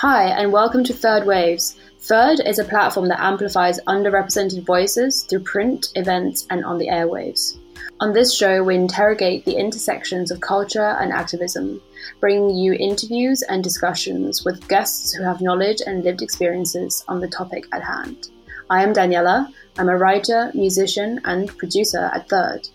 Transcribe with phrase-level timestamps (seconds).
[0.00, 1.74] Hi, and welcome to Third Waves.
[2.02, 7.58] Third is a platform that amplifies underrepresented voices through print, events, and on the airwaves.
[7.98, 11.80] On this show, we interrogate the intersections of culture and activism,
[12.20, 17.26] bringing you interviews and discussions with guests who have knowledge and lived experiences on the
[17.26, 18.28] topic at hand.
[18.70, 19.52] I am Daniela.
[19.78, 22.68] I'm a writer, musician, and producer at Third.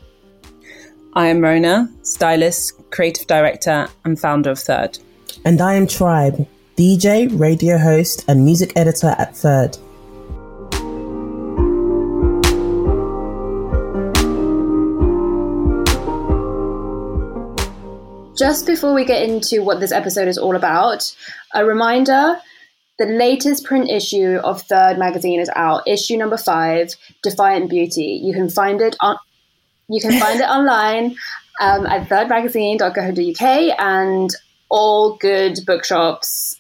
[1.14, 5.00] I am Rona, stylist, creative director, and founder of Third.
[5.46, 9.78] And I am Tribe, DJ, radio host, and music editor at Third.
[18.36, 21.16] Just before we get into what this episode is all about,
[21.54, 22.40] a reminder
[22.98, 28.20] the latest print issue of Third magazine is out, issue number five, Defiant Beauty.
[28.24, 29.18] You can find it on
[29.90, 31.16] you can find it online
[31.62, 34.32] um, at thirdmagazine.co.uk and
[34.70, 36.60] all good bookshops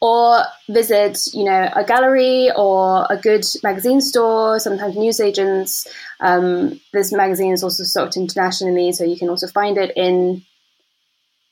[0.00, 5.86] or visit, you know, a gallery or a good magazine store, sometimes newsagents.
[6.20, 10.42] Um, this magazine is also stocked internationally, so you can also find it in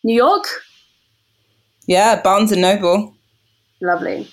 [0.03, 0.47] New York.
[1.87, 3.15] Yeah, Barnes and Noble.
[3.81, 4.29] Lovely.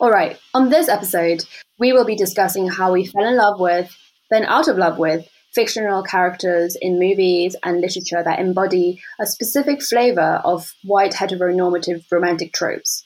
[0.00, 1.44] All right, on this episode,
[1.78, 3.96] we will be discussing how we fell in love with,
[4.30, 9.82] then out of love with, fictional characters in movies and literature that embody a specific
[9.82, 13.05] flavor of white heteronormative romantic tropes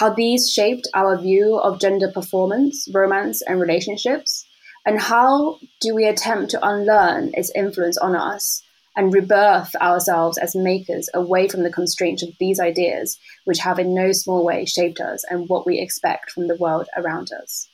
[0.00, 4.46] how these shaped our view of gender performance, romance, and relationships,
[4.86, 8.62] and how do we attempt to unlearn its influence on us
[8.96, 13.94] and rebirth ourselves as makers away from the constraints of these ideas, which have in
[13.94, 17.68] no small way shaped us and what we expect from the world around us.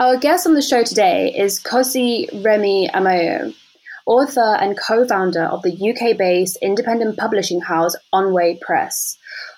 [0.00, 3.54] Our guest on the show today is Kosi Reni Amayo,
[4.04, 9.16] author and co founder of the UK based independent publishing house Onwe Press,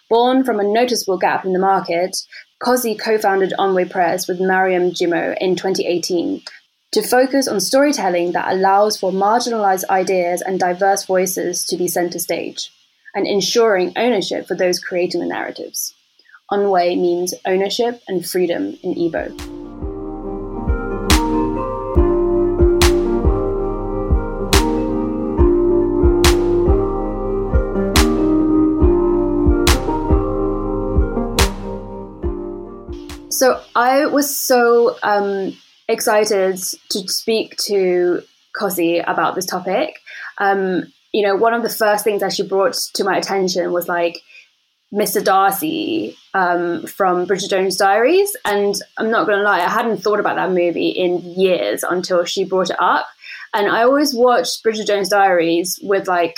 [0.08, 2.16] Born from a noticeable gap in the market,
[2.62, 6.42] Kosi co-founded Onwe Press with Mariam Jimoh in 2018
[6.92, 12.18] to focus on storytelling that allows for marginalized ideas and diverse voices to be center
[12.18, 12.70] stage,
[13.14, 15.92] and ensuring ownership for those creating the narratives.
[16.52, 19.65] Onwe means ownership and freedom in Igbo.
[33.36, 35.54] So I was so um,
[35.88, 38.22] excited to speak to
[38.58, 40.00] Kosi about this topic.
[40.38, 43.88] Um, you know, one of the first things that she brought to my attention was
[43.88, 44.22] like
[44.90, 45.22] Mr.
[45.22, 48.34] Darcy um, from Bridget Jones' Diaries.
[48.46, 52.24] And I'm not going to lie, I hadn't thought about that movie in years until
[52.24, 53.06] she brought it up.
[53.52, 56.36] And I always watched Bridget Jones' Diaries with like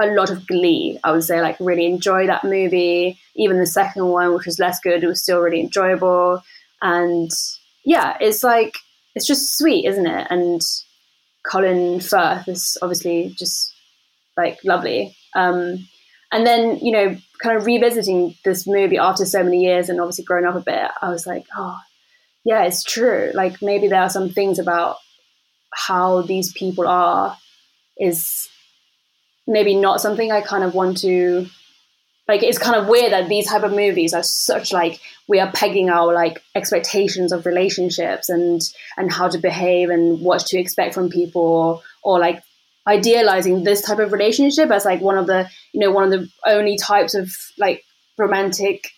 [0.00, 0.98] a lot of glee.
[1.02, 3.18] I would say, like, really enjoy that movie.
[3.36, 6.42] Even the second one, which was less good, it was still really enjoyable.
[6.80, 7.30] And
[7.84, 8.76] yeah, it's like,
[9.14, 10.26] it's just sweet, isn't it?
[10.30, 10.60] And
[11.44, 13.72] Colin Firth is obviously just
[14.36, 15.16] like lovely.
[15.34, 15.88] Um,
[16.30, 20.24] and then, you know, kind of revisiting this movie after so many years and obviously
[20.24, 21.78] growing up a bit, I was like, oh,
[22.44, 23.30] yeah, it's true.
[23.34, 24.96] Like maybe there are some things about
[25.72, 27.36] how these people are
[27.98, 28.48] is
[29.48, 31.48] maybe not something I kind of want to
[32.28, 35.50] like it's kind of weird that these type of movies are such like we are
[35.52, 38.60] pegging our like expectations of relationships and
[38.96, 42.42] and how to behave and what to expect from people or, like
[42.86, 46.28] idealizing this type of relationship as like one of the you know one of the
[46.46, 47.82] only types of like
[48.16, 48.90] romantic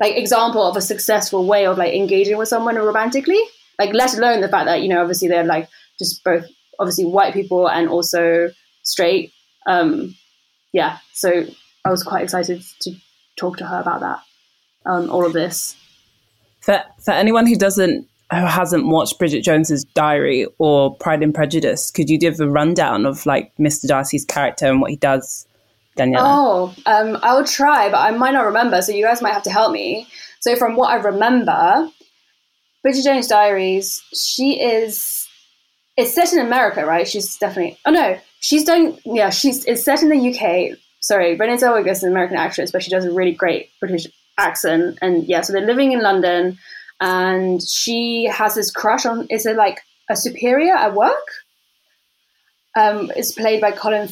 [0.00, 3.40] like example of a successful way of like engaging with someone romantically.
[3.78, 5.68] Like let alone the fact that you know obviously they're like
[5.98, 6.44] just both
[6.78, 8.50] obviously white people and also
[8.82, 9.32] straight
[9.66, 10.14] um,
[10.72, 11.44] yeah, so
[11.84, 12.94] I was quite excited to
[13.36, 14.20] talk to her about that,
[14.84, 15.76] um, all of this.
[16.60, 21.90] For for anyone who doesn't who hasn't watched Bridget Jones's Diary or Pride and Prejudice,
[21.90, 23.86] could you give a rundown of like Mr.
[23.86, 25.46] Darcy's character and what he does,
[25.96, 26.16] Daniela?
[26.20, 29.44] Oh, um, I will try, but I might not remember, so you guys might have
[29.44, 30.08] to help me.
[30.40, 31.88] So from what I remember,
[32.82, 35.26] Bridget Jones' Diaries, she is
[35.96, 37.06] it's set in America, right?
[37.08, 41.56] She's definitely oh no, she's done yeah she's it's set in the uk sorry renee
[41.56, 44.06] zellweger is an american actress but she does a really great british
[44.38, 44.98] accent.
[45.02, 46.58] And yeah so they're living in london
[47.00, 51.26] and she has this crush on is it like a superior at work?
[52.76, 54.08] Um it's played by colin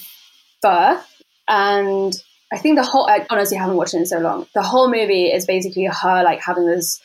[0.63, 2.13] firth and
[2.53, 4.47] i think the whole i honestly haven't watched it in so long.
[4.55, 7.01] The whole movie is basically her like having this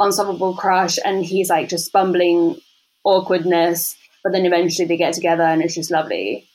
[0.00, 2.60] unstoppable crush and he's like just bumbling
[3.04, 6.48] awkwardness but then eventually they get together and it's just lovely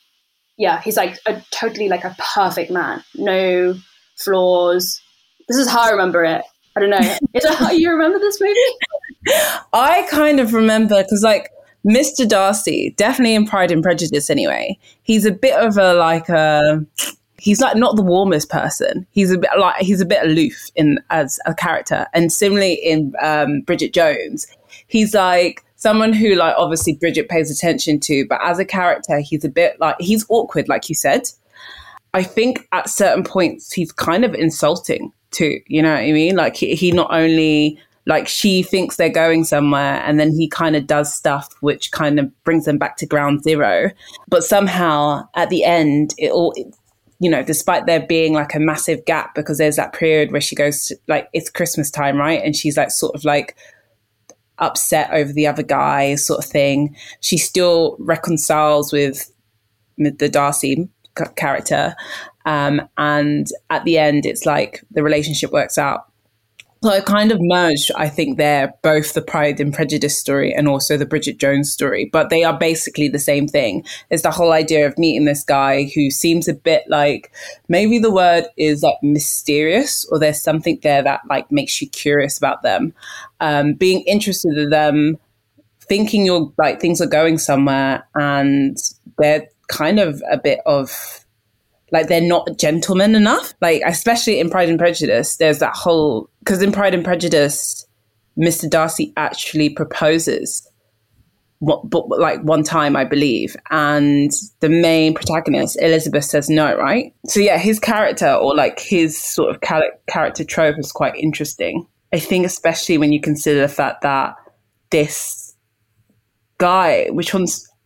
[0.61, 3.75] yeah, he's like a totally like a perfect man, no
[4.15, 5.01] flaws.
[5.47, 6.43] This is how I remember it.
[6.75, 6.99] I don't know.
[7.33, 8.59] Is that how you remember this movie?
[9.73, 11.49] I kind of remember because, like,
[11.83, 12.29] Mr.
[12.29, 16.85] Darcy, definitely in Pride and Prejudice anyway, he's a bit of a like a
[17.39, 19.07] he's like not the warmest person.
[19.09, 22.05] He's a bit like he's a bit aloof in as a character.
[22.13, 24.45] And similarly in um, Bridget Jones,
[24.85, 29.43] he's like someone who like obviously Bridget pays attention to, but as a character, he's
[29.43, 31.23] a bit like he's awkward, like you said.
[32.13, 35.59] I think at certain points he's kind of insulting too.
[35.65, 36.35] You know what I mean?
[36.35, 40.75] Like he, he not only like she thinks they're going somewhere and then he kind
[40.75, 43.91] of does stuff which kind of brings them back to ground zero
[44.27, 46.51] but somehow at the end it all
[47.19, 50.55] you know despite there being like a massive gap because there's that period where she
[50.55, 53.55] goes to, like it's christmas time right and she's like sort of like
[54.61, 56.95] upset over the other guy sort of thing.
[57.19, 59.31] She still reconciles with
[59.97, 60.87] the darcy
[61.35, 61.95] character.
[62.45, 66.10] Um, and at the end it's like the relationship works out
[66.83, 70.67] so I kind of merged, I think, there both the Pride and Prejudice story and
[70.67, 73.85] also the Bridget Jones story, but they are basically the same thing.
[74.09, 77.31] It's the whole idea of meeting this guy who seems a bit like
[77.67, 82.39] maybe the word is like mysterious, or there's something there that like makes you curious
[82.39, 82.95] about them,
[83.41, 85.19] um, being interested in them,
[85.81, 88.75] thinking you're like things are going somewhere, and
[89.19, 91.25] they're kind of a bit of
[91.91, 93.53] like they're not gentlemen enough.
[93.61, 97.85] Like especially in Pride and Prejudice, there's that whole because in Pride and Prejudice,
[98.37, 98.69] Mr.
[98.69, 100.67] Darcy actually proposes
[101.59, 107.13] what, but like one time, I believe, and the main protagonist Elizabeth says no, right?
[107.27, 109.61] So yeah, his character or like his sort of
[110.07, 111.85] character trope is quite interesting.
[112.11, 114.35] I think especially when you consider the fact that
[114.89, 115.55] this
[116.57, 117.45] guy, which on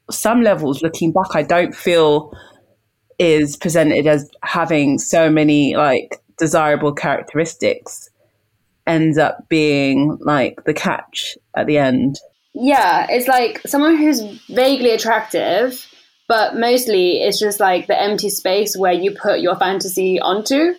[0.10, 2.32] some levels, looking back, I don't feel
[3.20, 8.10] is presented as having so many like desirable characteristics
[8.88, 12.20] ends up being like the catch at the end.
[12.54, 15.86] Yeah, it's like someone who's vaguely attractive,
[16.28, 20.76] but mostly it's just like the empty space where you put your fantasy onto.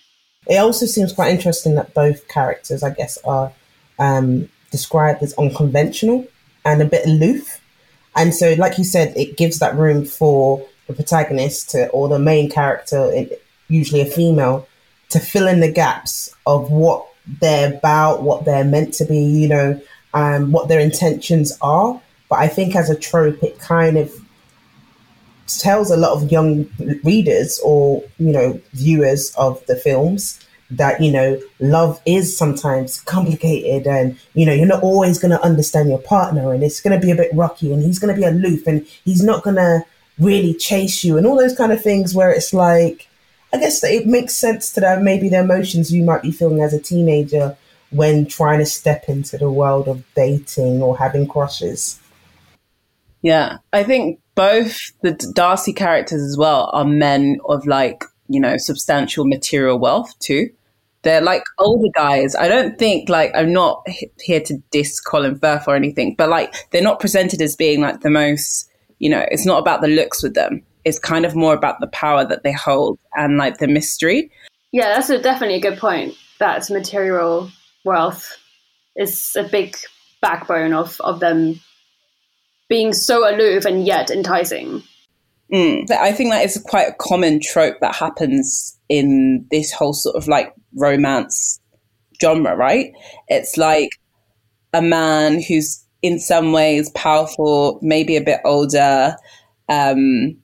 [0.46, 3.52] It also seems quite interesting that both characters, I guess, are
[3.98, 6.26] um, described as unconventional
[6.64, 7.60] and a bit aloof.
[8.14, 12.18] And so, like you said, it gives that room for the protagonist to, or the
[12.18, 13.26] main character,
[13.68, 14.66] usually a female,
[15.10, 17.06] to fill in the gaps of what
[17.40, 19.80] they're about, what they're meant to be, you know,
[20.14, 22.00] um, what their intentions are.
[22.28, 24.12] But I think as a trope, it kind of
[25.46, 26.68] tells a lot of young
[27.04, 30.40] readers or, you know, viewers of the films
[30.70, 35.42] that, you know, love is sometimes complicated and, you know, you're not always going to
[35.42, 38.20] understand your partner and it's going to be a bit rocky and he's going to
[38.20, 39.84] be aloof and he's not going to
[40.18, 43.08] really chase you and all those kind of things where it's like,
[43.56, 46.74] I guess it makes sense to that maybe the emotions you might be feeling as
[46.74, 47.56] a teenager
[47.88, 51.98] when trying to step into the world of dating or having crushes.
[53.22, 58.58] Yeah, I think both the Darcy characters as well are men of like, you know,
[58.58, 60.50] substantial material wealth too.
[61.00, 62.36] They're like older guys.
[62.36, 63.86] I don't think like I'm not
[64.20, 68.02] here to diss Colin Firth or anything, but like they're not presented as being like
[68.02, 71.52] the most, you know, it's not about the looks with them it's kind of more
[71.52, 74.30] about the power that they hold and like the mystery.
[74.70, 76.14] Yeah, that's a, definitely a good point.
[76.38, 77.50] That material
[77.84, 78.38] wealth
[78.94, 79.76] is a big
[80.22, 81.58] backbone of, of them
[82.68, 84.84] being so aloof and yet enticing.
[85.52, 85.90] Mm.
[85.90, 90.28] I think that is quite a common trope that happens in this whole sort of
[90.28, 91.58] like romance
[92.20, 92.92] genre, right?
[93.26, 93.90] It's like
[94.72, 99.16] a man who's in some ways powerful, maybe a bit older,
[99.68, 100.36] um,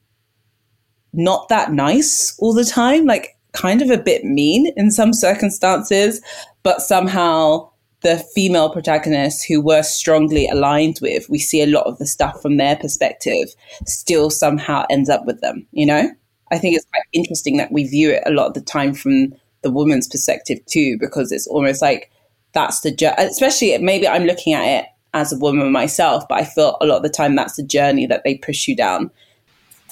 [1.12, 6.20] not that nice all the time, like kind of a bit mean in some circumstances,
[6.62, 7.68] but somehow
[8.02, 12.40] the female protagonists who we're strongly aligned with, we see a lot of the stuff
[12.42, 13.48] from their perspective
[13.86, 16.10] still somehow ends up with them, you know?
[16.50, 19.32] I think it's quite interesting that we view it a lot of the time from
[19.62, 22.10] the woman's perspective too, because it's almost like
[22.52, 26.44] that's the journey, especially maybe I'm looking at it as a woman myself, but I
[26.44, 29.10] feel a lot of the time that's the journey that they push you down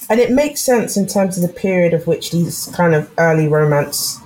[0.09, 3.49] and it makes sense in terms of the period of which these kind of early
[3.49, 4.21] romance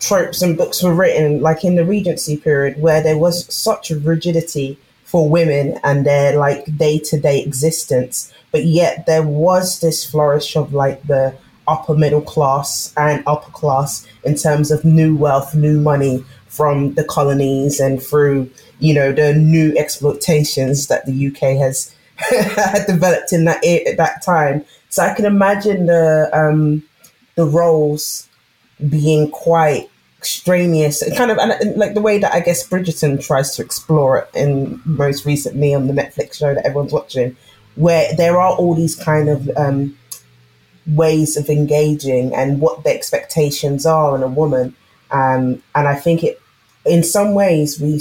[0.00, 3.98] tropes and books were written, like in the Regency period, where there was such a
[3.98, 10.08] rigidity for women and their like day to day existence, but yet there was this
[10.08, 11.34] flourish of like the
[11.68, 17.04] upper middle class and upper class in terms of new wealth, new money from the
[17.04, 21.94] colonies and through, you know, the new exploitations that the UK has
[22.56, 24.64] had developed in that at that time.
[24.88, 26.82] So I can imagine the um,
[27.34, 28.28] the roles
[28.88, 29.88] being quite
[30.18, 34.28] extraneous kind of and, like the way that I guess Bridgerton tries to explore it
[34.34, 37.36] in most recently on the Netflix show that everyone's watching,
[37.74, 39.98] where there are all these kind of um,
[40.86, 44.76] ways of engaging and what the expectations are in a woman,
[45.10, 46.40] um, and I think it
[46.84, 48.00] in some ways we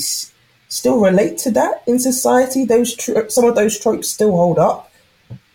[0.72, 2.66] still relate to that in society.
[2.66, 4.92] Those tro- some of those tropes still hold up,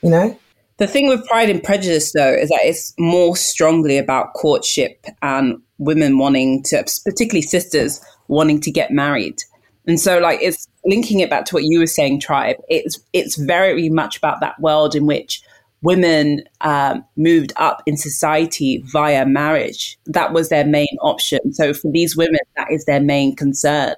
[0.03, 0.39] you know.
[0.79, 5.63] The thing with Pride and Prejudice, though, is that it's more strongly about courtship and
[5.79, 9.43] women wanting to, particularly sisters, wanting to get married.
[9.87, 12.57] And so, like, it's linking it back to what you were saying, Tribe.
[12.69, 15.41] It's it's very much about that world in which
[15.83, 19.99] women um, moved up in society via marriage.
[20.07, 21.53] That was their main option.
[21.53, 23.95] So for these women, that is their main concern,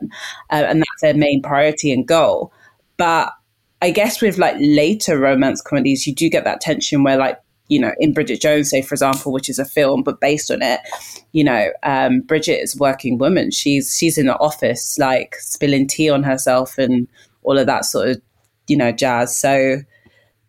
[0.51, 2.53] uh, and that's their main priority and goal.
[2.97, 3.33] But
[3.81, 7.79] I guess with like later romance comedies, you do get that tension where like you
[7.79, 10.81] know in Bridget Jones, say for example, which is a film but based on it,
[11.33, 13.51] you know um, Bridget is a working woman.
[13.51, 17.07] She's she's in the office like spilling tea on herself and
[17.45, 18.23] all of that sort of
[18.67, 19.39] you know jazz.
[19.39, 19.83] So.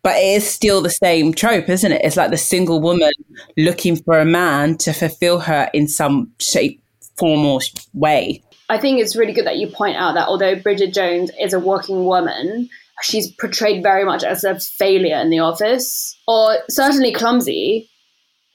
[0.02, 2.00] But it is still the same trope, isn't it?
[2.04, 3.12] It's like the single woman
[3.56, 6.82] looking for a man to fulfill her in some shape,
[7.18, 7.60] form, or
[7.92, 8.42] way.
[8.70, 11.60] I think it's really good that you point out that although Bridget Jones is a
[11.60, 12.68] working woman,
[13.02, 17.88] she's portrayed very much as a failure in the office, or certainly clumsy.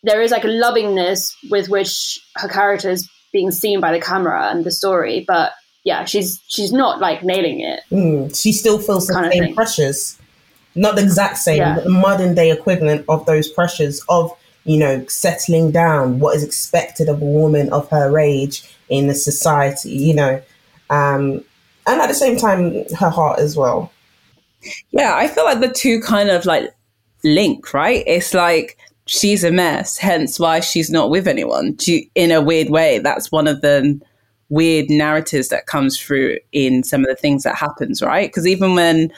[0.04, 4.50] There is like a lovingness with which her character is being seen by the camera
[4.50, 5.52] and the story, but
[5.84, 7.82] yeah, she's she's not like nailing it.
[7.92, 10.18] Mm, she still feels the Kind of same pressures,
[10.76, 11.80] not the exact same, Yeah.
[11.80, 14.32] the modern day equivalent of those pressures of
[14.66, 19.16] you know settling down, what is expected of a woman of her age in the
[19.16, 20.42] society, you know,
[20.90, 21.44] um,
[21.88, 23.92] and at the same time, her heart as well.
[24.92, 26.74] Yeah, I feel like the two kind of like
[27.24, 28.04] link, right?
[28.08, 31.76] It's like she's a mess, hence why she's not with anyone.
[31.82, 34.00] You- in a weird way, that's one of the
[34.50, 38.30] weird narratives that comes through in some of the things that happens, right?
[38.30, 39.12] Because even when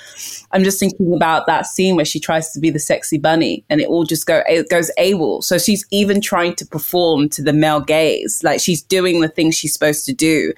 [0.51, 3.81] I'm just thinking about that scene where she tries to be the sexy bunny and
[3.81, 5.43] it all just go it goes AWOL.
[5.43, 9.55] So she's even trying to perform to the male gaze, like she's doing the things
[9.55, 10.53] she's supposed to do.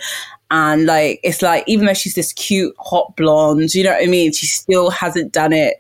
[0.51, 4.07] And like it's like even though she's this cute hot blonde, you know what I
[4.07, 4.33] mean?
[4.33, 5.75] She still hasn't done it.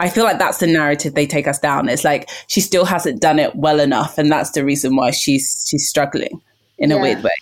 [0.00, 1.90] I feel like that's the narrative they take us down.
[1.90, 5.66] It's like she still hasn't done it well enough, and that's the reason why she's
[5.68, 6.40] she's struggling
[6.78, 7.32] in a weird way.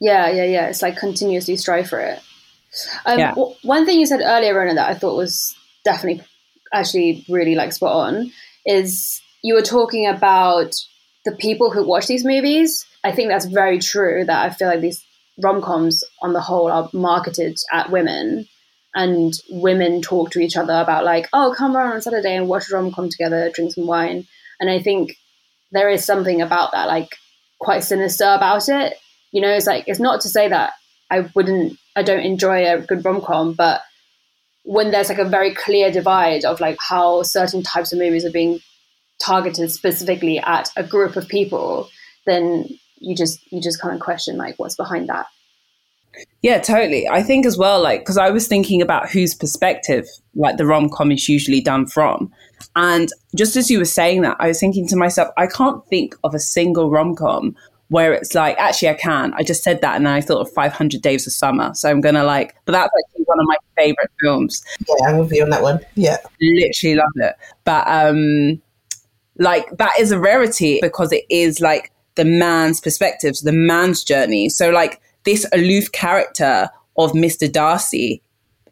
[0.00, 0.66] Yeah, yeah, yeah.
[0.66, 2.20] It's like continuously strive for it.
[3.06, 3.30] Um, Yeah.
[3.30, 6.24] w- one thing you said earlier, Rona, that I thought was definitely
[6.72, 8.32] actually really like spot on
[8.66, 10.74] is you were talking about
[11.24, 12.84] the people who watch these movies.
[13.04, 14.24] I think that's very true.
[14.24, 15.02] That I feel like these
[15.38, 18.48] rom coms on the whole are marketed at women,
[18.94, 22.70] and women talk to each other about like, oh, come around on Saturday and watch
[22.70, 24.26] a rom com together, drink some wine.
[24.60, 25.16] And I think
[25.72, 27.16] there is something about that, like
[27.58, 28.94] quite sinister about it.
[29.34, 30.74] You know, it's like it's not to say that
[31.10, 33.82] I wouldn't, I don't enjoy a good rom com, but
[34.62, 38.30] when there's like a very clear divide of like how certain types of movies are
[38.30, 38.60] being
[39.20, 41.88] targeted specifically at a group of people,
[42.26, 45.26] then you just you just kind of question like what's behind that.
[46.42, 47.08] Yeah, totally.
[47.08, 50.88] I think as well, like, because I was thinking about whose perspective, like, the rom
[50.88, 52.32] com is usually done from.
[52.76, 56.14] And just as you were saying that, I was thinking to myself, I can't think
[56.22, 57.56] of a single rom com
[57.94, 59.32] where it's like, actually, I can.
[59.34, 61.72] I just said that and then I thought of 500 Days of Summer.
[61.74, 64.64] So I'm going to like, but that's actually one of my favorite films.
[64.88, 65.78] Yeah, I'm with you on that one.
[65.94, 66.16] Yeah.
[66.40, 67.36] Literally love it.
[67.62, 68.60] But, um,
[69.38, 74.48] like, that is a rarity because it is like the man's perspective, the man's journey.
[74.48, 77.50] So, like, this aloof character of Mr.
[77.50, 78.20] Darcy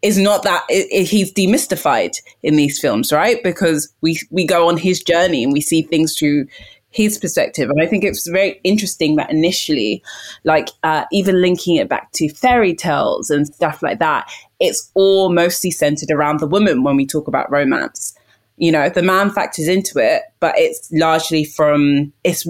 [0.02, 3.40] is not that i i he's demystified in these films, right?
[3.44, 6.48] Because we we go on his journey and we see things through
[6.92, 10.02] his perspective, and I think it's very interesting that initially,
[10.44, 14.30] like uh, even linking it back to fairy tales and stuff like that,
[14.60, 18.16] it's all mostly centered around the woman when we talk about romance.
[18.56, 22.46] You know, the man factors into it, but it's largely from it's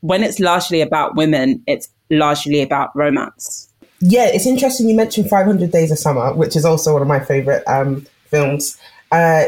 [0.00, 3.72] when it's largely about women, it's largely about romance.
[4.00, 7.20] Yeah, it's interesting you mentioned 500 Days of Summer, which is also one of my
[7.20, 8.76] favorite um, films.
[9.12, 9.44] Uh,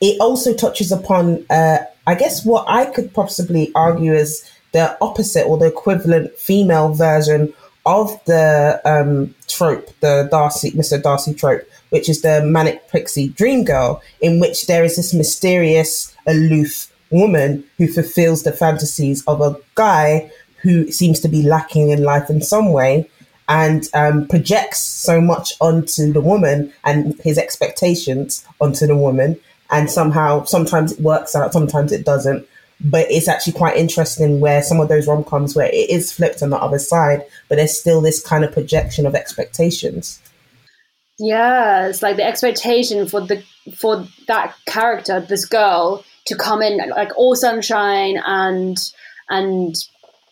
[0.00, 5.46] it also touches upon, uh, I guess, what I could possibly argue is the opposite
[5.46, 7.52] or the equivalent female version
[7.86, 11.02] of the um, trope, the Darcy, Mr.
[11.02, 16.14] Darcy trope, which is the manic pixie dream girl, in which there is this mysterious,
[16.26, 20.30] aloof woman who fulfills the fantasies of a guy
[20.62, 23.08] who seems to be lacking in life in some way
[23.48, 29.38] and um, projects so much onto the woman and his expectations onto the woman.
[29.76, 32.46] And somehow, sometimes it works out, sometimes it doesn't.
[32.80, 36.42] but it's actually quite interesting where some of those rom coms where it is flipped
[36.42, 40.20] on the other side, but there's still this kind of projection of expectations.
[41.18, 43.42] Yeah, it's like the expectation for the
[43.76, 48.76] for that character, this girl, to come in like all sunshine and
[49.30, 49.74] and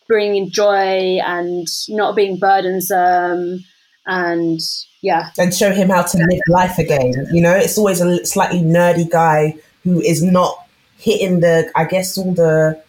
[0.09, 3.65] bringing joy and not being burdensome
[4.07, 4.61] and
[5.03, 5.31] yeah.
[5.39, 7.55] and show him how to live life again you know?
[7.55, 10.67] It's always a slightly nerdy guy who is not
[10.97, 12.81] hitting the i guess all the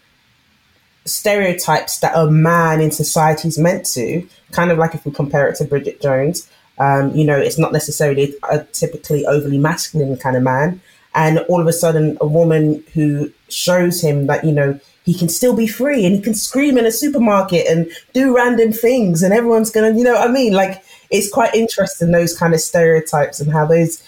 [1.06, 4.26] stereotypes that a man in society is meant to.
[4.52, 7.72] Kind of like if we compare it to bridget jones um, you know it's not
[7.72, 10.82] necessarily a typically overly masculine kind of man.
[11.16, 15.30] And all of a sudden a woman who shows him that you know he can
[15.30, 19.34] still be free and he can scream in a supermarket and do random things and
[19.34, 20.54] everyone's gonna you know what i mean?
[20.54, 24.04] Like it's quite interesting those kind of stereotypes and how those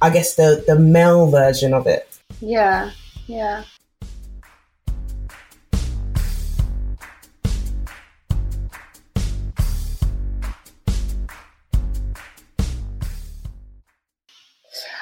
[0.00, 2.90] i guess the the male version of it yeah
[3.26, 3.64] yeah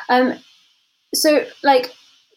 [0.09, 0.39] um
[1.13, 1.93] so like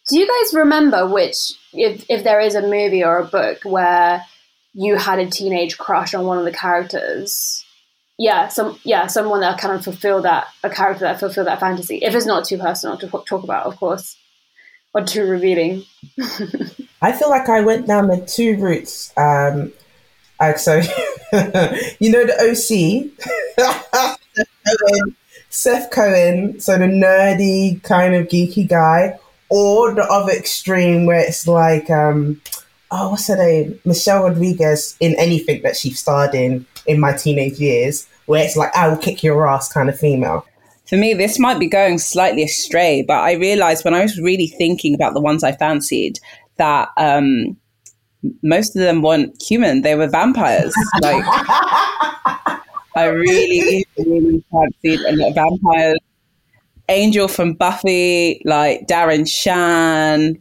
[0.10, 4.26] do you guys remember which, if, if there is a movie or a book where
[4.74, 7.64] you had a teenage crush on one of the characters?
[8.20, 12.00] Yeah, some yeah, someone that kind of fulfilled that a character that fulfill that fantasy.
[12.00, 14.18] If it's not too personal to talk about, of course,
[14.94, 15.86] or too revealing.
[17.02, 19.14] I feel like I went down the two routes.
[19.16, 19.72] Um,
[20.38, 20.76] I, so
[22.02, 23.08] you know the
[23.56, 24.20] OC,
[25.50, 31.48] Seth Cohen, so the nerdy kind of geeky guy, or the other extreme where it's
[31.48, 32.42] like, um,
[32.92, 33.80] oh, what's her name?
[33.86, 38.76] Michelle Rodriguez in anything that she starred in in my teenage years, where it's like,
[38.76, 40.46] I will kick your ass kind of female.
[40.88, 44.48] For me, this might be going slightly astray, but I realized when I was really
[44.48, 46.20] thinking about the ones I fancied
[46.58, 47.58] that um,
[48.42, 50.74] most of them weren't human; they were vampires.
[51.02, 51.24] Like,
[52.96, 56.00] I really, really fancied a lot of vampires
[56.90, 60.38] Angel from Buffy, like Darren Shan,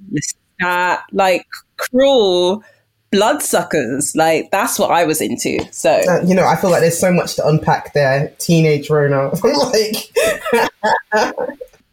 [1.12, 2.64] like cruel
[3.10, 4.14] bloodsuckers.
[4.14, 5.58] Like that's what I was into.
[5.72, 8.32] So uh, you know, I feel like there's so much to unpack there.
[8.38, 10.10] Teenage Rona, like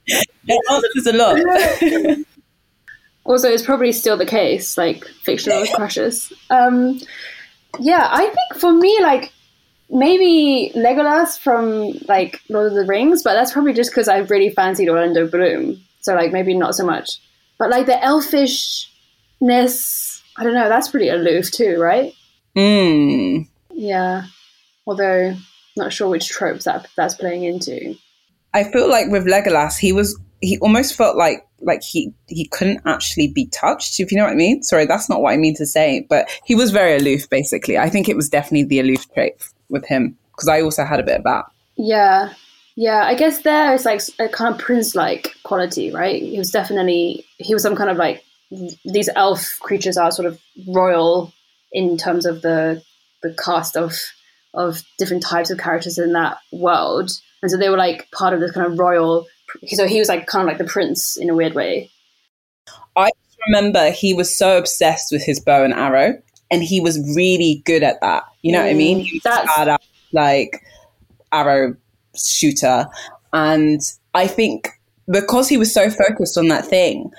[0.07, 1.39] it answers a lot.
[3.23, 6.31] also, it's probably still the case, like fictional crushes.
[6.49, 6.99] Um,
[7.79, 9.31] yeah, I think for me, like
[9.89, 14.49] maybe Legolas from like Lord of the Rings, but that's probably just because I really
[14.49, 15.81] fancied Orlando Bloom.
[16.01, 17.19] So like maybe not so much.
[17.57, 18.89] But like the elfishness,
[20.37, 22.13] I don't know, that's pretty aloof too, right?
[22.55, 23.47] Mm.
[23.71, 24.25] Yeah.
[24.87, 25.35] Although
[25.77, 27.95] not sure which tropes that that's playing into.
[28.53, 32.81] I feel like with Legolas, he was he almost felt like like he he couldn't
[32.85, 35.55] actually be touched if you know what i mean sorry that's not what i mean
[35.55, 39.11] to say but he was very aloof basically i think it was definitely the aloof
[39.13, 39.33] trait
[39.69, 41.45] with him because I also had a bit of that.
[41.75, 42.33] Yeah,
[42.75, 43.03] yeah.
[43.05, 46.21] I guess there is like a kind of prince-like quality, right?
[46.21, 50.39] He was definitely he was some kind of like these elf creatures are sort of
[50.67, 51.33] royal
[51.71, 52.81] in terms of the
[53.23, 53.93] the cast of
[54.53, 58.39] of different types of characters in that world, and so they were like part of
[58.39, 59.25] this kind of royal.
[59.67, 61.89] So he was like kind of like the prince in a weird way.
[62.95, 63.11] I
[63.47, 67.83] remember he was so obsessed with his bow and arrow and he was really good
[67.83, 68.23] at that.
[68.41, 68.99] You know mm, what I mean?
[68.99, 69.77] He was badass,
[70.11, 70.63] like
[71.31, 71.75] arrow
[72.15, 72.87] shooter,
[73.33, 73.81] and
[74.13, 74.69] I think
[75.11, 77.11] because he was so focused on that thing,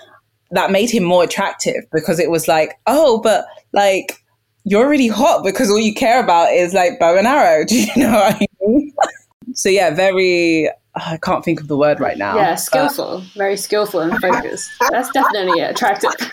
[0.50, 4.22] that made him more attractive because it was like, oh, but like
[4.64, 7.64] you're really hot because all you care about is like bow and arrow.
[7.68, 8.92] Do you know what I mean?
[9.54, 10.70] so yeah, very.
[10.94, 12.36] I can't think of the word right now.
[12.36, 13.38] Yeah, skillful, but...
[13.38, 14.70] very skillful and focused.
[14.90, 16.10] That's definitely attractive.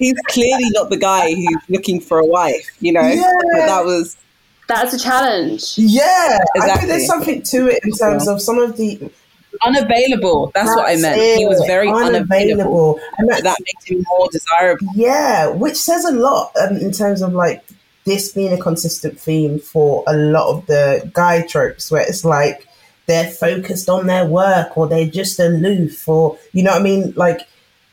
[0.00, 3.06] he's clearly not the guy who's looking for a wife, you know?
[3.06, 3.32] Yeah.
[3.52, 4.16] But that was.
[4.66, 5.74] That's a challenge.
[5.76, 6.38] Yeah.
[6.54, 6.60] Exactly.
[6.60, 9.10] I think there's something to it in terms of some of the.
[9.62, 10.50] Unavailable.
[10.54, 11.20] That's, That's what I meant.
[11.20, 11.38] It.
[11.38, 12.16] He was very unavailable.
[12.16, 13.00] unavailable.
[13.18, 14.88] And that makes him more desirable.
[14.94, 17.64] Yeah, which says a lot um, in terms of like
[18.04, 22.66] this being a consistent theme for a lot of the guy tropes where it's like
[23.06, 27.12] they're focused on their work or they're just aloof or you know what I mean?
[27.16, 27.40] Like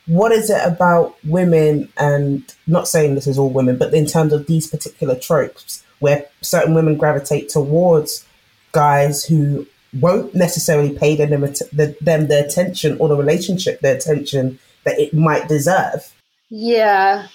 [0.06, 4.32] what is it about women and not saying this is all women but in terms
[4.32, 8.26] of these particular tropes where certain women gravitate towards
[8.72, 14.58] guys who won't necessarily pay them the, them the attention or the relationship the attention
[14.84, 16.14] that it might deserve
[16.50, 17.26] yeah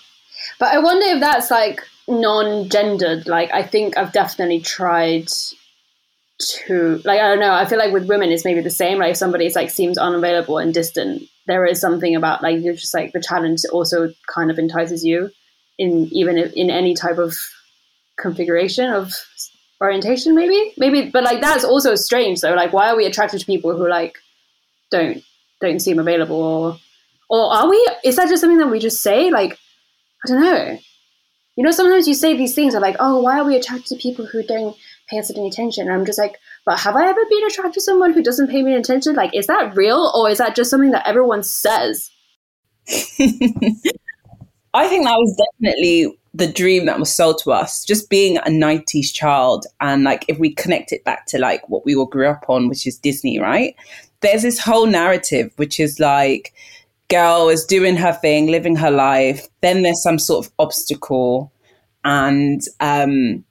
[0.60, 5.28] but i wonder if that's like non-gendered like i think i've definitely tried
[6.40, 7.54] to, like I don't know.
[7.54, 8.98] I feel like with women it's maybe the same.
[8.98, 12.94] Like if somebody's like seems unavailable and distant, there is something about like you're just
[12.94, 15.30] like the challenge also kind of entices you
[15.78, 17.36] in even in any type of
[18.18, 19.12] configuration of
[19.84, 20.74] orientation maybe?
[20.78, 22.54] Maybe but like that's also strange though.
[22.54, 24.18] Like why are we attracted to people who like
[24.92, 25.24] don't
[25.62, 26.42] don't seem available?
[26.42, 26.78] Or
[27.30, 27.78] or are we?
[28.04, 29.30] Is that just something that we just say?
[29.30, 29.58] Like
[30.26, 30.80] i don't know.
[31.56, 33.96] You know sometimes you say these things are like oh why are we attracted to
[33.96, 34.76] people who don't
[35.10, 35.88] pay us any attention?
[35.88, 38.64] And i'm just like but have i ever been attracted to someone who doesn't pay
[38.64, 39.16] me attention?
[39.16, 40.12] Like is that real?
[40.16, 42.10] Or is that just something that everyone says
[44.74, 48.50] I think that was definitely the dream that was sold to us, just being a
[48.50, 49.66] 90s child.
[49.82, 52.70] And like, if we connect it back to like what we all grew up on,
[52.70, 53.76] which is Disney, right?
[54.22, 56.54] There's this whole narrative, which is like,
[57.10, 59.48] girl is doing her thing, living her life.
[59.62, 61.52] Then there's some sort of obstacle.
[62.04, 63.44] And um,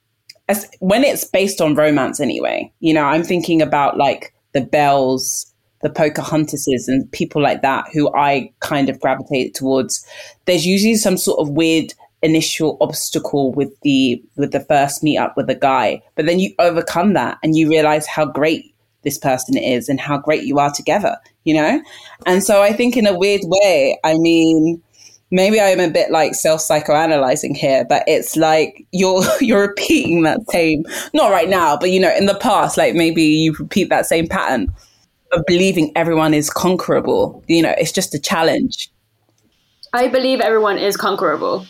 [0.49, 5.52] as, when it's based on romance, anyway, you know, I'm thinking about like the Belles
[5.83, 10.05] the Pocahontases and people like that who I kind of gravitate towards,
[10.45, 11.93] there's usually some sort of weird
[12.23, 16.01] initial obstacle with the with the first meet up with a guy.
[16.15, 20.17] But then you overcome that and you realize how great this person is and how
[20.17, 21.81] great you are together, you know?
[22.25, 24.81] And so I think in a weird way, I mean,
[25.31, 30.49] maybe I'm a bit like self psychoanalyzing here, but it's like you're you're repeating that
[30.49, 34.05] same not right now, but you know, in the past, like maybe you repeat that
[34.05, 34.73] same pattern
[35.33, 37.43] of believing everyone is conquerable.
[37.47, 38.91] You know, it's just a challenge.
[39.93, 41.65] I believe everyone is conquerable,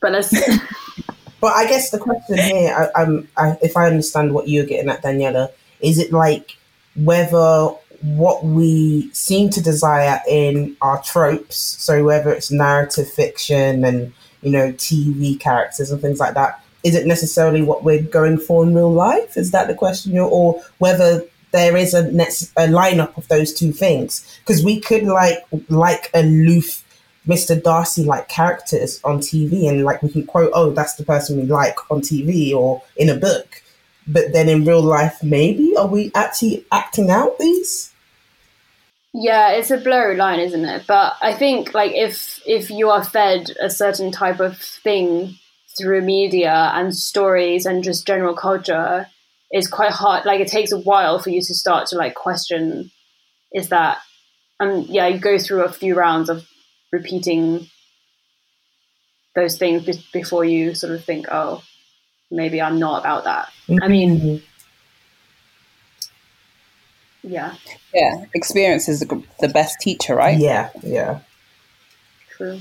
[0.00, 0.30] but let's.
[1.40, 3.28] but I guess the question here, I, am
[3.62, 6.56] if I understand what you're getting at, Daniela, is it like
[6.96, 14.12] whether what we seem to desire in our tropes, so whether it's narrative fiction and
[14.42, 18.64] you know TV characters and things like that, is it necessarily what we're going for
[18.64, 19.36] in real life?
[19.36, 20.18] Is that the question?
[20.18, 25.38] Or whether there is a, a lineup of those two things because we could like
[25.68, 26.84] like aloof
[27.26, 27.62] Mr.
[27.62, 31.44] Darcy like characters on TV and like we can quote, oh, that's the person we
[31.44, 33.62] like on TV or in a book.
[34.06, 37.92] But then in real life, maybe are we actually acting out these?
[39.12, 40.86] Yeah, it's a blurry line, isn't it?
[40.86, 45.34] But I think like if if you are fed a certain type of thing
[45.76, 49.06] through media and stories and just general culture,
[49.52, 50.24] is quite hard.
[50.24, 52.90] Like it takes a while for you to start to like question,
[53.52, 53.98] is that,
[54.60, 56.46] and yeah, you go through a few rounds of
[56.92, 57.68] repeating
[59.34, 61.62] those things be- before you sort of think, oh,
[62.30, 63.50] maybe I'm not about that.
[63.68, 63.82] Mm-hmm.
[63.82, 64.42] I mean,
[67.22, 67.54] yeah,
[67.94, 70.38] yeah, experience is the best teacher, right?
[70.38, 71.20] Yeah, yeah,
[72.36, 72.60] true.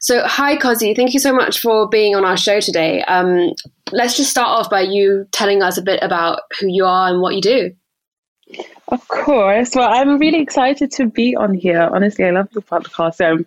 [0.00, 0.94] So, hi, Kosi.
[0.94, 3.02] Thank you so much for being on our show today.
[3.02, 3.52] Um,
[3.92, 7.20] let's just start off by you telling us a bit about who you are and
[7.20, 7.70] what you do.
[8.88, 9.74] Of course.
[9.74, 11.88] Well, I'm really excited to be on here.
[11.92, 13.16] Honestly, I love the podcast.
[13.16, 13.38] So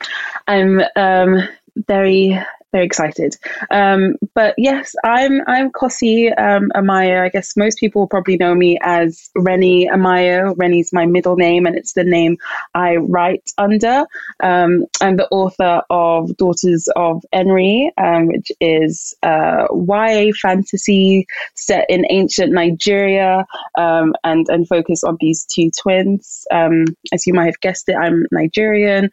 [0.48, 1.48] I'm um,
[1.88, 2.38] very
[2.72, 3.36] very excited.
[3.72, 7.24] Um, but yes, I'm I'm Kosi um, Amayo.
[7.24, 10.54] I guess most people probably know me as Reni Amayo.
[10.58, 12.38] Reni's my middle name, and it's the name
[12.76, 14.06] I write under.
[14.42, 21.86] Um, I'm the author of Daughters of Nri, um, which is uh, YA fantasy set
[21.90, 23.46] in ancient Nigeria,
[23.78, 26.46] um, and and focus on these two twins.
[26.52, 29.10] Um, as you might have guessed it, I'm Nigerian,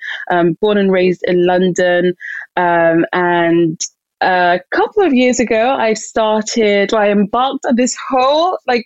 [0.60, 2.14] born and raised in London,
[2.56, 3.06] and
[3.46, 3.80] and
[4.20, 8.84] a couple of years ago, I started, I embarked on this whole like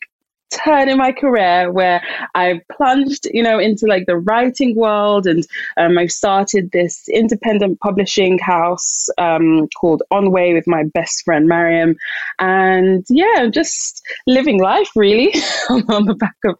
[0.50, 2.02] turn in my career where
[2.34, 5.46] I plunged, you know, into like the writing world, and
[5.76, 11.94] um, I started this independent publishing house um, called Onwe with my best friend Mariam,
[12.38, 15.32] and yeah, just living life really
[15.70, 16.56] on the back of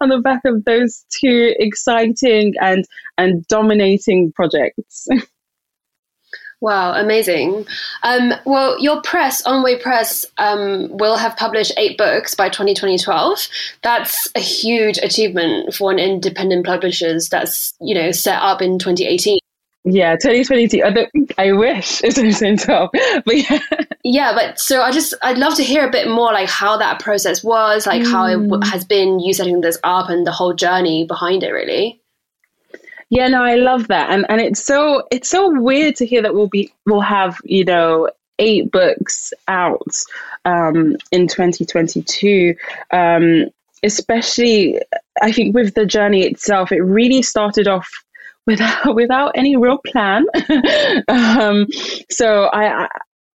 [0.00, 2.84] on the back of those two exciting and
[3.18, 5.06] and dominating projects.
[6.64, 7.66] Wow, amazing.
[8.04, 13.48] Um, well, your press, Onwe Press, um, will have published eight books by 2012.
[13.82, 19.40] That's a huge achievement for an independent publisher that's, you know, set up in 2018.
[19.84, 20.82] Yeah, 2022.
[20.82, 22.88] I, I wish it's 2012,
[23.26, 23.58] but yeah.
[24.02, 26.98] Yeah, but so I just, I'd love to hear a bit more like how that
[26.98, 28.10] process was, like mm.
[28.10, 28.64] how it w- mm.
[28.64, 32.00] has been you setting this up and the whole journey behind it, really.
[33.14, 36.34] Yeah, no, I love that, and and it's so it's so weird to hear that
[36.34, 39.86] we'll be we'll have you know eight books out
[40.44, 42.56] um, in 2022.
[42.90, 43.44] Um,
[43.84, 44.80] especially,
[45.22, 47.88] I think with the journey itself, it really started off
[48.48, 50.26] without without any real plan.
[51.06, 51.68] um,
[52.10, 52.88] so I,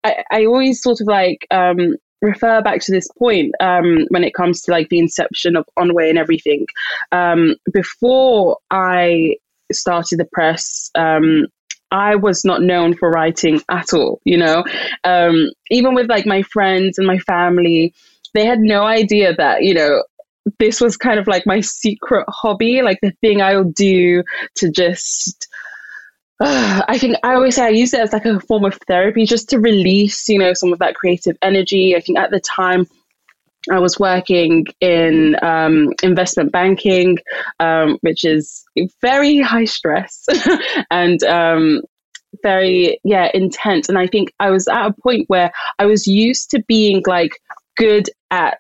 [0.06, 4.34] I I always sort of like um, refer back to this point um, when it
[4.34, 6.66] comes to like the inception of Onwe and everything.
[7.12, 9.36] Um, before I
[9.72, 11.48] started the press, um,
[11.92, 14.64] I was not known for writing at all, you know.
[15.04, 17.94] Um, even with like my friends and my family,
[18.34, 20.04] they had no idea that, you know,
[20.60, 24.24] this was kind of like my secret hobby, like the thing I'll do
[24.56, 25.48] to just
[26.40, 29.26] uh, I think I always say I use it as like a form of therapy
[29.26, 31.96] just to release, you know, some of that creative energy.
[31.96, 32.88] I think at the time
[33.72, 37.18] I was working in um, investment banking,
[37.60, 38.64] um, which is
[39.02, 40.26] very high stress
[40.92, 41.82] and um,
[42.44, 43.90] very, yeah, intense.
[43.90, 47.40] And I think I was at a point where I was used to being like
[47.78, 48.58] good at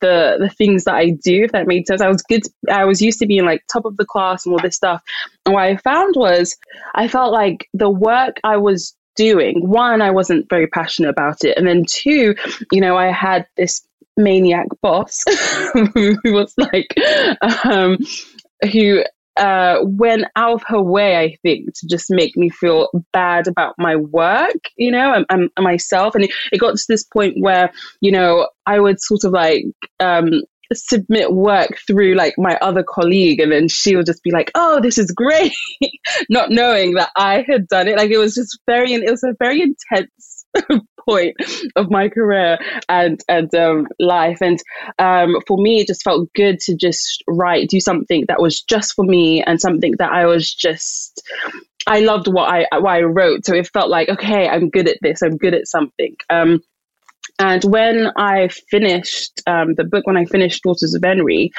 [0.00, 2.00] the the things that I do, if that made sense.
[2.00, 2.42] I was good.
[2.70, 5.02] I was used to being like top of the class and all this stuff.
[5.44, 6.56] And what I found was,
[6.94, 11.58] I felt like the work I was doing, one, I wasn't very passionate about it,
[11.58, 12.34] and then two,
[12.72, 15.24] you know, I had this maniac boss
[15.94, 16.94] who was like,
[17.64, 17.98] um,
[18.72, 19.02] who
[19.38, 23.74] uh, went out of her way, I think, to just make me feel bad about
[23.78, 26.14] my work, you know, and, and, myself.
[26.14, 29.66] And it, it, got to this point where, you know, I would sort of like
[30.00, 30.42] um,
[30.74, 34.80] submit work through like my other colleague, and then she would just be like, "Oh,
[34.80, 35.52] this is great,"
[36.30, 37.96] not knowing that I had done it.
[37.96, 40.46] Like it was just very, it was a very intense
[41.08, 41.36] point
[41.76, 44.38] of my career and and um, life.
[44.40, 44.58] And
[44.98, 48.94] um, for me, it just felt good to just write, do something that was just
[48.94, 51.22] for me and something that I was just.
[51.86, 54.98] I loved what I what I wrote, so it felt like okay, I'm good at
[55.00, 55.22] this.
[55.22, 56.16] I'm good at something.
[56.28, 56.60] Um,
[57.38, 61.50] and when I finished um, the book, when I finished Daughters of Nri,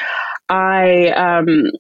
[0.50, 1.72] I um,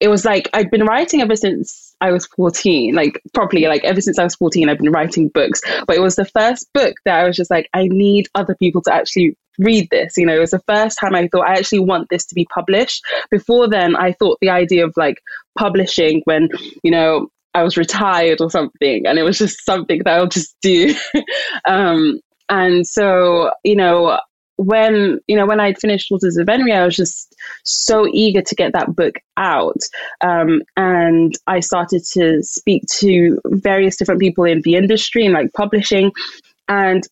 [0.00, 4.00] it was like I'd been writing ever since I was 14, like properly, like ever
[4.00, 5.60] since I was 14, I've been writing books.
[5.86, 8.82] But it was the first book that I was just like, I need other people
[8.82, 10.14] to actually read this.
[10.16, 12.46] You know, it was the first time I thought I actually want this to be
[12.54, 13.04] published.
[13.30, 15.18] Before then, I thought the idea of like
[15.58, 16.48] publishing when,
[16.82, 20.54] you know, I was retired or something, and it was just something that I'll just
[20.62, 20.94] do.
[21.68, 24.18] um, and so, you know,
[24.56, 27.34] when you know when I'd finished Daughters of Nri, I was just
[27.64, 29.78] so eager to get that book out,
[30.20, 35.52] um, and I started to speak to various different people in the industry and like
[35.54, 36.12] publishing,
[36.68, 37.02] and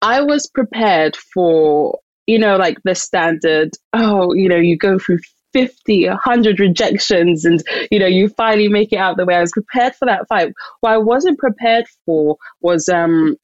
[0.00, 3.72] I was prepared for you know like the standard.
[3.92, 5.18] Oh, you know, you go through
[5.52, 9.34] 50, 100 rejections, and you know, you finally make it out the way.
[9.34, 10.52] I was prepared for that fight.
[10.80, 13.36] What I wasn't prepared for was um,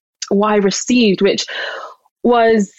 [0.44, 1.46] I received, which
[2.22, 2.72] was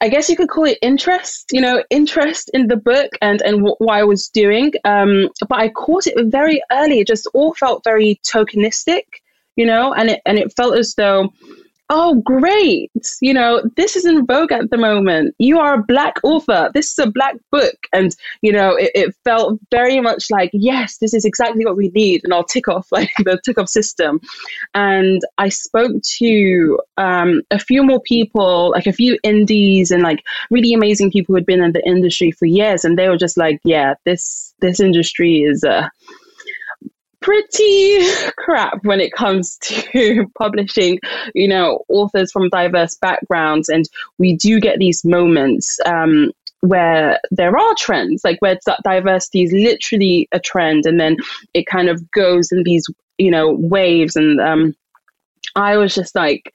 [0.00, 3.62] I guess you could call it interest, you know, interest in the book and and
[3.62, 4.72] what I was doing.
[4.84, 7.00] Um, but I caught it very early.
[7.00, 9.04] It just all felt very tokenistic,
[9.56, 11.30] you know, and it and it felt as though
[11.88, 15.34] oh, great, you know, this is in vogue at the moment.
[15.38, 16.70] You are a black author.
[16.74, 17.76] This is a black book.
[17.92, 21.90] And, you know, it, it felt very much like, yes, this is exactly what we
[21.90, 22.22] need.
[22.24, 24.20] And I'll tick off like the tick off system.
[24.74, 30.22] And I spoke to um, a few more people, like a few indies and like
[30.50, 32.84] really amazing people who had been in the industry for years.
[32.84, 35.88] And they were just like, yeah, this, this industry is, uh,
[37.20, 37.98] pretty
[38.36, 40.98] crap when it comes to publishing,
[41.34, 43.68] you know, authors from diverse backgrounds.
[43.68, 49.42] And we do get these moments um, where there are trends, like where that diversity
[49.42, 51.16] is literally a trend, and then
[51.54, 52.86] it kind of goes in these,
[53.18, 54.16] you know, waves.
[54.16, 54.74] And um,
[55.54, 56.52] I was just like,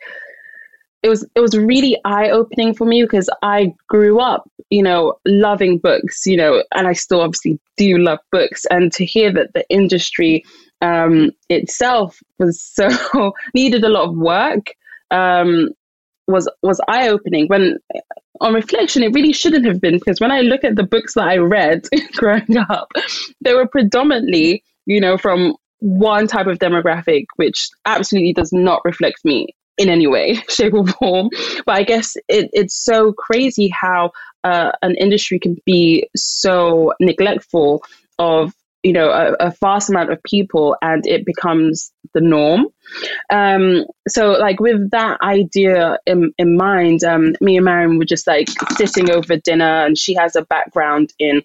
[1.04, 5.16] it was it was really eye opening for me because I grew up, you know,
[5.26, 8.66] loving books, you know, and I still obviously do love books.
[8.70, 10.46] And to hear that the industry
[10.82, 14.68] um, itself was so needed a lot of work
[15.10, 15.70] um,
[16.28, 17.48] was was eye opening.
[17.48, 17.80] When
[18.40, 21.28] on reflection, it really shouldn't have been because when I look at the books that
[21.28, 22.92] I read growing up,
[23.42, 29.26] they were predominantly, you know, from one type of demographic, which absolutely does not reflect
[29.26, 31.30] me in any way, shape, or form.
[31.66, 34.12] But I guess it, it's so crazy how
[34.44, 37.84] uh, an industry can be so neglectful
[38.20, 42.66] of you know a, a, vast amount of people and it becomes the norm
[43.32, 48.26] um, so like with that idea in, in mind um, me and Mariam were just
[48.26, 51.44] like sitting over dinner and she has a background in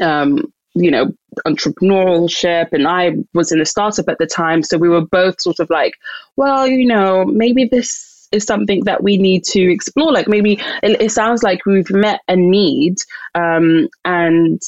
[0.00, 1.12] um, you know
[1.46, 4.62] entrepreneurship and I was in a startup at the time.
[4.62, 5.94] So we were both sort of like,
[6.36, 10.12] well, you know, maybe this is something that we need to explore.
[10.12, 12.96] Like maybe it, it sounds like we've met a need
[13.34, 14.60] um, and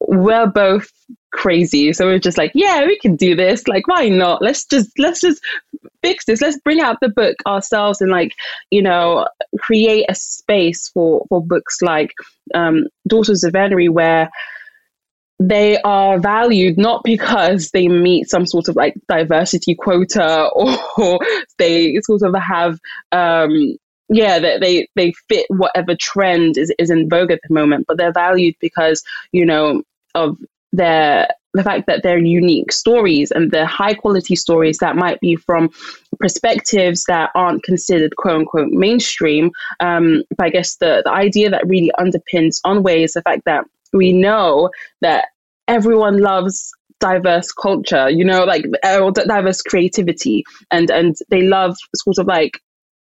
[0.00, 0.90] we're both
[1.32, 1.92] crazy.
[1.92, 3.66] So we're just like, yeah, we can do this.
[3.68, 4.42] Like, why not?
[4.42, 5.42] Let's just let's just
[6.02, 6.40] fix this.
[6.40, 8.32] Let's bring out the book ourselves and like,
[8.70, 9.26] you know,
[9.58, 12.12] create a space for for books like
[12.54, 14.30] um, Daughters of Nri where
[15.38, 20.48] they are valued not because they meet some sort of like diversity quota
[20.96, 21.18] or
[21.58, 22.78] they sort of have
[23.12, 23.76] um
[24.08, 27.98] yeah that they they fit whatever trend is, is in vogue at the moment but
[27.98, 29.82] they're valued because you know
[30.14, 30.38] of
[30.72, 35.36] their the fact that they're unique stories and they're high quality stories that might be
[35.36, 35.70] from
[36.20, 39.50] perspectives that aren't considered quote unquote mainstream.
[39.80, 43.64] Um, but I guess the, the idea that really underpins Onwe is the fact that
[43.96, 45.26] we know that
[45.68, 52.18] everyone loves diverse culture, you know, like uh, diverse creativity, and and they love sort
[52.18, 52.60] of like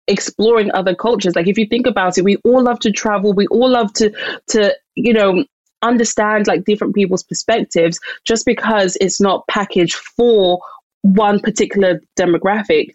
[0.06, 1.36] exploring other cultures.
[1.36, 4.10] Like if you think about it, we all love to travel, we all love to
[4.48, 5.44] to you know
[5.82, 10.58] understand like different people's perspectives just because it's not packaged for
[11.02, 12.88] one particular demographic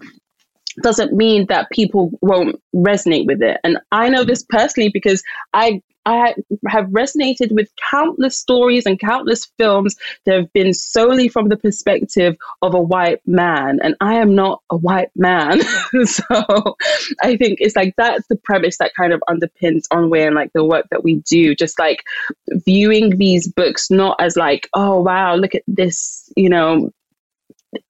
[0.82, 3.60] doesn't mean that people won't resonate with it.
[3.64, 6.36] And I know this personally because I I
[6.68, 12.36] have resonated with countless stories and countless films that have been solely from the perspective
[12.62, 13.80] of a white man.
[13.82, 15.62] And I am not a white man.
[16.06, 16.76] so
[17.22, 20.64] I think it's like that's the premise that kind of underpins Onwe and like the
[20.64, 21.56] work that we do.
[21.56, 22.04] Just like
[22.50, 26.92] viewing these books not as like, oh wow, look at this, you know,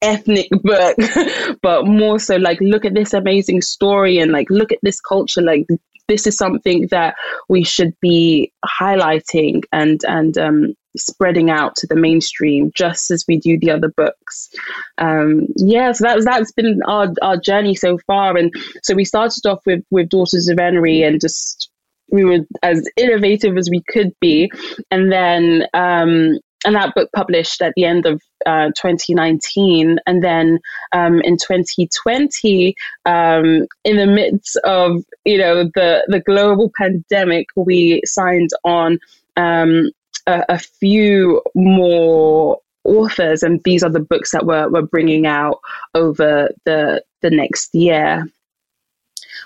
[0.02, 0.96] ethnic book
[1.62, 5.42] but more so like look at this amazing story and like look at this culture
[5.42, 5.66] like
[6.08, 7.16] this is something that
[7.50, 13.38] we should be highlighting and and um, spreading out to the mainstream, just as we
[13.38, 14.50] do the other books.
[14.98, 18.52] Um, yeah, so that's that's been our our journey so far, and
[18.84, 21.70] so we started off with with Daughters of Nri and just
[22.12, 24.52] we were as innovative as we could be,
[24.92, 30.60] and then um, and that book published at the end of uh, 2019 and then
[30.92, 38.02] um, in 2020 um, in the midst of you know the the global pandemic we
[38.06, 39.00] signed on
[39.38, 39.90] um,
[40.28, 45.60] a, a, few more authors and these are the books that we're, we're bringing out
[45.96, 48.28] over the the next year.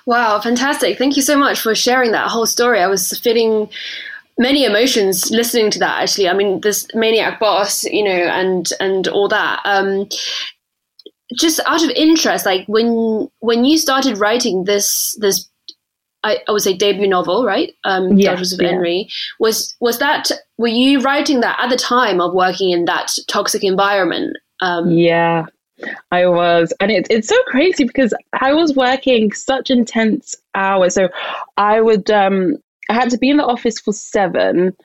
[0.05, 0.97] Wow fantastic.
[0.97, 2.81] Thank you so much for sharing that whole story.
[2.81, 3.69] I was feeling
[4.37, 9.07] many emotions listening to that actually i mean this maniac boss you know and and
[9.07, 10.07] all that um
[11.37, 15.49] just out of interest like when when you started writing this this
[16.23, 17.71] I, I would say debut novel, right?
[17.83, 18.73] Um, yeah, Daughters of yeah.
[18.73, 19.05] Nri.
[19.39, 20.29] Was was that?
[20.57, 24.35] Were you writing that at the time of working in that toxic environment?
[24.61, 25.45] Um, yeah,
[26.11, 30.95] I was, and it's it's so crazy because I was working such intense hours.
[30.95, 31.09] So
[31.57, 32.57] I would um,
[32.89, 34.75] I had to be in the office for seven.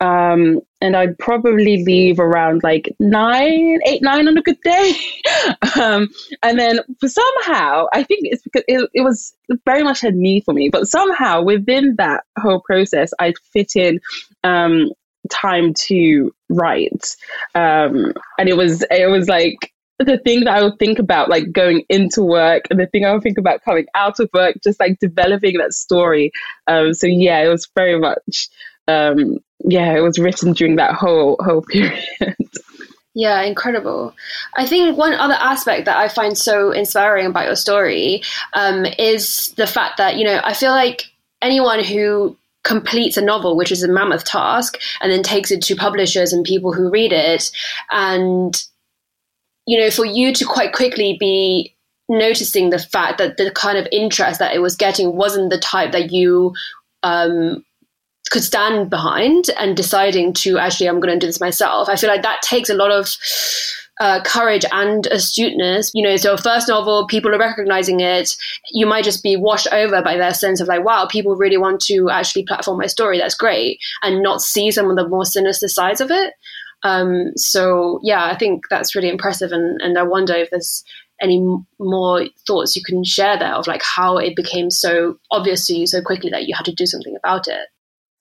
[0.00, 4.94] Um, and I'd probably leave around like nine, eight, nine on a good day.
[5.78, 6.08] um,
[6.42, 9.34] and then somehow, I think it's because it, it was
[9.66, 14.00] very much a need for me, but somehow within that whole process, I'd fit in
[14.42, 14.90] um,
[15.30, 17.16] time to write.
[17.54, 19.70] Um, and it was, it was like,
[20.06, 23.12] the thing that I would think about like going into work and the thing I
[23.12, 26.32] would think about coming out of work, just like developing that story.
[26.66, 28.48] Um, so yeah, it was very much
[28.88, 32.04] um, yeah, it was written during that whole whole period.
[33.14, 34.14] Yeah, incredible.
[34.56, 39.52] I think one other aspect that I find so inspiring about your story um, is
[39.56, 41.06] the fact that, you know, I feel like
[41.42, 45.74] anyone who completes a novel, which is a mammoth task, and then takes it to
[45.74, 47.50] publishers and people who read it,
[47.90, 48.62] and
[49.66, 51.74] you know, for you to quite quickly be
[52.08, 55.92] noticing the fact that the kind of interest that it was getting wasn't the type
[55.92, 56.52] that you
[57.02, 57.64] um,
[58.30, 61.88] could stand behind and deciding to actually, I'm going to do this myself.
[61.88, 63.16] I feel like that takes a lot of
[64.00, 65.90] uh, courage and astuteness.
[65.94, 68.34] You know, so first novel, people are recognizing it.
[68.72, 71.80] You might just be washed over by their sense of like, wow, people really want
[71.82, 73.18] to actually platform my story.
[73.18, 76.32] That's great, and not see some of the more sinister sides of it.
[76.82, 80.84] Um, so yeah, I think that's really impressive, and and I wonder if there's
[81.20, 81.38] any
[81.78, 85.86] more thoughts you can share there of like how it became so obvious to you
[85.86, 87.68] so quickly that you had to do something about it.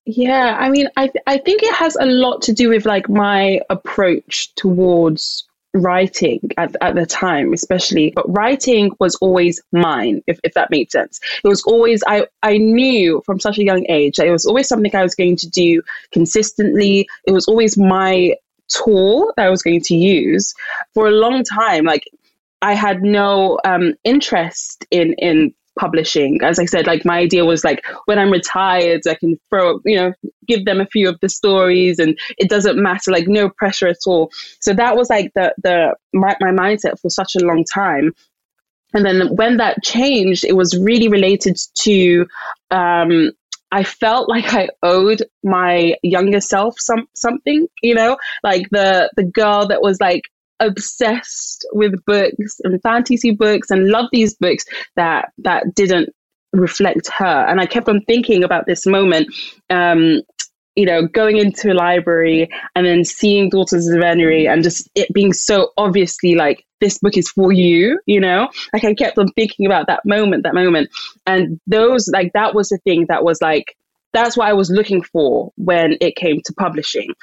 [0.05, 3.10] Yeah, I mean, I th- I think it has a lot to do with like
[3.10, 10.39] my approach towards writing at, at the time especially but writing was always mine if,
[10.43, 14.16] if that made sense it was always I, I knew from such a young age
[14.16, 18.34] that it was always something i was going to do consistently it was always my
[18.70, 20.53] tool that I was going to use
[20.93, 21.86] for a long time.
[21.86, 22.03] Like
[22.61, 26.39] I had no um, interest in in publishing.
[26.43, 29.95] As I said, like my idea was like when I'm retired, I can throw, you
[29.95, 30.13] know,
[30.45, 33.97] give them a few of the stories, and it doesn't matter, like no pressure at
[34.05, 34.32] all.
[34.59, 38.13] So that was like the the my, my mindset for such a long time.
[38.93, 42.26] And then when that changed, it was really related to
[42.72, 43.32] um,
[43.72, 49.24] I felt like I owed my younger self some something, you know, like the the
[49.24, 50.24] girl that was like
[50.59, 54.65] obsessed with books and fantasy books and loved these books
[54.95, 56.09] that that didn't
[56.53, 57.45] reflect her.
[57.47, 59.34] And I kept on thinking about this moment.
[59.70, 60.22] Um,
[60.76, 65.11] you know, going into a library and then seeing Daughters of Nri and just it
[65.13, 68.49] being so obviously like this book is for you, you know?
[68.72, 70.89] Like I kept on thinking about that moment, that moment.
[71.26, 73.76] And those like that was the thing that was like
[74.13, 77.13] that's what I was looking for when it came to publishing.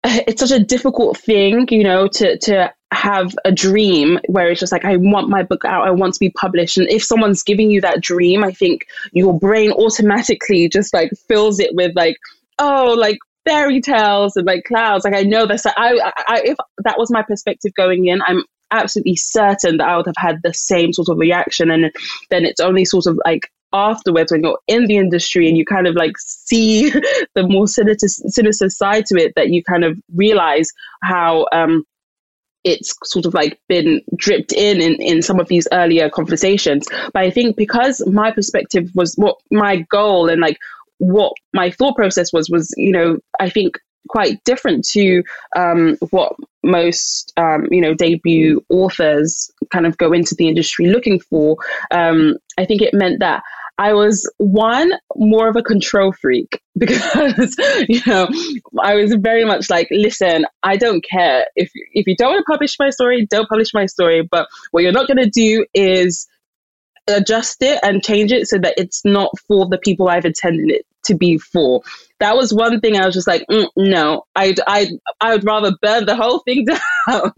[0.04, 4.72] it's such a difficult thing, you know, to to have a dream where it's just
[4.72, 6.78] like I want my book out, I want to be published.
[6.78, 11.60] And if someone's giving you that dream, I think your brain automatically just like fills
[11.60, 12.16] it with like,
[12.58, 15.04] oh, like fairy tales and like clouds.
[15.04, 18.42] Like I know that's like, I, I if that was my perspective going in, I'm
[18.70, 21.70] absolutely certain that I would have had the same sort of reaction.
[21.70, 21.90] And
[22.30, 25.86] then it's only sort of like afterwards when you're in the industry and you kind
[25.86, 26.90] of like see
[27.34, 30.70] the more sinister, sinister side to it that you kind of realize
[31.02, 31.84] how um,
[32.64, 37.22] it's sort of like been dripped in, in in some of these earlier conversations but
[37.22, 40.58] i think because my perspective was what my goal and like
[40.98, 43.78] what my thought process was was you know i think
[44.08, 45.22] quite different to
[45.56, 46.32] um, what
[46.62, 51.56] most um, you know debut authors kind of go into the industry looking for.
[51.90, 53.42] Um, I think it meant that
[53.78, 57.56] I was one more of a control freak because
[57.88, 58.28] you know
[58.80, 62.52] I was very much like, listen, I don't care if if you don't want to
[62.52, 64.26] publish my story, don't publish my story.
[64.28, 66.26] But what you're not going to do is
[67.06, 70.84] adjust it and change it so that it's not for the people I've intended it
[71.08, 71.82] to be for.
[72.20, 74.88] That was one thing I was just like, mm, no, I'd, I'd,
[75.20, 76.64] I would rather burn the whole thing
[77.08, 77.32] down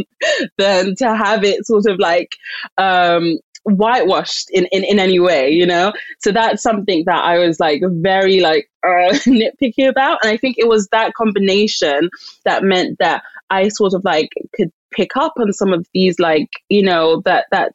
[0.58, 2.36] than to have it sort of like,
[2.78, 5.92] um, whitewashed in, in, in any way, you know?
[6.20, 10.18] So that's something that I was like very like uh, nitpicky about.
[10.22, 12.08] And I think it was that combination
[12.44, 16.50] that meant that I sort of like could pick up on some of these like,
[16.68, 17.72] you know, that, that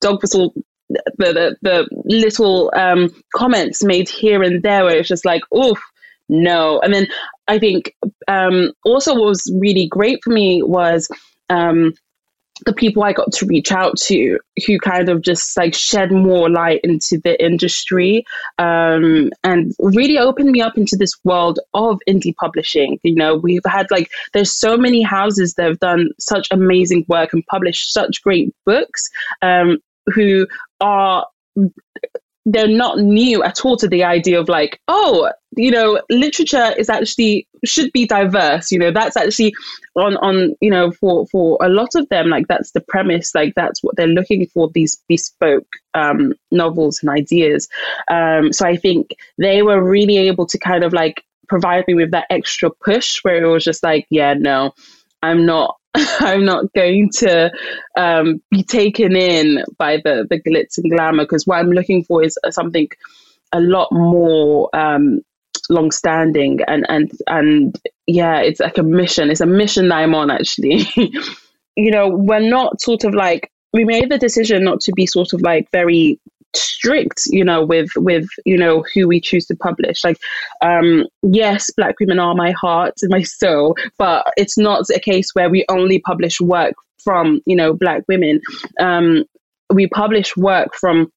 [0.00, 0.54] dog whistle
[0.88, 5.78] the the, the little um, comments made here and there where it's just like, oof,
[6.28, 6.80] no.
[6.80, 7.06] And then
[7.46, 7.94] I think
[8.26, 11.08] um, also what was really great for me was
[11.50, 11.94] um,
[12.66, 16.50] the people I got to reach out to who kind of just like shed more
[16.50, 18.24] light into the industry
[18.58, 22.98] um, and really opened me up into this world of indie publishing.
[23.02, 27.32] You know, we've had like, there's so many houses that have done such amazing work
[27.32, 29.08] and published such great books
[29.42, 30.46] um, who
[30.80, 31.26] are
[32.50, 36.88] they're not new at all to the idea of like, oh, you know, literature is
[36.88, 38.70] actually should be diverse.
[38.70, 39.52] You know, that's actually
[39.96, 43.34] on on you know for for a lot of them, like that's the premise.
[43.34, 44.70] Like that's what they're looking for.
[44.72, 47.68] These bespoke um, novels and ideas.
[48.10, 52.12] Um, so I think they were really able to kind of like provide me with
[52.12, 54.72] that extra push where it was just like, yeah, no,
[55.22, 55.77] I'm not
[56.20, 57.50] I'm not going to
[57.96, 62.22] um, be taken in by the, the glitz and glamour because what I'm looking for
[62.22, 62.88] is something
[63.52, 65.20] a lot more um,
[65.70, 69.30] long standing and, and, and yeah, it's like a mission.
[69.30, 70.86] It's a mission that I'm on actually.
[71.76, 75.32] you know, we're not sort of like, we made the decision not to be sort
[75.32, 76.20] of like very
[76.54, 80.04] strict you know with with you know who we choose to publish.
[80.04, 80.18] Like
[80.62, 85.30] um yes black women are my heart and my soul but it's not a case
[85.34, 88.40] where we only publish work from you know black women.
[88.80, 89.24] Um
[89.70, 91.12] we publish work from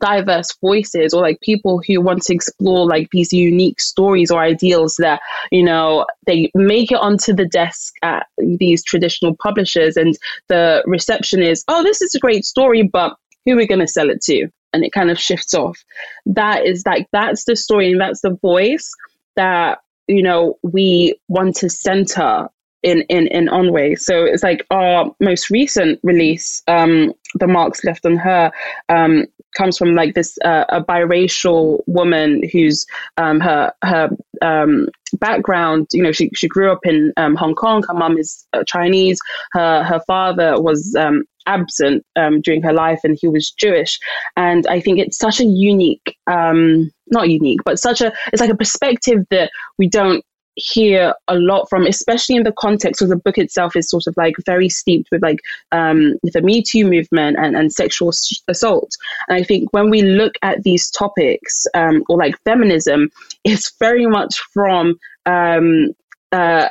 [0.00, 4.94] diverse voices or like people who want to explore like these unique stories or ideals
[4.98, 9.96] that you know they make it onto the desk at these traditional publishers.
[9.96, 10.16] And
[10.48, 13.86] the reception is oh this is a great story but who are we're going to
[13.86, 15.82] sell it to and it kind of shifts off
[16.26, 18.92] that is like that's the story and that's the voice
[19.36, 22.48] that you know we want to center
[22.82, 23.98] in in in Onwe.
[23.98, 28.52] So it's like our most recent release, um, the marks left on her,
[28.88, 29.26] um,
[29.56, 32.86] comes from like this uh, a biracial woman who's
[33.16, 34.10] um, her her
[34.42, 35.88] um, background.
[35.92, 37.82] You know, she she grew up in um, Hong Kong.
[37.86, 39.18] Her mum is uh, Chinese.
[39.52, 43.98] Her her father was um, absent um, during her life and he was Jewish.
[44.36, 48.50] And I think it's such a unique, um, not unique, but such a, it's like
[48.50, 50.22] a perspective that we don't
[50.58, 54.16] hear a lot from, especially in the context of the book itself is sort of
[54.16, 55.40] like very steeped with like
[55.72, 58.12] um, the Me Too movement and, and sexual
[58.48, 58.90] assault.
[59.28, 63.10] And I think when we look at these topics um, or like feminism,
[63.44, 65.88] it's very much from um,
[66.32, 66.68] uh,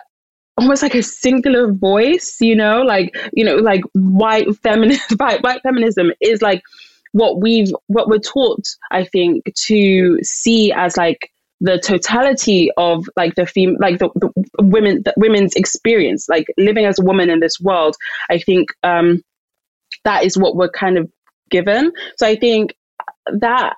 [0.58, 5.62] almost like a singular voice, you know, like you know, like white feminist, white, white
[5.62, 6.62] feminism is like
[7.14, 13.34] what we've what we're taught, I think, to see as like the totality of like
[13.36, 14.32] the fem- like the, the
[14.62, 17.95] women the women's experience like living as a woman in this world
[18.30, 19.24] i think um
[20.03, 21.12] that is what we're kind of
[21.49, 21.91] given.
[22.18, 22.76] So i think
[23.26, 23.76] that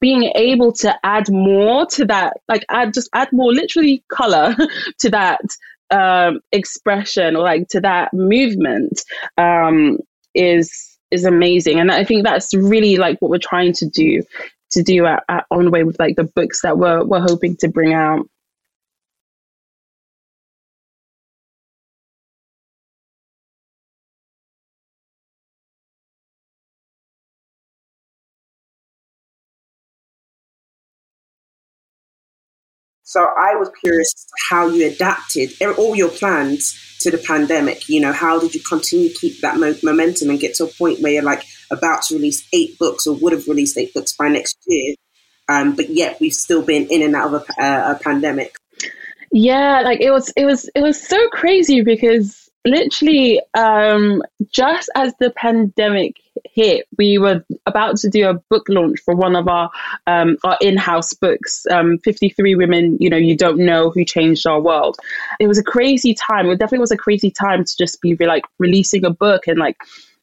[0.00, 4.54] being able to add more to that like add just add more literally color
[5.00, 5.40] to that
[5.90, 9.02] um expression or like to that movement
[9.38, 9.98] um
[10.34, 11.78] is is amazing.
[11.78, 14.22] And i think that's really like what we're trying to do
[14.72, 17.92] to do at, at Onwe with like the books that we're we're hoping to bring
[17.92, 18.26] out.
[33.16, 34.12] So I was curious
[34.50, 37.88] how you adapted all your plans to the pandemic.
[37.88, 40.68] You know, how did you continue to keep that mo- momentum and get to a
[40.68, 44.14] point where you're like, about to release eight books or would have released eight books
[44.14, 44.94] by next year.
[45.48, 48.54] Um, but yet we've still been in and out of a, uh, a pandemic.
[49.32, 55.14] Yeah, like it was, it was, it was so crazy because literally, um, just as
[55.18, 59.70] the pandemic hit, we were about to do a book launch for one of our
[60.06, 64.60] um, our in-house books, um, 53 Women, you know, you don't know who changed our
[64.60, 64.96] world.
[65.40, 66.46] It was a crazy time.
[66.46, 69.76] It definitely was a crazy time to just be like releasing a book and like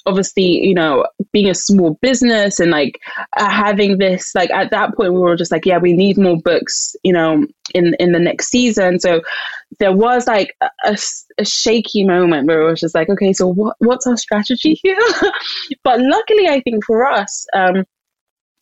[0.06, 3.00] obviously, you know, being a small business and like
[3.38, 6.38] uh, having this, like at that point, we were just like, yeah, we need more
[6.38, 9.00] books, you know, in in the next season.
[9.00, 9.22] So
[9.80, 10.98] there was like a,
[11.38, 15.00] a shaky moment where it was just like, okay, so what what's our strategy here?
[15.84, 17.46] but luckily, I think for us.
[17.54, 17.86] Um,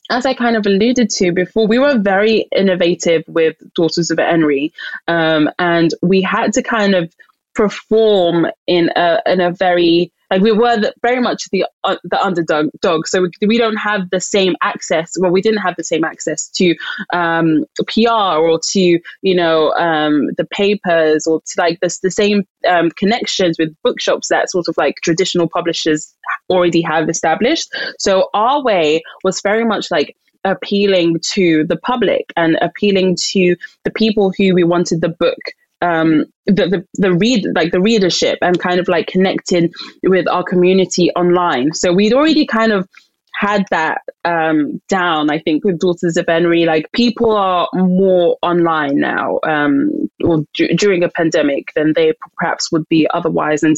[0.09, 4.73] as I kind of alluded to before, we were very innovative with Daughters of Nri,
[5.07, 7.15] um, and we had to kind of
[7.55, 12.19] perform in a in a very like we were the, very much the uh, the
[12.19, 13.07] underdog dog.
[13.07, 16.49] So we, we don't have the same access well we didn't have the same access
[16.49, 16.75] to
[17.13, 22.43] um, PR or to you know um, the papers or to like this the same
[22.67, 26.13] um, connections with bookshops that sort of like traditional publishers
[26.49, 27.69] already have established.
[27.99, 33.91] So our way was very much like appealing to the public and appealing to the
[33.91, 35.37] people who we wanted the book
[35.81, 39.71] um, the, the the read like the readership and kind of like connecting
[40.03, 41.73] with our community online.
[41.73, 42.87] So we'd already kind of
[43.33, 45.31] had that um, down.
[45.31, 50.75] I think with Daughters of Nri, like people are more online now, um, or d-
[50.75, 53.63] during a pandemic than they perhaps would be otherwise.
[53.63, 53.77] And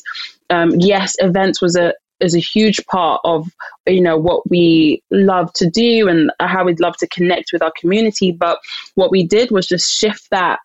[0.50, 3.50] um, yes, events was a is a huge part of
[3.88, 7.74] you know what we love to do and how we'd love to connect with our
[7.78, 8.60] community but
[8.96, 10.60] what we did was just shift that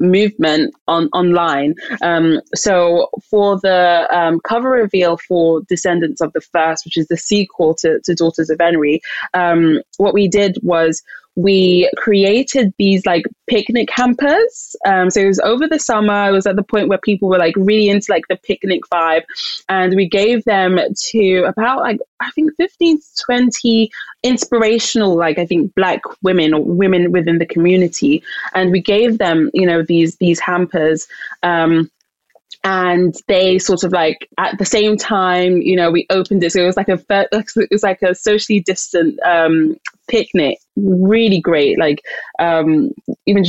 [0.00, 1.74] movement on online.
[2.02, 7.16] Um, so for the um, cover reveal for Descendants of the First, which is the
[7.16, 9.00] sequel to, to Daughters of Nri,
[9.34, 11.02] um, what we did was
[11.36, 14.76] we created these like picnic hampers.
[14.86, 16.28] Um, so it was over the summer.
[16.28, 19.22] It was at the point where people were like really into like the picnic vibe,
[19.68, 20.78] and we gave them
[21.10, 23.90] to about like I think fifteen to twenty
[24.22, 28.22] inspirational like I think black women or women within the community,
[28.54, 31.06] and we gave them you know these these hampers.
[31.42, 31.90] Um,
[32.62, 36.52] and they sort of like at the same time you know we opened it.
[36.52, 39.76] So it was like a it was like a socially distant um,
[40.08, 40.58] picnic.
[40.76, 41.78] Really great.
[41.78, 42.02] Like
[42.38, 42.90] um,
[43.26, 43.44] even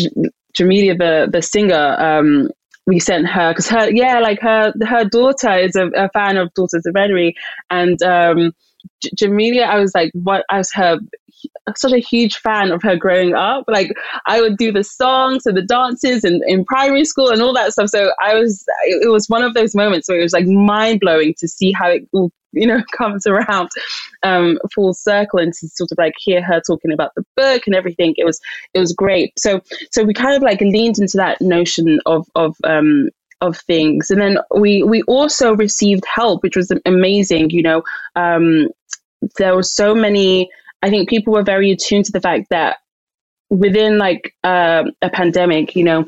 [0.58, 2.50] Jamelia the the singer um,
[2.88, 6.54] we sent her because her yeah like her her daughter is a, a fan of
[6.54, 7.34] Daughters of Nri.
[7.70, 8.54] And um,
[9.02, 11.00] J- Jamelia I was like what I was her
[11.76, 13.66] such a huge fan of her growing up.
[13.68, 13.92] Like
[14.26, 17.74] I would do the songs and the dances and in primary school and all that
[17.74, 17.90] stuff.
[17.90, 21.34] So I was, it was one of those moments where it was like mind blowing
[21.40, 23.70] to see how it all, you know, comes around
[24.24, 27.76] um, full circle and to sort of like hear her talking about the book and
[27.76, 28.14] everything.
[28.18, 28.40] It was,
[28.74, 29.34] it was great.
[29.38, 29.62] So,
[29.92, 33.10] so we kind of like leaned into that notion of, of, um,
[33.42, 34.10] of things.
[34.12, 37.50] And then we we also received help, which was amazing.
[37.50, 37.84] You know,
[38.16, 38.70] um,
[39.38, 40.50] there were so many
[40.82, 42.78] I think people were very attuned to the fact that
[43.50, 46.06] within like uh, a pandemic, you know,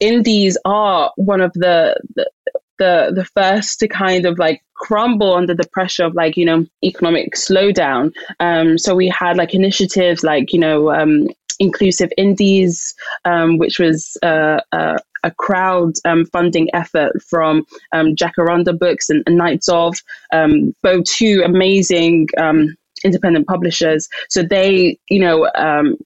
[0.00, 2.30] indies are one of the, the
[2.78, 6.66] the the first to kind of like crumble under the pressure of like you know
[6.84, 8.12] economic slowdown.
[8.38, 11.28] Um, so we had like initiatives like you know um,
[11.58, 12.94] inclusive indies,
[13.24, 19.22] um, which was uh, uh, a crowd um, funding effort from um, Jacaranda Books and,
[19.26, 19.96] and of,
[20.32, 24.08] um, both two amazing um, independent publishers.
[24.28, 25.96] So they, you know, um,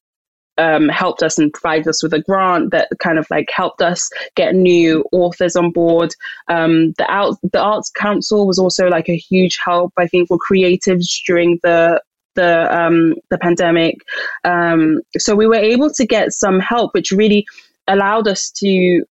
[0.58, 4.10] um, helped us and provided us with a grant that kind of like helped us
[4.36, 6.14] get new authors on board.
[6.48, 10.38] Um, the out the Arts Council was also like a huge help, I think, for
[10.38, 12.02] creatives during the
[12.34, 13.96] the um, the pandemic.
[14.44, 17.46] Um, so we were able to get some help, which really
[17.88, 19.04] allowed us to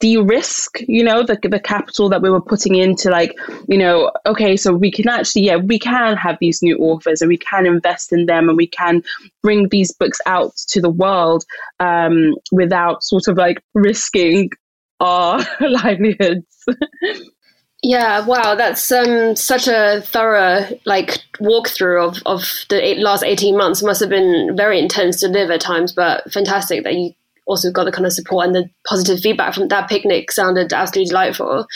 [0.00, 3.34] de-risk you know the, the capital that we were putting into like
[3.68, 7.28] you know okay so we can actually yeah we can have these new authors and
[7.28, 9.02] we can invest in them and we can
[9.42, 11.44] bring these books out to the world
[11.80, 14.48] um, without sort of like risking
[15.00, 16.64] our livelihoods
[17.86, 23.58] Yeah, wow, that's um, such a thorough like walkthrough of, of the eight, last eighteen
[23.58, 23.82] months.
[23.82, 27.12] Must have been very intense to live at times, but fantastic that you
[27.46, 30.32] also got the kind of support and the positive feedback from that picnic.
[30.32, 31.66] Sounded absolutely delightful.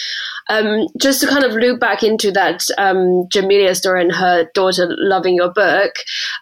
[0.49, 4.87] Um, just to kind of loop back into that um, Jamelia story and her daughter
[4.89, 5.93] loving your book.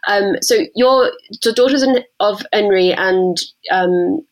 [0.07, 1.11] Um, so your
[1.43, 1.85] daughters
[2.21, 3.37] of Nri and
[3.73, 4.25] um,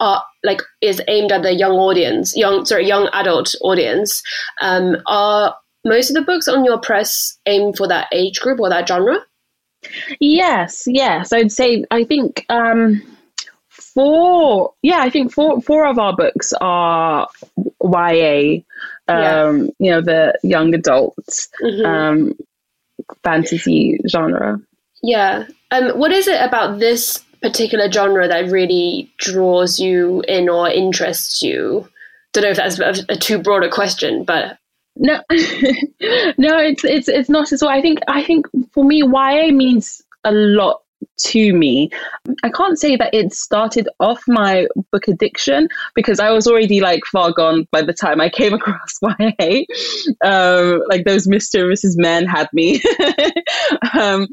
[0.00, 4.22] are like is aimed at the young audience, young sorry, young adult audience.
[4.60, 8.68] Um, are most of the books on your press aimed for that age group or
[8.68, 9.18] that genre?
[10.20, 11.32] Yes, yes.
[11.32, 13.02] I'd say I think um,
[13.68, 14.72] four.
[14.82, 17.28] Yeah, I think four four of our books are
[17.82, 18.60] YA.
[19.08, 19.52] Um, yeah.
[19.78, 21.84] You know, the young adults mm-hmm.
[21.84, 22.34] um,
[23.24, 24.60] fantasy genre.
[25.02, 25.46] Yeah.
[25.72, 31.42] Um, what is it about this particular genre that really draws you in or interests
[31.42, 31.88] you?
[32.32, 34.58] Don't know if that's a, a too broad a question, but
[34.96, 37.68] no, no, it's it's it's not at all.
[37.68, 40.82] I think I think for me, YA means a lot
[41.18, 41.90] to me.
[42.42, 47.04] I can't say that it started off my book addiction because I was already like
[47.10, 49.62] far gone by the time I came across YA.
[50.24, 51.62] Um, like those Mr.
[51.62, 51.94] and Mrs.
[51.96, 52.82] Men had me.
[53.98, 54.28] um,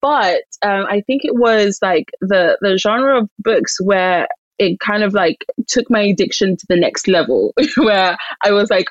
[0.00, 4.28] but um, I think it was like the the genre of books where
[4.58, 8.86] it kind of like took my addiction to the next level, where I was like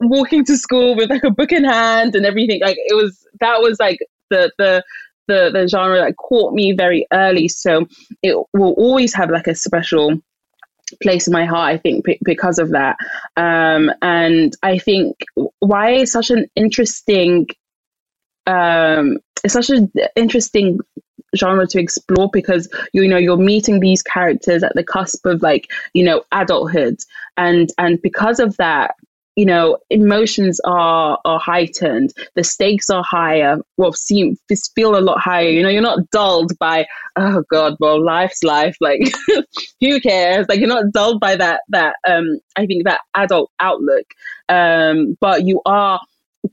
[0.00, 2.60] walking to school with like a book in hand and everything.
[2.60, 3.98] Like it was that was like
[4.30, 4.82] the the
[5.28, 7.48] the the genre that caught me very early.
[7.48, 7.86] So
[8.22, 10.20] it will always have like a special
[11.02, 12.96] place in my heart, I think, p- because of that.
[13.36, 15.16] Um, and I think
[15.60, 17.46] why such an interesting
[18.50, 20.80] um, it's such an interesting
[21.36, 25.70] genre to explore because you know you're meeting these characters at the cusp of like
[25.94, 26.96] you know adulthood.
[27.36, 28.94] And and because of that
[29.36, 32.12] you know emotions are are heightened.
[32.34, 33.58] The stakes are higher.
[33.76, 34.36] Well seem
[34.74, 35.48] feel a lot higher.
[35.48, 36.86] You know you're not dulled by
[37.16, 38.76] oh god well life's life.
[38.80, 39.00] Like
[39.80, 40.46] who cares?
[40.48, 44.06] Like you're not dulled by that that um i think that adult outlook.
[44.48, 46.00] Um but you are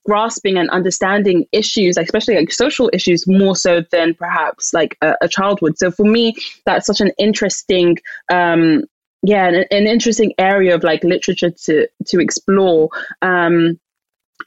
[0.06, 5.16] grasping and understanding issues, like especially like social issues, more so than perhaps like a,
[5.22, 5.78] a child would.
[5.78, 6.34] So for me,
[6.66, 7.98] that's such an interesting,
[8.32, 8.84] um,
[9.24, 12.90] yeah, an, an interesting area of like literature to to explore.
[13.22, 13.80] Um,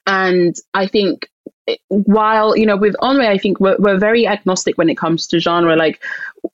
[0.07, 1.29] and I think
[1.89, 5.41] while you know with Henri, I think we're, we're very agnostic when it comes to
[5.41, 5.77] genre.
[5.77, 6.03] Like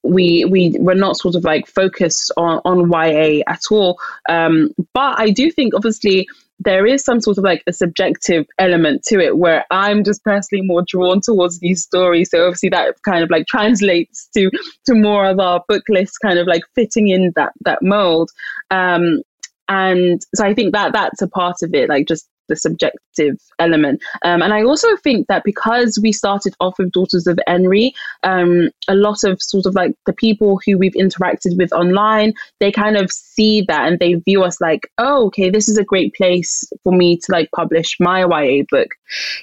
[0.03, 3.99] we we we're not sort of like focused on on YA at all.
[4.29, 6.29] Um, but I do think obviously
[6.61, 10.65] there is some sort of like a subjective element to it where I'm just personally
[10.65, 12.31] more drawn towards these stories.
[12.31, 14.51] So obviously that kind of like translates to
[14.87, 18.31] to more of our book list kind of like fitting in that that mold.
[18.71, 19.23] Um,
[19.69, 24.03] and so I think that that's a part of it, like just the subjective element.
[24.25, 27.93] Um, and I also think that because we started off with Daughters of Nri,
[28.23, 32.73] um, a lot of sort of like the people who we've interacted with online, they
[32.73, 36.15] kind of see that and they view us like, oh, okay, this is a great
[36.15, 38.89] place for me to like publish my YA book.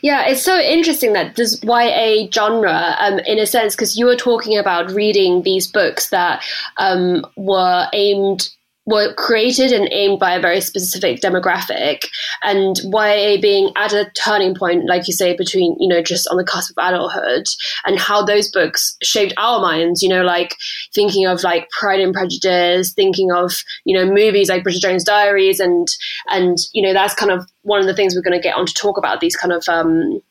[0.01, 4.15] Yeah, it's so interesting that this YA genre, um, in a sense, because you were
[4.15, 6.43] talking about reading these books that
[6.77, 8.49] um, were aimed
[8.85, 12.05] were created and aimed by a very specific demographic
[12.43, 16.37] and YA being at a turning point, like you say, between, you know, just on
[16.37, 17.45] the cusp of adulthood
[17.85, 20.55] and how those books shaped our minds, you know, like
[20.93, 25.59] thinking of like Pride and Prejudice, thinking of, you know, movies like Bridget Jones' Diaries
[25.61, 25.87] and,
[26.29, 28.65] and, you know, that's kind of one of the things we're going to get on
[28.65, 30.21] to talk about these kind of, um,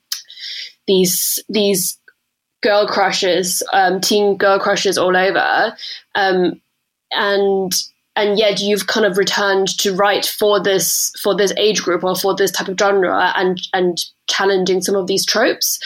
[0.87, 1.99] these, these
[2.63, 5.75] girl crushes, um, teen girl crushes all over.
[6.15, 6.61] Um,
[7.13, 7.73] and
[8.15, 12.15] and yet you've kind of returned to write for this for this age group or
[12.15, 15.79] for this type of genre and and challenging some of these tropes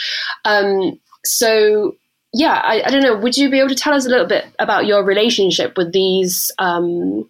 [0.45, 1.95] um, so
[2.33, 3.17] yeah, I, I, don't know.
[3.17, 6.51] Would you be able to tell us a little bit about your relationship with these,
[6.59, 7.29] um,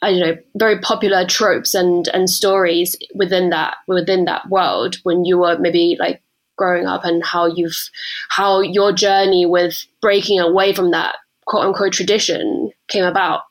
[0.00, 5.24] I don't know, very popular tropes and and stories within that within that world when
[5.24, 6.22] you were maybe like
[6.56, 7.90] growing up, and how you've
[8.30, 11.16] how your journey with breaking away from that
[11.46, 13.42] quote unquote tradition came about?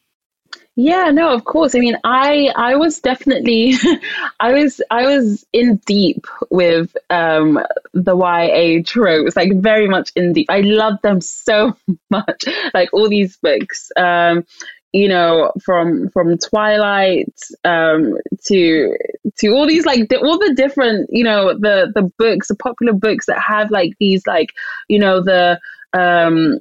[0.82, 1.76] Yeah, no, of course.
[1.76, 3.74] I mean, I I was definitely
[4.40, 7.60] I was I was in deep with um
[7.94, 10.48] the YA tropes, like very much in deep.
[10.50, 11.76] I love them so
[12.10, 12.46] much.
[12.74, 13.92] Like all these books.
[13.98, 14.46] Um
[14.94, 17.32] you know from from twilight
[17.64, 18.18] um
[18.48, 18.96] to
[19.38, 23.28] to all these like all the different you know the the books the popular books
[23.28, 24.52] that have like these like
[24.88, 25.60] you know the
[25.94, 26.58] um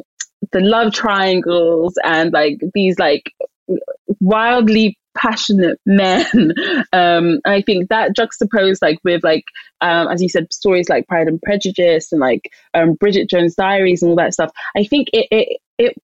[0.53, 3.33] the love triangles and like these like
[4.21, 6.55] wildly passionate men.
[6.93, 9.45] Um, I think that juxtaposed like with like
[9.81, 14.03] um, as you said, stories like Pride and Prejudice and like um, Bridget Jones' Diaries
[14.03, 14.51] and all that stuff.
[14.77, 15.95] I think it it it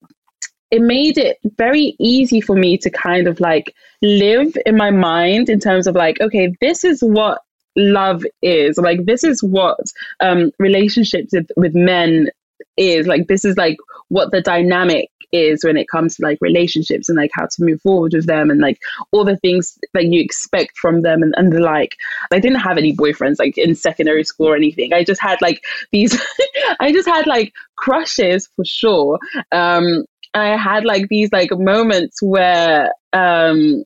[0.71, 5.49] it made it very easy for me to kind of like live in my mind
[5.49, 7.41] in terms of like, okay, this is what
[7.77, 9.81] love is like this is what
[10.21, 12.29] um relationships with, with men
[12.77, 13.77] is like this is like
[14.09, 17.81] what the dynamic is when it comes to like relationships and like how to move
[17.83, 18.79] forward with them and like
[19.11, 21.97] all the things that you expect from them and, and the like.
[22.33, 24.93] I didn't have any boyfriends like in secondary school or anything.
[24.93, 26.19] I just had like these
[26.81, 29.19] I just had like crushes for sure.
[29.53, 30.05] Um
[30.35, 33.85] I had like these like moments where um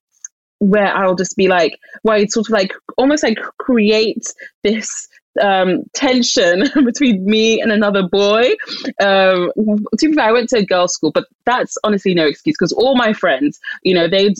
[0.61, 4.33] where I'll just be like, where it sort of like almost like create
[4.65, 5.09] this
[5.41, 8.51] um, tension between me and another boy.
[9.01, 9.53] Um,
[9.99, 12.73] to be fair, I went to a girls' school, but that's honestly no excuse because
[12.73, 14.37] all my friends, you know, they'd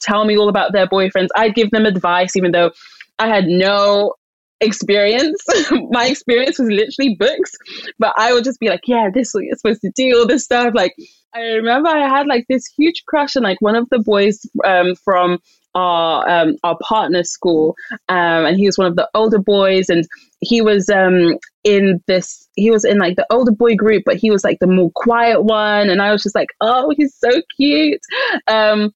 [0.00, 1.28] tell me all about their boyfriends.
[1.34, 2.72] I'd give them advice, even though
[3.18, 4.14] I had no
[4.60, 5.44] experience.
[5.90, 7.52] my experience was literally books,
[7.98, 10.26] but I would just be like, yeah, this is what you're supposed to do, all
[10.26, 10.74] this stuff.
[10.74, 10.94] Like,
[11.34, 14.94] I remember I had like this huge crush on like one of the boys um,
[14.96, 15.38] from
[15.74, 17.76] our um, our partner school,
[18.08, 20.06] um, and he was one of the older boys, and
[20.40, 22.48] he was um, in this.
[22.56, 25.42] He was in like the older boy group, but he was like the more quiet
[25.42, 28.00] one, and I was just like, oh, he's so cute.
[28.46, 28.92] Um,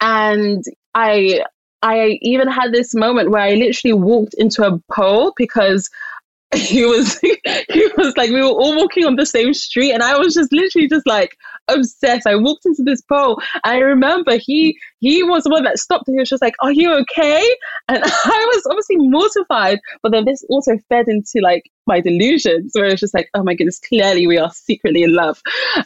[0.00, 0.64] and
[0.94, 1.44] I
[1.82, 5.88] I even had this moment where I literally walked into a pole because
[6.54, 10.16] he was he was like we were all walking on the same street and I
[10.18, 11.36] was just literally just like
[11.68, 12.26] obsessed.
[12.26, 13.40] I walked into this pole.
[13.64, 16.72] I remember he he was the one that stopped and he was just like, Are
[16.72, 17.48] you okay?
[17.88, 22.86] And I was obviously mortified, but then this also fed into like my delusions where
[22.86, 25.40] it's just like, oh my goodness, clearly we are secretly in love.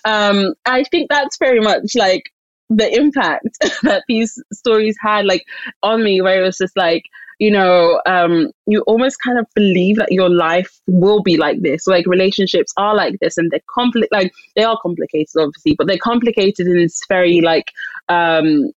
[0.04, 2.24] Um I think that's very much like
[2.70, 3.48] the impact
[3.82, 5.44] that these stories had like
[5.82, 7.02] on me where it was just like
[7.40, 11.86] you know, um, you almost kind of believe that your life will be like this.
[11.86, 15.98] Like relationships are like this, and they're compli- like they are complicated, obviously, but they're
[15.98, 17.72] complicated in this very like
[18.10, 18.70] um,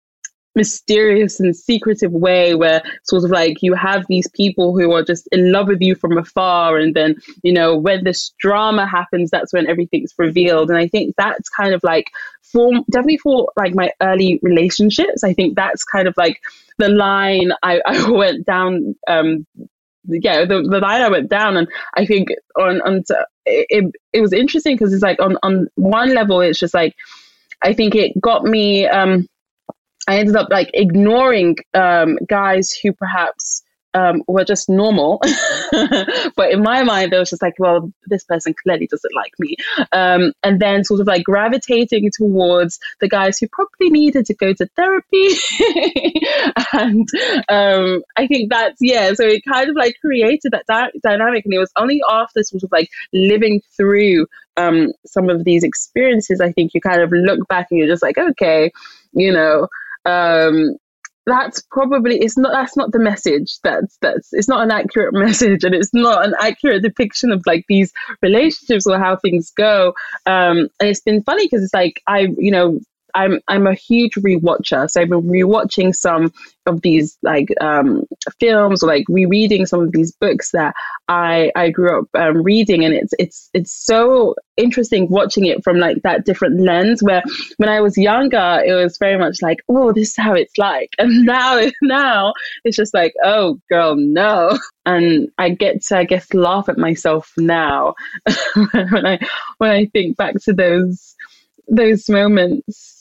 [0.55, 5.27] mysterious and secretive way where sort of like you have these people who are just
[5.33, 9.53] in love with you from afar and then you know when this drama happens that's
[9.53, 10.69] when everything's revealed.
[10.69, 12.07] And i think that's kind of like
[12.43, 16.41] for definitely for like my early relationships i think that's kind of like
[16.79, 19.47] the line i, I went down um
[20.07, 21.57] yeah the, the line i went down.
[21.57, 22.29] And i think
[22.59, 23.03] on on
[23.47, 26.95] it, it was interesting because it's like on on one level it's just like
[27.63, 29.27] i think it got me um
[30.09, 33.63] I ended up like ignoring um, guys who perhaps
[33.95, 35.21] um, were just normal.
[36.37, 39.57] but in my mind, there was just like, well, this person clearly doesn't like me.
[39.93, 44.53] Um, and then sort of like gravitating towards the guys who probably needed to go
[44.55, 45.29] to therapy.
[46.73, 47.09] and
[47.49, 51.45] um, I think that's, yeah, so it kind of like created that di- dynamic.
[51.45, 54.27] And it was only after sort of like living through
[54.57, 58.03] um, some of these experiences, I think you kind of look back and you're just
[58.03, 58.71] like, okay,
[59.13, 59.69] you know,
[60.05, 60.77] um,
[61.27, 63.59] that's probably it's not that's not the message.
[63.63, 67.65] That's that's it's not an accurate message and it's not an accurate depiction of like
[67.69, 67.93] these
[68.23, 69.95] relationships or how things go.
[70.27, 72.81] Um and it's been funny because it's like i you know
[73.15, 76.33] I'm I'm a huge rewatcher, so I've been rewatching some
[76.67, 78.05] of these like um,
[78.39, 80.75] films or like rereading some of these books that
[81.09, 85.79] I I grew up um, reading, and it's it's it's so interesting watching it from
[85.79, 87.03] like that different lens.
[87.03, 87.23] Where
[87.57, 90.91] when I was younger, it was very much like, oh, this is how it's like,
[90.99, 92.33] and now now
[92.65, 94.59] it's just like, oh, girl, no.
[94.85, 97.95] And I get to I guess laugh at myself now
[98.73, 99.21] when I
[99.59, 101.15] when I think back to those
[101.69, 102.92] those moments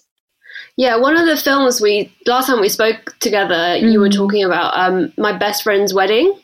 [0.78, 3.92] yeah, one of the films we last time we spoke together, mm.
[3.92, 4.16] you were mm.
[4.16, 6.40] talking about um, my best friend's wedding.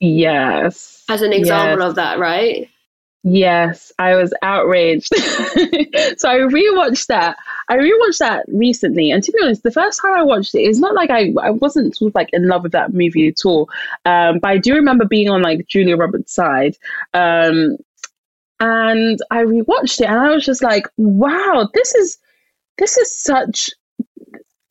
[0.00, 1.88] Yes, as an example yes.
[1.90, 2.68] of that, right?
[3.24, 5.14] Yes, I was outraged.
[5.16, 7.36] so I rewatched that.
[7.68, 10.80] I rewatched that recently, and to be honest, the first time I watched it, it's
[10.80, 13.70] not like I I wasn't sort of like in love with that movie at all.
[14.04, 16.76] Um, but I do remember being on like Julia Roberts' side.
[17.14, 17.76] Um,
[18.58, 22.18] and I rewatched it, and I was just like, "Wow, this is
[22.78, 23.70] this is such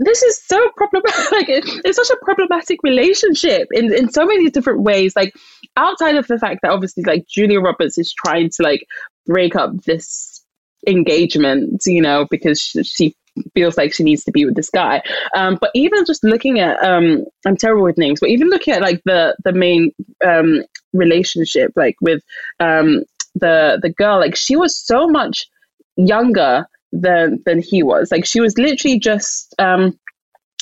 [0.02, 1.12] this is so problematic.
[1.32, 5.16] Like it, it's such a problematic relationship in, in so many different ways.
[5.16, 5.34] Like
[5.78, 8.86] outside of the fact that obviously like Julia Roberts is trying to like
[9.26, 10.44] break up this
[10.88, 13.16] engagement, you know, because she, she
[13.54, 15.02] feels like she needs to be with this guy.
[15.36, 18.82] Um, but even just looking at, um, I'm terrible with names, but even looking at
[18.82, 19.94] like the the main
[20.26, 22.22] um, relationship, like with
[22.60, 23.04] um,
[23.36, 25.48] the the girl, like she was so much
[25.96, 28.12] younger than than he was.
[28.12, 29.98] Like she was literally just um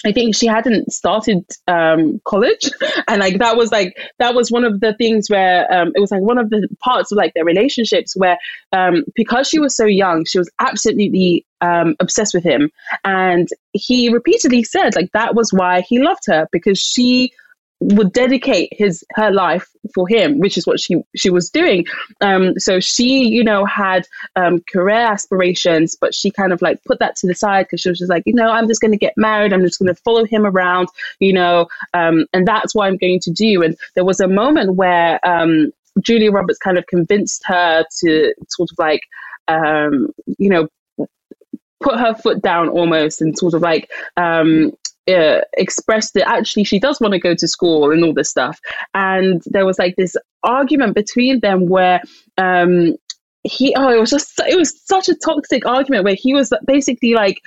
[0.06, 2.70] I think she hadn't started um, college,
[3.08, 6.12] and like that was like that was one of the things where um, it was
[6.12, 8.38] like one of the parts of like their relationships where
[8.72, 12.72] um, because she was so young, she was absolutely um, obsessed with him,
[13.04, 17.34] and he repeatedly said like that was why he loved her because she
[17.82, 21.86] would dedicate his her life for him, which is what she she was doing.
[22.22, 27.00] Um, so she, you know, had um, career aspirations, but she kind of like put
[27.00, 28.98] that to the side because she was just like, you know, I'm just going to
[28.98, 29.54] get married.
[29.54, 33.20] I'm just going to follow him around, you know, um, and that's what I'm going
[33.22, 33.64] to do.
[33.64, 35.72] And there was a moment where um,
[36.02, 39.02] Julia Roberts kind of convinced her to sort of like,
[39.48, 40.68] um, you know,
[41.82, 44.74] put her foot down almost and sort of like um,
[45.10, 48.60] uh, expressed that actually she does want to go to school and all this stuff.
[48.94, 52.02] And there was like this argument between them where
[52.38, 52.96] um,
[53.44, 57.14] he, oh, it was just, it was such a toxic argument where he was basically
[57.14, 57.42] like,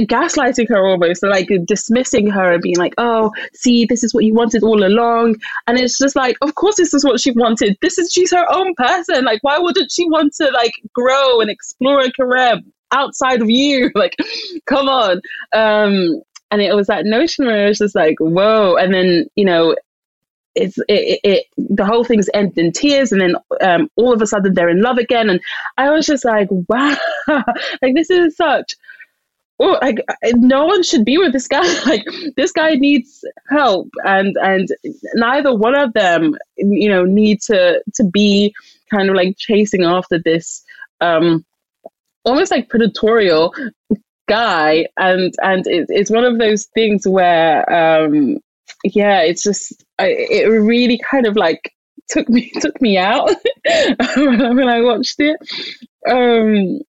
[0.00, 4.32] gaslighting her almost like dismissing her and being like oh see this is what you
[4.32, 5.36] wanted all along.
[5.66, 7.76] And it's just like of course this is what she wanted.
[7.82, 9.24] This is she's her own person.
[9.24, 12.60] Like why wouldn't she want to like grow and explore a career
[12.92, 13.90] outside of you?
[13.96, 14.16] Like
[14.66, 15.20] come on.
[15.52, 18.76] Um and it was that notion where it was just like whoa.
[18.76, 19.76] And then you know
[20.54, 23.12] it's it, it, it the whole thing's ended in tears.
[23.12, 25.30] And then um, all of a sudden they're in love again.
[25.30, 25.40] And
[25.76, 26.96] i was just like wow.
[27.82, 28.74] Like this is such
[29.58, 29.98] oh like
[30.34, 31.66] no one should be with this guy.
[31.86, 32.04] Like
[32.36, 33.88] this guy needs help.
[34.04, 34.68] And and
[35.14, 38.54] neither one of them you know need to to be
[38.90, 40.64] kind of like chasing after this
[41.00, 41.44] um
[42.24, 43.52] almost like predatorial
[44.26, 48.38] guy and and it, it's one of those things where um
[48.84, 51.72] yeah it's just I, it really kind of like
[52.08, 53.28] took me took me out
[54.16, 55.36] when I watched it
[56.08, 56.80] um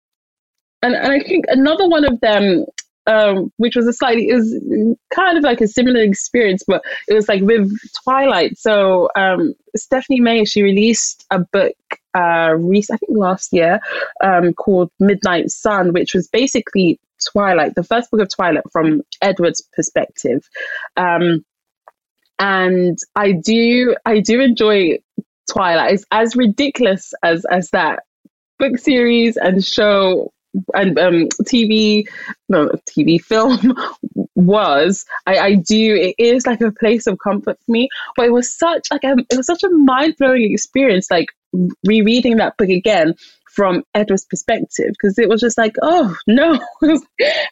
[0.84, 2.66] and, and I think another one of them
[3.08, 7.14] um, which was a slightly, it was kind of like a similar experience, but it
[7.14, 7.72] was like with
[8.04, 8.58] Twilight.
[8.58, 11.74] So um, Stephenie Meyer she released a book,
[12.14, 13.80] uh, I think last year,
[14.22, 17.00] um, called Midnight Sun, which was basically
[17.32, 20.48] Twilight, the first book of Twilight from Edward's perspective.
[20.96, 21.46] Um,
[22.40, 25.00] and I do, I do enjoy
[25.52, 25.94] Twilight.
[25.94, 28.04] It's as ridiculous as as that
[28.60, 30.32] book series and show
[30.74, 32.08] and um, TV,
[32.50, 33.76] no, TV film
[34.36, 35.06] was.
[35.26, 35.96] I, I do.
[35.96, 37.90] It is like a place of comfort for me.
[38.16, 41.12] But it was such like a, it was such a mind blowing experience.
[41.12, 41.28] Like
[41.86, 43.16] rereading that book again
[43.58, 46.54] from Edward's perspective because it was just like, oh no,
[46.84, 47.00] I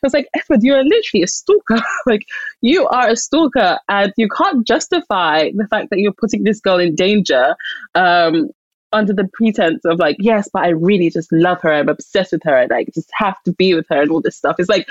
[0.03, 1.81] was like, Edward, you are literally a stalker.
[2.05, 2.27] like
[2.61, 6.77] you are a stalker, and you can't justify the fact that you're putting this girl
[6.77, 7.55] in danger.
[7.95, 8.51] Um,
[8.93, 11.73] under the pretense of like, yes, but I really just love her.
[11.73, 12.55] I'm obsessed with her.
[12.55, 14.55] and like just have to be with her and all this stuff.
[14.57, 14.87] It's like,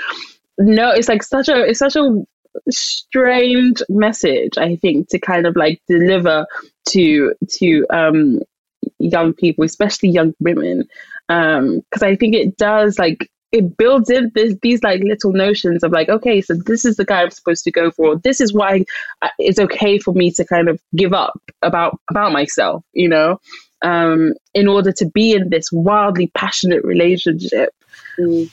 [0.59, 2.23] no, it's like such a, it's such a
[2.69, 6.45] strange message, I think, to kind of like deliver
[6.89, 8.41] to, to, um,
[8.99, 10.87] young people, especially young women,
[11.27, 15.83] because um, I think it does like it builds in this, these like little notions
[15.83, 18.17] of like, okay, so this is the guy I'm supposed to go for.
[18.17, 18.83] This is why
[19.39, 23.39] it's okay for me to kind of give up about about myself, you know,
[23.81, 27.69] um, in order to be in this wildly passionate relationship.
[28.19, 28.51] Mm.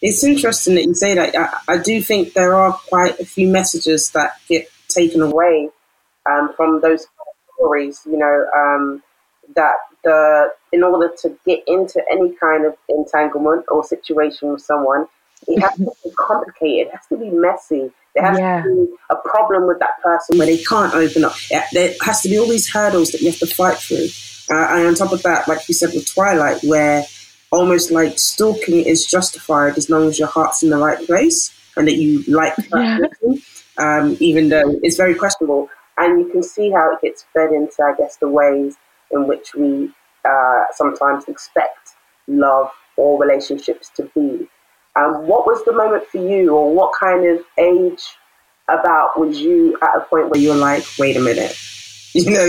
[0.00, 1.36] It's interesting that you say that.
[1.36, 5.68] I, I, do think there are quite a few messages that get taken away
[6.28, 7.06] um, from those
[7.54, 8.00] stories.
[8.06, 9.02] You know, um,
[9.56, 15.06] that the in order to get into any kind of entanglement or situation with someone,
[15.46, 16.88] it has to be complicated.
[16.88, 17.90] It has to be messy.
[18.14, 18.62] There has yeah.
[18.62, 21.34] to be a problem with that person where they can't open up.
[21.72, 24.08] There has to be all these hurdles that you have to fight through.
[24.50, 27.04] Uh, and on top of that, like you said with Twilight, where
[27.50, 31.88] almost like stalking is justified as long as your heart's in the right place and
[31.88, 32.98] that you like that yeah.
[32.98, 33.42] person,
[33.78, 35.68] um, even though it's very questionable.
[35.96, 38.76] And you can see how it gets fed into, I guess, the ways
[39.14, 39.90] in which we
[40.24, 41.90] uh, sometimes expect
[42.26, 44.48] love or relationships to be.
[44.96, 48.02] Um, what was the moment for you, or what kind of age
[48.68, 51.56] about was you at a point where you're like, wait a minute,
[52.12, 52.48] you know,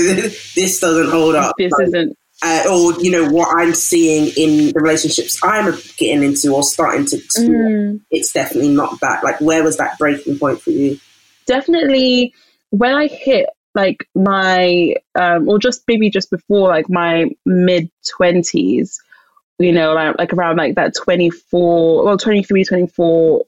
[0.55, 1.55] this doesn't hold up.
[1.57, 2.18] This like, isn't.
[2.43, 7.05] Uh, or you know what I'm seeing in the relationships I'm getting into or starting
[7.05, 7.18] to.
[7.18, 8.01] Mm.
[8.11, 9.24] It's definitely not that.
[9.24, 10.99] Like, where was that breaking point for you?
[11.47, 12.34] Definitely
[12.72, 18.95] when I hit like my um, or just maybe just before like my mid 20s
[19.59, 23.45] you know like, like around like that 24 well 23 24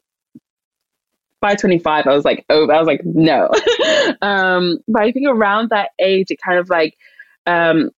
[1.39, 3.49] by 25 i was like oh i was like no.
[4.21, 6.97] Um but i think around that age it kind of like
[7.45, 7.91] um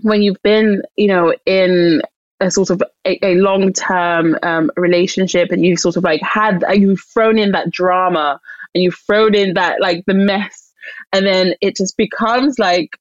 [0.00, 2.02] when you've been you know in
[2.40, 7.02] a sort of a, a long-term um, relationship and you've sort of like had you've
[7.12, 8.40] thrown in that drama
[8.74, 10.69] and you've thrown in that like the mess
[11.12, 12.96] and then it just becomes like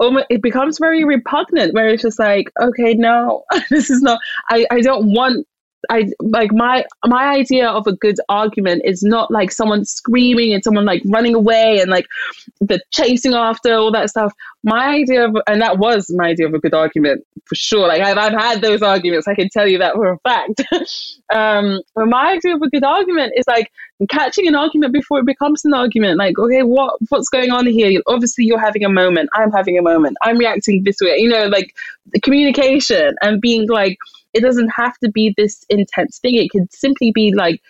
[0.00, 4.66] oh it becomes very repugnant where it's just like okay no this is not i
[4.70, 5.46] i don't want
[5.90, 10.62] I like my my idea of a good argument is not like someone screaming and
[10.62, 12.06] someone like running away and like
[12.60, 14.32] the chasing after all that stuff.
[14.64, 17.86] My idea of and that was my idea of a good argument for sure.
[17.86, 19.28] Like I've I've had those arguments.
[19.28, 20.62] I can tell you that for a fact.
[21.32, 23.70] um, but my idea of a good argument is like
[24.10, 26.18] catching an argument before it becomes an argument.
[26.18, 28.00] Like okay, what what's going on here?
[28.06, 29.30] Obviously, you're having a moment.
[29.32, 30.16] I'm having a moment.
[30.22, 31.18] I'm reacting this way.
[31.18, 31.74] You know, like
[32.12, 33.98] the communication and being like
[34.34, 36.36] it doesn't have to be this intense thing.
[36.36, 37.62] It could simply be like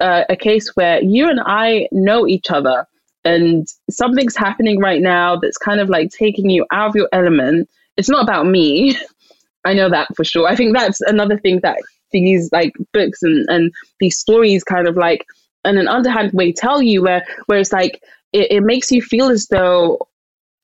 [0.00, 2.86] uh, a case where you and I know each other
[3.24, 7.68] and something's happening right now that's kind of like taking you out of your element.
[7.96, 8.96] It's not about me.
[9.64, 10.48] I know that for sure.
[10.48, 11.78] I think that's another thing that
[12.12, 15.26] these like books and, and these stories kind of like
[15.64, 18.02] in an underhand way tell you where where it's like
[18.32, 19.98] it, it makes you feel as though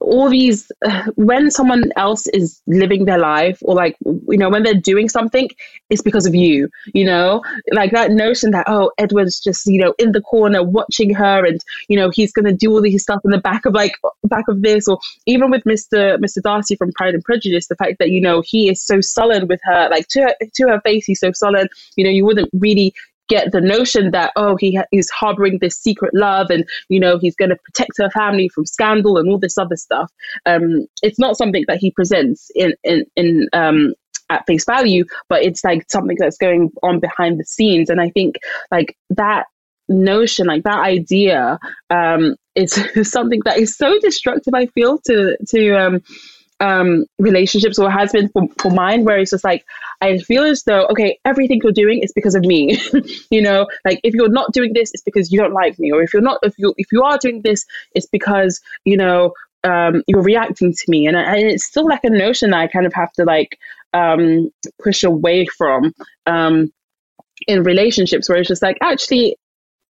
[0.01, 0.71] all these
[1.17, 5.49] when someone else is living their life or like you know when they're doing something
[5.91, 7.43] it's because of you you know?
[7.73, 11.63] Like that notion that oh edward's just you know in the corner watching her and
[11.89, 13.93] you know he's going to do all these stuff in the back of like
[14.25, 14.89] back of this.
[14.89, 18.43] Or even with mr mr darcy from pride and prejudice the fact that you know
[18.45, 21.69] he is so sullen with her like to her, to her face he's so sullen.
[21.97, 22.95] You know you wouldn't really
[23.29, 27.37] get the notion that oh he he's harboring this secret love and you know he's
[27.37, 30.11] going to protect her family from scandal and all this other stuff.
[30.47, 33.95] Um it's not something that he presents in in in um
[34.29, 37.91] at face value but it's like something that's going on behind the scenes.
[37.91, 38.37] And i think
[38.71, 39.47] like that
[39.89, 41.59] notion like that idea
[41.91, 42.73] um is
[43.11, 46.01] something that is so destructive i feel to to
[46.61, 49.65] um relationships or has been for, for mine where it's just like
[50.01, 52.79] I feel as though okay everything you're doing is because of me.
[53.31, 55.93] You know like if you're not doing this it's because you don't like me.
[55.93, 59.33] Or if you're not if you if you are doing this it's because you know
[59.67, 61.07] um, you're reacting to me.
[61.07, 63.59] And, and it's still like a notion that I kind of have to like
[63.93, 64.51] um,
[64.83, 65.93] push away from
[66.27, 66.73] um,
[67.47, 69.37] in relationships where it's just like actually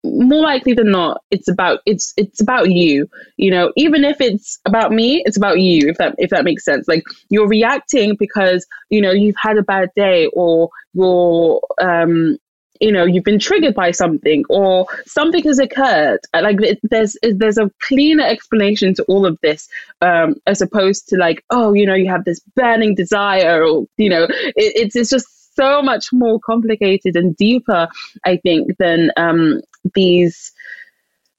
[0.04, 3.72] more likely than not it's about it's it's about you you know?
[3.76, 6.88] Even if it's about me it's about you if that if that makes sense.
[6.88, 12.38] Like you're reacting because you know you've had a bad day or you're um
[12.80, 16.20] you know you've been triggered by something or something has occurred.
[16.34, 19.70] Like it, there's there's a cleaner explanation to all of this
[20.02, 24.10] um as opposed to like oh you know you have this burning desire or you
[24.10, 27.88] know it, it's it's just so much more complicated and deeper,
[28.26, 29.62] I think, than um,
[29.94, 30.52] these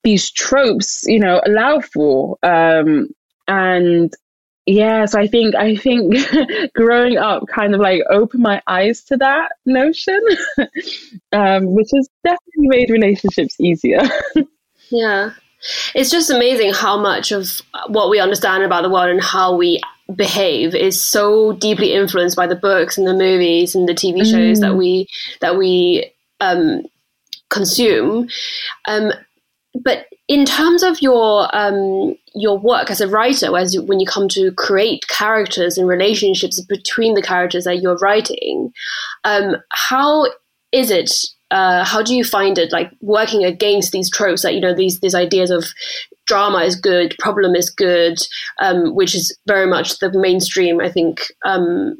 [0.05, 2.39] these tropes, you know, allow for.
[2.43, 3.09] Um,
[3.47, 4.13] and
[4.67, 6.17] yeah, so I think I think
[6.75, 10.21] growing up kind of like opened my eyes to that notion,
[11.33, 14.03] um, which has definitely made relationships easier.
[14.91, 15.31] yeah.
[15.95, 19.81] It's just amazing how much of what we understand about the world and how we
[20.15, 24.59] behave is so deeply influenced by the books and the movies and the TV shows
[24.59, 24.61] mm.
[24.61, 25.07] that we
[25.41, 26.83] that we um,
[27.53, 28.29] consume.
[28.89, 29.13] Um,
[29.85, 34.07] but in terms of your um, your work as a writer, as you, when you
[34.07, 38.73] come to create characters and relationships between the characters that you're writing,
[39.25, 40.27] um, how
[40.73, 41.13] is it?
[41.51, 45.01] Uh, how do you find it like working against these tropes that you know these
[45.01, 45.67] these ideas of
[46.27, 48.19] drama is good, problem is good,
[48.61, 51.99] um, which is very much the mainstream, I think, um,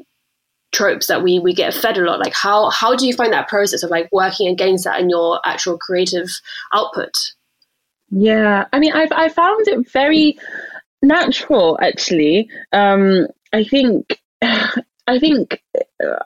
[0.73, 2.19] tropes that we we get fed a lot.
[2.19, 5.39] Like how how do you find that process of like working against that in your
[5.45, 6.29] actual creative
[6.73, 7.13] output?
[8.09, 10.37] Yeah, I mean, I've I found it very
[11.01, 12.49] natural actually.
[12.71, 14.19] Um, I think.
[15.05, 15.61] I think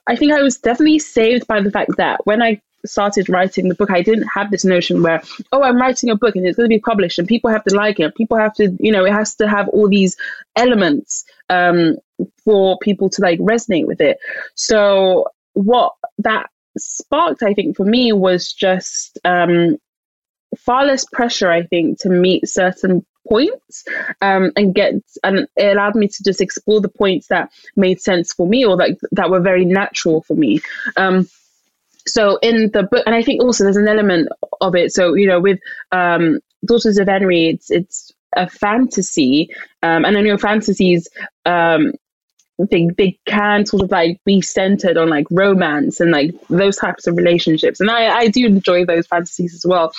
[0.05, 3.75] I think I was definitely saved by the fact that when I started writing the
[3.75, 5.21] book, I didn't have this notion where,
[5.51, 7.75] oh, I'm writing a book and it's going to be published and people have to
[7.75, 8.15] like it.
[8.15, 10.15] People have to, you know, it has to have all these
[10.55, 11.97] elements um,
[12.43, 14.17] for people to like resonate with it.
[14.55, 19.77] So what that sparked, I think, for me was just um,
[20.57, 23.83] far less pressure, I think, to meet certain points
[24.21, 24.93] um, and get
[25.23, 28.77] and it allowed me to just explore the points that made sense for me or
[28.77, 30.61] that that were very natural for me.
[30.95, 31.27] Um,
[32.07, 34.29] so in the book, and I think also there's an element
[34.61, 34.93] of it.
[34.93, 35.59] So you know, with
[35.91, 39.49] um, Daughters of Nri, it's it's a fantasy,
[39.83, 41.07] um, and I know fantasies
[41.45, 41.93] um,
[42.57, 47.07] they they can sort of like be centered on like romance and like those types
[47.07, 47.79] of relationships.
[47.79, 49.91] And i i do enjoy those fantasies as well.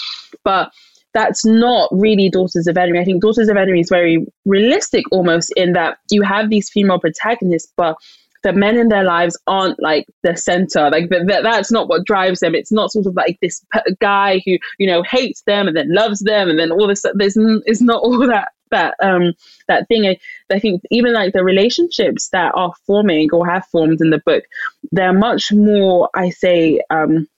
[0.45, 0.73] But
[1.15, 5.51] that's not really daughters of Nri i think daughters of Nri is very realistic almost
[5.57, 7.97] in that you have these female protagonists but
[8.43, 10.91] the men in their lives aren't like the center.
[10.91, 12.55] Like the, the, that's not what drives them.
[12.55, 13.65] It's not sort of like this
[14.01, 17.37] guy who you know hates them and then loves them and then all this there's
[17.67, 19.33] it's not all that that um
[19.69, 20.07] that thing
[20.51, 24.45] I, think even like the relationships that are forming or have formed in the book
[24.93, 27.29] they're much more i say um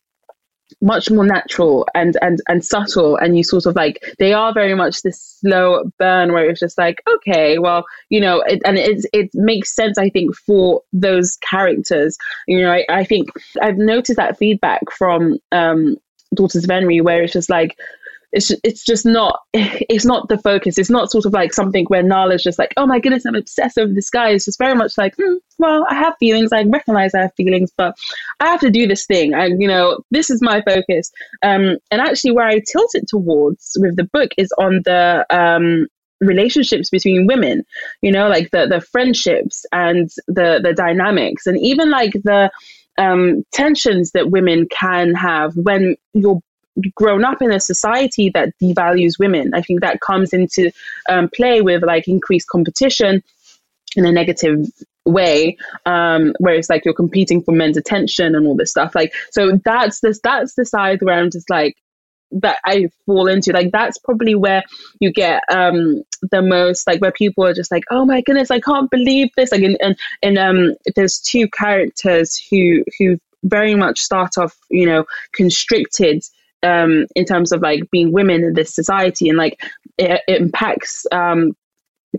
[0.81, 3.17] much more natural and and and subtle.
[3.17, 6.79] And you sort of like they are very much this slow burn where it's just
[6.79, 11.37] like okay well you know it, and it it makes sense i think for those
[11.49, 12.17] characters.
[12.47, 13.31] You know i, I think
[13.63, 15.97] i've noticed that feedback from um
[16.35, 17.77] daughters of Nri where it's just like
[18.33, 20.79] it's it's just not it's not the focus.
[20.79, 23.79] It's not sort of like something where Nala's just like, oh my goodness, I'm obsessed
[23.79, 24.31] over this guy.
[24.31, 26.53] It's just very much like, hmm, well, I have feelings.
[26.53, 27.97] I recognize I have feelings, but
[28.41, 29.35] I have to do this thing.
[29.35, 31.11] And you know, this is my focus.
[31.43, 35.87] Um, and actually, where I tilt it towards with the book is on the um
[36.23, 37.65] relationships between women
[38.03, 42.51] you know like the the friendships and the the dynamics and even like the
[42.99, 46.43] um, tensions that women can have when you're
[46.95, 49.53] grown up in a society that devalues women.
[49.55, 50.71] I think that comes into
[51.09, 53.23] um, play with like increased competition
[53.97, 54.67] in a negative
[55.07, 55.57] way
[55.87, 58.95] um where it's like you're competing for men's attention and all this stuff.
[58.95, 61.77] Like so that's this that's the side where i'm just like
[62.33, 63.53] that i fall into.
[63.53, 64.63] Like that's probably where
[65.01, 68.61] you get um the most like where people are just like oh my goodness i
[68.61, 69.53] can't believe this.
[69.53, 74.85] Like and and, and um there's two characters who who very much start off you
[74.87, 76.23] know constricted
[76.63, 79.61] um, in terms of like being women in this society and like
[79.99, 81.57] it, it impacts um,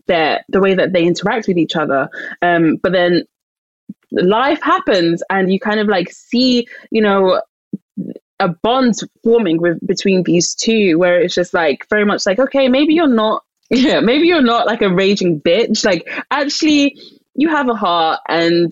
[0.08, 2.10] their the way that they interact with each other.
[2.42, 3.26] Um, but then
[4.12, 7.42] life happens and you kind of like see, you know,
[8.39, 12.68] a bond forming with between these two where it's just like very much like, okay,
[12.68, 15.86] maybe you're not yeah, maybe you're not like a raging bitch.
[15.86, 16.98] Like actually
[17.36, 18.72] you have a heart and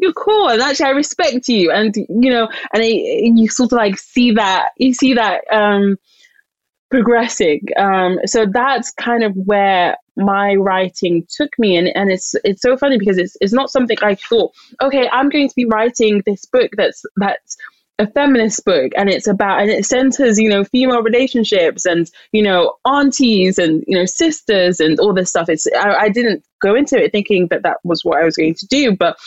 [0.00, 3.76] you're cool and actually I respect you and you know and, it, you sort of
[3.76, 5.96] like see that you see that um
[6.90, 12.62] progressing um so that's kind of where my writing took me and and it's it's
[12.62, 16.22] so funny because it's it's not something I thought okay I'm going to be writing
[16.26, 17.56] this book that's that's
[18.00, 22.42] a feminist book and it's about and it centers you know female relationships and you
[22.42, 25.50] know aunties and you know sisters and all this stuff.
[25.50, 28.54] It's I, I didn't go into it thinking that that was what I was going
[28.54, 29.18] to do but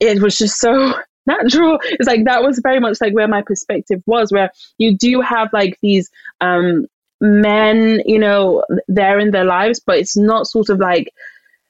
[0.00, 0.94] it was just so
[1.26, 1.78] natural.
[1.84, 5.52] It's like that was very much like where my perspective was, where you do have
[5.52, 6.10] like these
[6.40, 6.86] um,
[7.20, 11.12] men, you know, there in their lives, but it's not sort of like,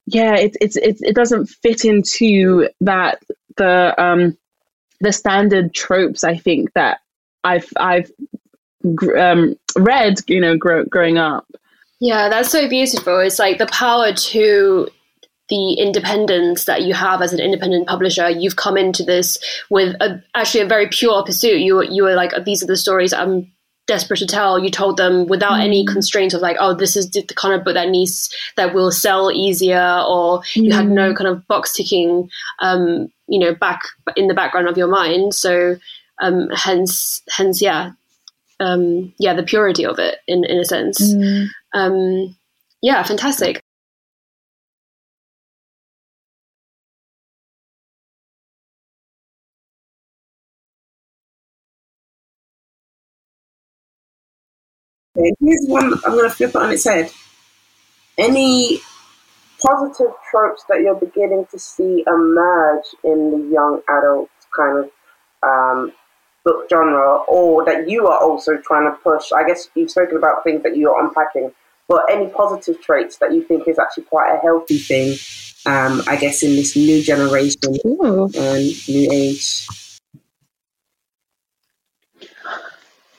[0.07, 3.23] yeah, it, it's it, it doesn't fit into that
[3.57, 4.37] the um,
[5.01, 6.25] the standard tropes.
[6.25, 7.01] I think that
[7.45, 8.11] I've I've
[9.19, 11.47] um, read, you know, grow, growing up.
[12.01, 13.19] Yeah, that's so beautiful.
[13.19, 14.89] It's like the power to
[15.49, 18.29] the independence that you have as an independent publisher.
[18.29, 19.39] You've come into this
[19.71, 21.61] with a, actually a very pure pursuit.
[21.61, 23.51] You you were like, these are the stories I'm
[23.87, 24.59] desperate to tell.
[24.59, 25.65] You told them without mm.
[25.65, 28.93] any constraints of like, oh, this is the kind of book that needs that will
[28.93, 30.65] sell easier, or mm.
[30.65, 31.17] you had no mm.
[31.17, 32.29] kind of box ticking,
[32.61, 33.81] um, you know, back
[34.17, 35.35] in the background of your mind.
[35.35, 35.77] So
[36.21, 37.93] um, hence, hence, yeah,
[38.61, 41.15] um, yeah, the purity of it in in a sense.
[41.15, 41.47] Mm.
[41.73, 42.37] Um,
[42.83, 43.63] yeah, fantastic.
[55.19, 57.11] Okay, here's one I'm going to flip it on its head.
[58.17, 58.81] Any
[59.61, 64.91] positive tropes that you're beginning to see emerge in the young adult kind of
[65.43, 65.93] um,
[66.45, 69.33] book genre, or that you are also trying to push?
[69.33, 71.53] I guess you've spoken about things that you're unpacking,
[71.89, 75.17] but any positive traits that you think is actually quite a healthy thing,
[75.67, 78.31] um, I guess, in this new generation Ooh.
[78.37, 79.67] and new age?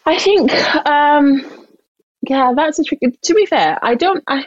[0.06, 0.52] I think
[0.88, 1.59] um,
[2.22, 3.18] yeah, that's a tricky.
[3.24, 4.24] To be fair, I don't.
[4.28, 4.46] I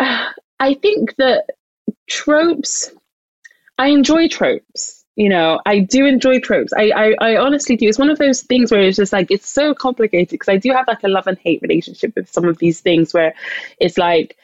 [0.60, 1.46] I think that
[2.08, 2.90] tropes.
[3.78, 5.04] I enjoy tropes.
[5.16, 6.72] You know, I do enjoy tropes.
[6.72, 7.88] I, I, I honestly do.
[7.88, 10.72] It's one of those things where it's just like it's so complicated because I do
[10.72, 13.34] have like a love and hate relationship with some of these things where
[13.78, 14.36] it's like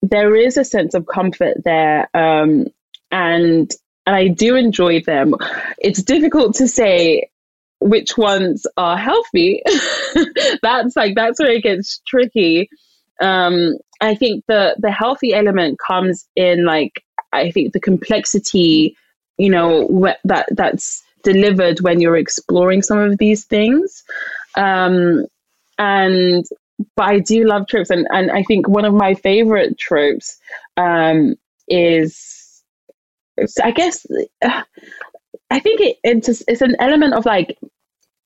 [0.00, 2.68] there is a sense of comfort there, um,
[3.10, 3.70] and
[4.06, 5.34] and I do enjoy them.
[5.78, 7.30] It's difficult to say
[7.80, 9.62] which ones are healthy.
[10.62, 12.68] that's like that's where it gets tricky.
[13.20, 18.96] Um, I think the the healthy element comes in like I think the complexity,
[19.38, 24.04] you know, wh- that that's delivered when you're exploring some of these things.
[24.56, 25.26] Um,
[25.78, 26.44] and
[26.96, 30.38] but I do love tropes, and and I think one of my favorite tropes
[30.76, 31.34] um,
[31.68, 32.62] is,
[33.62, 34.06] I guess,
[34.42, 34.62] uh,
[35.54, 37.56] I think it, it's it's an element of like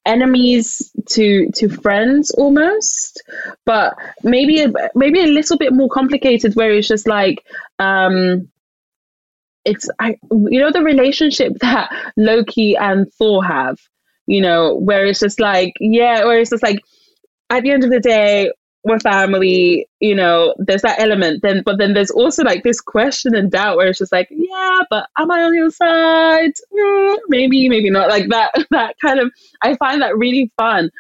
[0.07, 3.23] enemies to to friends almost.
[3.67, 7.45] But maybe a, maybe a little bit more complicated where it's just like
[7.79, 8.49] um
[9.67, 13.77] it's I you know the relationship that Loki and Thor have,
[14.27, 16.81] you know, where it's just like yeah, where it's just like
[17.51, 18.53] at the end of the day
[18.89, 21.43] we're family, you know, there's that element.
[21.43, 24.81] Then but then there's also like this question and doubt where it's just like, yeah,
[24.91, 26.53] but am I on your side?
[26.73, 28.09] Mm, maybe, maybe not.
[28.09, 29.33] Like that that kind of
[29.63, 30.91] I find that really fun.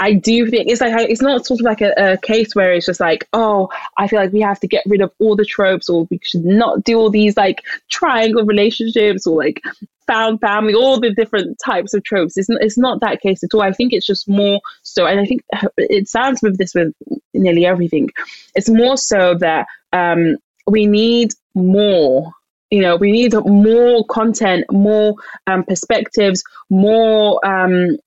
[0.00, 2.86] I do think it's like it's not sort of like a, a, case where it's
[2.86, 3.68] just like, oh,
[3.98, 6.44] I feel like we have to get rid of all the tropes, or we should
[6.44, 9.60] not do all these like triangle relationships, or like
[10.06, 12.38] found family, all the different types of tropes.
[12.38, 13.60] It's it's not that case at all.
[13.60, 15.42] I think it's just more so, and I think
[15.76, 16.94] it sounds with this with
[17.34, 18.08] nearly everything.
[18.54, 20.36] It's more so that um,
[20.66, 22.32] we need more
[22.70, 25.14] you know we need more content more
[25.48, 27.98] um, perspectives more um,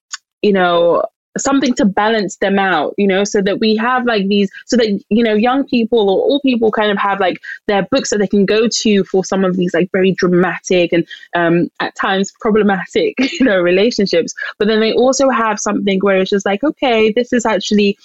[0.41, 1.03] you know
[1.38, 4.88] something to balance them out you know so that we have like these so that
[5.10, 8.27] you know young people or all people kind of have like their books that they
[8.27, 13.15] can go to for some of these like very dramatic and um, at times problematic
[13.39, 14.34] you know relationships.
[14.60, 17.97] But then they also have something where it's just like okay this is actually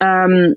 [0.00, 0.54] um,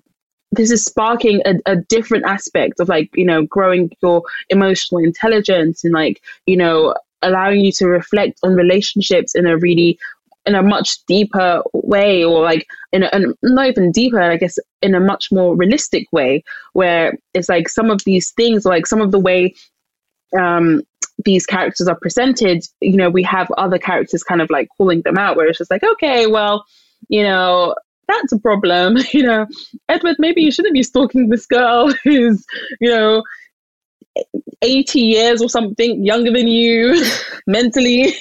[0.51, 5.83] this is sparking a, a different aspect of like you know growing your emotional intelligence
[5.83, 9.99] and like you know allowing you to reflect on relationships in a really
[10.49, 14.95] in a much deeper way or like in a, not even deeper i guess in
[14.95, 16.43] a much more realistic way
[16.73, 19.53] where it's like some of these things like some of the way
[20.37, 20.81] um,
[21.23, 25.19] these characters are presented you know we have other characters kind of like calling them
[25.19, 26.65] out where it's just like okay well
[27.09, 27.75] you know
[28.07, 29.45] that's a problem you know.
[29.87, 32.43] Edward maybe you shouldn't be stalking this girl who's
[32.81, 33.23] you know
[34.63, 37.05] 80 years or something younger than you
[37.47, 38.15] mentally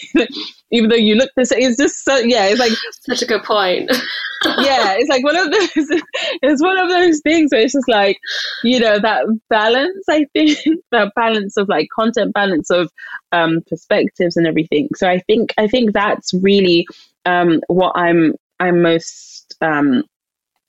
[0.71, 1.63] even though you look the same.
[1.63, 2.47] It's just so yeah.
[2.47, 2.73] It's like
[3.03, 3.91] such a good point.
[4.45, 6.03] yeah, it's like one of those.
[6.43, 8.19] It's one of those things where it's just like
[8.63, 10.05] you know that balance.
[10.09, 10.59] I think
[10.93, 12.91] that balance of like content, balance of
[13.33, 14.89] um, perspectives and everything.
[14.95, 16.87] So I think I think that's really
[17.25, 20.05] um, what I'm I'm most um,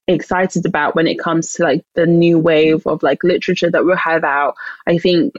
[0.08, 3.96] excited about when it comes to like the new wave of like literature that we'll
[3.96, 4.56] have out.
[4.88, 5.36] I think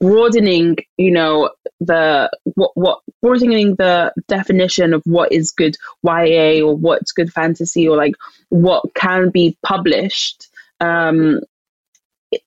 [0.00, 1.50] broadening you know
[1.80, 7.88] the what what broadening the definition of what is good YA or what's good fantasy
[7.88, 8.14] or like
[8.48, 10.48] what can be published
[10.80, 11.40] um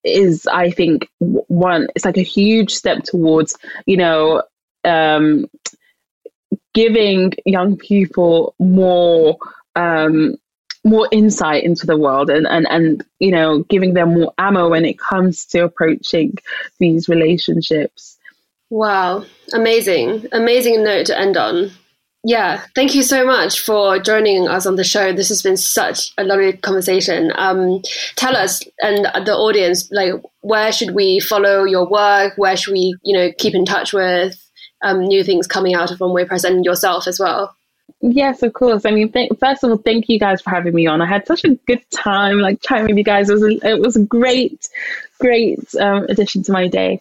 [0.04, 4.44] is I think one it's like a huge step towards you know
[4.84, 5.46] um
[6.74, 9.38] giving young people more
[9.76, 10.36] um
[10.86, 14.86] more insight into the world and, and, and you know giving them more ammo when
[14.86, 16.38] it comes to approaching
[16.80, 18.18] these relationships.
[18.70, 19.26] Wow.
[19.54, 20.28] Amazing.
[20.32, 21.72] Amazing note to end on.
[22.24, 22.64] Yeah.
[22.74, 25.14] Thank you so much for joining us on the show.
[25.14, 27.32] This has been such a lovely conversation.
[27.36, 27.82] Um,
[28.16, 32.34] tell us and the audience like where should we follow your work?
[32.38, 34.42] Where should we you know keep in touch with
[34.84, 37.56] um, new things coming out of Onwe press and yourself as well
[38.08, 38.86] Yes, of course.
[38.86, 41.02] I mean, th- first of all, thank you guys for having me on.
[41.02, 43.32] I had such a good time, like chatting with you guys.
[43.32, 44.70] It was a, it was a great,
[45.20, 47.00] great um, addition to my day.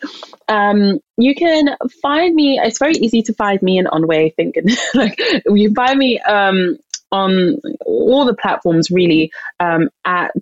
[0.49, 2.59] Um, you can find me.
[2.59, 4.27] It's very easy to find me in Onwe.
[4.27, 4.57] I think,
[4.95, 6.79] like you find me um,
[7.13, 10.35] on all the platforms really um, at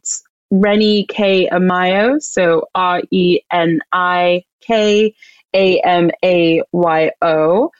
[0.53, 2.23] Reni K Amayo.
[2.23, 5.13] So R E N I K
[5.55, 7.73] A M A Y O.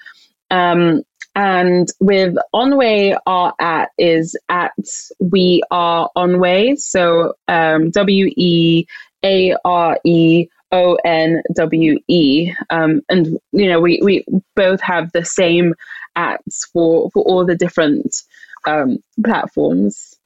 [0.51, 1.05] Um,
[1.35, 4.73] and with Onwe, our at is at
[5.19, 6.79] We Are Onwe.
[6.79, 8.87] So um, W E
[9.25, 12.53] A R E O N W E.
[12.71, 14.25] Um, and, you know, we, we
[14.57, 15.75] both have the same
[16.17, 18.23] ats for, for all the different
[18.67, 20.17] um, platforms.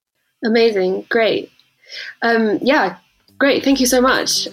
[0.45, 1.07] Amazing.
[1.09, 1.51] Great.
[2.23, 2.99] Um, yeah,
[3.39, 3.63] great.
[3.65, 4.49] Thank you so much.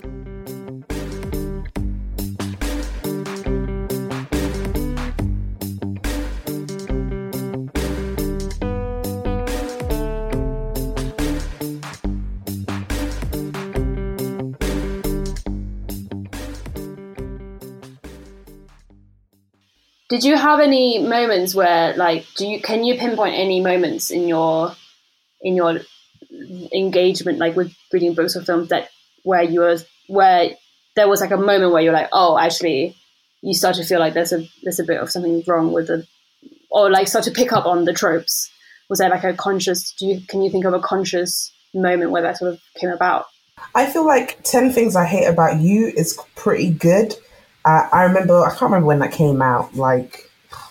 [20.14, 24.28] Did you have any moments where, like, do you can you pinpoint any moments in
[24.28, 24.76] your
[25.42, 25.80] in your
[26.72, 28.90] engagement, like with reading books or films, that
[29.24, 30.52] where you were where
[30.96, 32.96] there was like a moment where you're like, oh, actually,
[33.42, 36.06] you start to feel like there's a there's a bit of something wrong with the,
[36.70, 38.52] or like start to pick up on the tropes.
[38.92, 39.96] Was there like a conscious?
[39.98, 43.26] Do you can you think of a conscious moment where that sort of came about?
[43.74, 47.16] I feel like 10 Things I Hate About You is pretty good.
[47.66, 50.30] Uh, I remember, I can't remember when that came out, like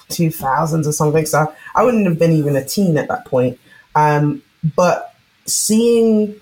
[0.09, 1.27] 2000s or something.
[1.27, 3.59] So I wouldn't have been even a teen at that point.
[3.95, 4.43] Um,
[4.77, 5.15] but
[5.47, 6.41] seeing,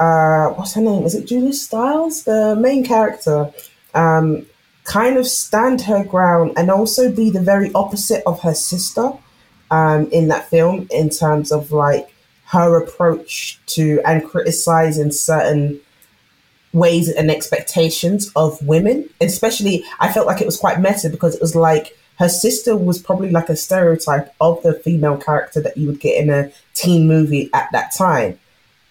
[0.00, 1.04] uh, what's her name?
[1.04, 2.24] Is it Julia Stiles?
[2.24, 3.52] The main character.
[3.94, 4.46] Um,
[4.84, 9.12] kind of stand her ground and also be the very opposite of her sister
[9.70, 12.08] um, in that film in terms of like
[12.46, 15.78] her approach to and criticizing certain
[16.72, 19.08] ways and expectations of women.
[19.20, 23.00] Especially, I felt like it was quite meta because it was like her sister was
[23.00, 27.06] probably like a stereotype of the female character that you would get in a teen
[27.06, 28.38] movie at that time.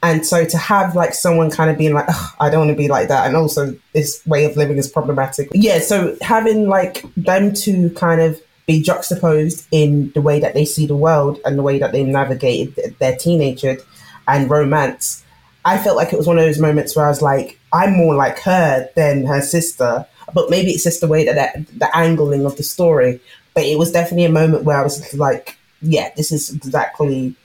[0.01, 2.07] And so to have like someone kind of being like,
[2.39, 5.49] I don't want to be like that, and also this way of living is problematic.
[5.53, 10.65] Yeah, so having like them to kind of be juxtaposed in the way that they
[10.65, 13.81] see the world and the way that they navigated their teenagehood
[14.27, 15.23] and romance
[15.67, 18.15] I felt like it was one of those moments where I was like, I'm more
[18.15, 20.05] like her than her sister.
[20.33, 23.19] But maybe it's just the way that, that the angling of the story.
[23.53, 27.35] But it was definitely a moment where I was like, yeah, this is exactly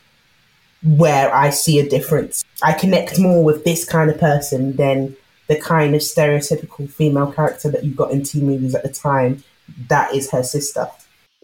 [0.82, 2.44] where I see a difference.
[2.62, 5.16] I connect more with this kind of person than
[5.48, 9.44] the kind of stereotypical female character that you got in teen movies at the time.
[9.88, 10.88] That is her sister.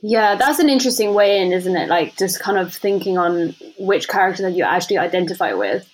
[0.03, 1.89] Yeah, that's an interesting way in, isn't it?
[1.89, 5.89] Like just kind of thinking on which character that you actually identify with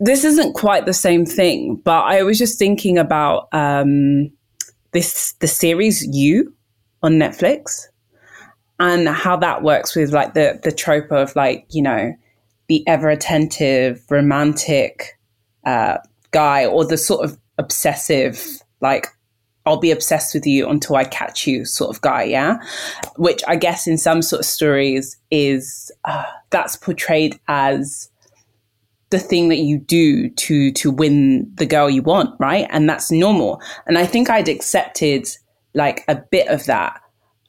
[0.00, 4.30] this isn't quite the same thing, but I was just thinking about um,
[4.92, 6.54] this the series You
[7.02, 7.86] on Netflix
[8.80, 12.12] and how that works with like the the trope of like you know
[12.68, 15.18] the ever attentive romantic
[15.64, 15.98] uh,
[16.30, 18.44] guy or the sort of obsessive
[18.80, 19.08] like
[19.66, 22.56] I'll be obsessed with you until I catch you sort of guy, yeah.
[23.16, 28.08] Which I guess in some sort of stories is uh, that's portrayed as
[29.10, 32.66] the thing that you do to to win the girl you want, right?
[32.70, 33.60] And that's normal.
[33.86, 35.28] And I think I'd accepted
[35.74, 37.00] like a bit of that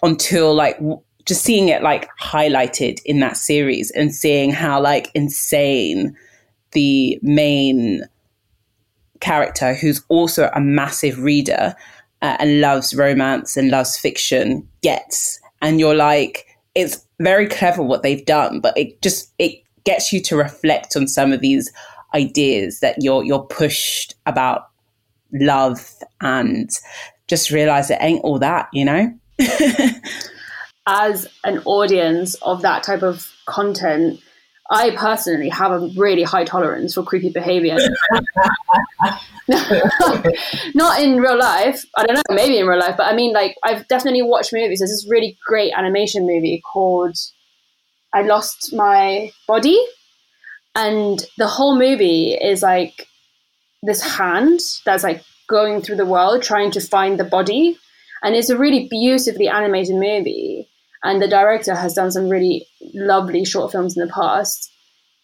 [0.01, 5.11] until like w- just seeing it like highlighted in that series and seeing how like
[5.13, 6.15] insane
[6.71, 8.03] the main
[9.19, 11.75] character who's also a massive reader
[12.21, 16.45] uh, and loves romance and loves fiction gets and you're like
[16.75, 21.07] it's very clever what they've done but it just it gets you to reflect on
[21.07, 21.71] some of these
[22.13, 24.69] ideas that you're you're pushed about
[25.33, 26.69] love and
[27.27, 29.13] just realize it ain't all that, you know?
[30.87, 34.19] As an audience of that type of content,
[34.71, 37.77] I personally have a really high tolerance for creepy behavior.
[40.75, 41.85] Not in real life.
[41.95, 44.79] I don't know, maybe in real life, but I mean, like, I've definitely watched movies.
[44.79, 47.15] There's this really great animation movie called
[48.13, 49.79] I lost my body.
[50.75, 53.07] And the whole movie is like
[53.83, 57.77] this hand that's like going through the world trying to find the body.
[58.21, 60.67] And it's a really beautifully animated movie.
[61.03, 64.69] And the director has done some really lovely short films in the past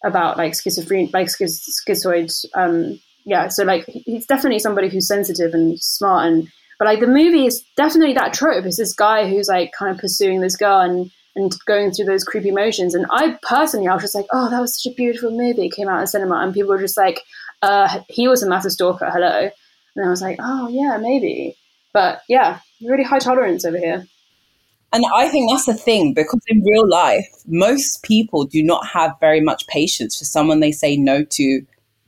[0.04, 2.32] about like schizophrenia, like schizoid.
[2.54, 6.26] Um, yeah, so like he's definitely somebody who's sensitive and smart.
[6.26, 6.48] And
[6.78, 8.64] but like the movie is definitely that trope.
[8.64, 12.24] It's this guy who's like kind of pursuing this girl and and going through those
[12.24, 12.94] creepy emotions.
[12.94, 15.66] And I personally, I was just like, oh, that was such a beautiful movie.
[15.66, 17.20] It came out in cinema, and people were just like,
[17.62, 19.10] uh, he was a massive stalker.
[19.10, 19.50] Hello,
[19.94, 21.56] and I was like, oh yeah, maybe.
[21.92, 24.06] But yeah, really high tolerance over here.
[24.92, 29.12] And I think that's the thing because in real life, most people do not have
[29.20, 31.62] very much patience for someone they say no to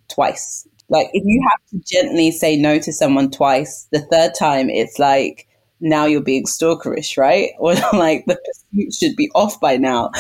[0.09, 0.67] twice.
[0.89, 4.99] Like if you have to gently say no to someone twice, the third time it's
[4.99, 5.48] like
[5.81, 7.51] now you're being stalkerish, right?
[7.59, 10.11] Or like the pursuit should be off by now.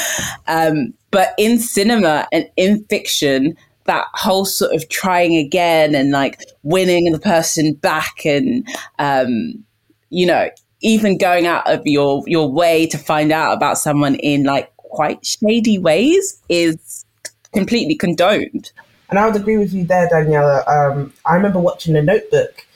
[0.47, 6.41] Um, but in cinema and in fiction, that whole sort of trying again and like
[6.63, 8.67] winning the person back and,
[8.99, 9.65] um,
[10.11, 14.45] you know, even going out of your, your way to find out about someone in
[14.45, 17.05] like quite shady ways is
[17.53, 18.73] completely condoned.
[19.11, 20.69] And I would agree with you there, Daniela.
[20.69, 22.67] Um, I remember watching The Notebook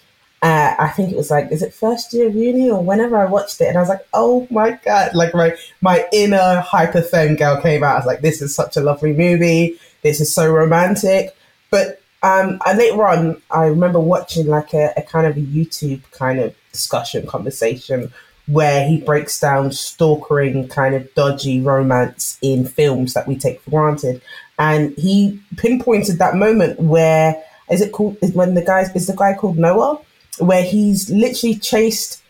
[0.43, 3.27] uh, I think it was like, is it first year of uni or whenever I
[3.27, 5.15] watched it, and I was like, oh my god!
[5.15, 7.95] Like my my inner hyper femme girl came out.
[7.95, 9.79] I was like, this is such a lovely movie.
[10.03, 11.37] This is so romantic.
[11.71, 16.03] But um, and later on, I remember watching like a, a kind of a YouTube
[16.11, 18.13] kind of discussion conversation
[18.47, 23.71] where he breaks down stalkering kind of dodgy romance in films that we take for
[23.71, 24.21] granted.
[24.59, 29.17] And he pinpointed that moment where is it called is when the guy is the
[29.17, 30.01] guy called Noah,
[30.39, 32.23] where he's literally chased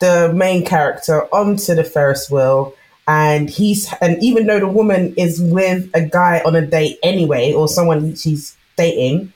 [0.00, 2.74] the main character onto the Ferris wheel
[3.08, 7.52] and he's and even though the woman is with a guy on a date anyway
[7.52, 9.32] or someone she's dating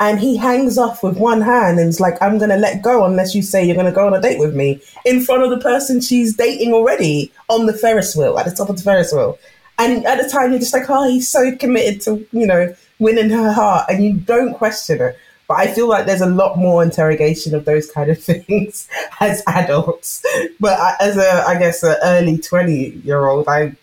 [0.00, 3.34] and he hangs off with one hand and is like i'm gonna let go unless
[3.34, 6.00] you say you're gonna go on a date with me in front of the person
[6.00, 9.38] she's dating already on the ferris wheel at the top of the ferris wheel.
[9.80, 13.30] And at the time you're just like oh he's so committed to you know winning
[13.30, 15.18] her heart and you don't question it
[15.48, 18.88] but I feel like there's a lot more interrogation of those kind of things
[19.20, 20.24] as adults.
[20.60, 23.74] But as a, I guess, an early 20 year old, I,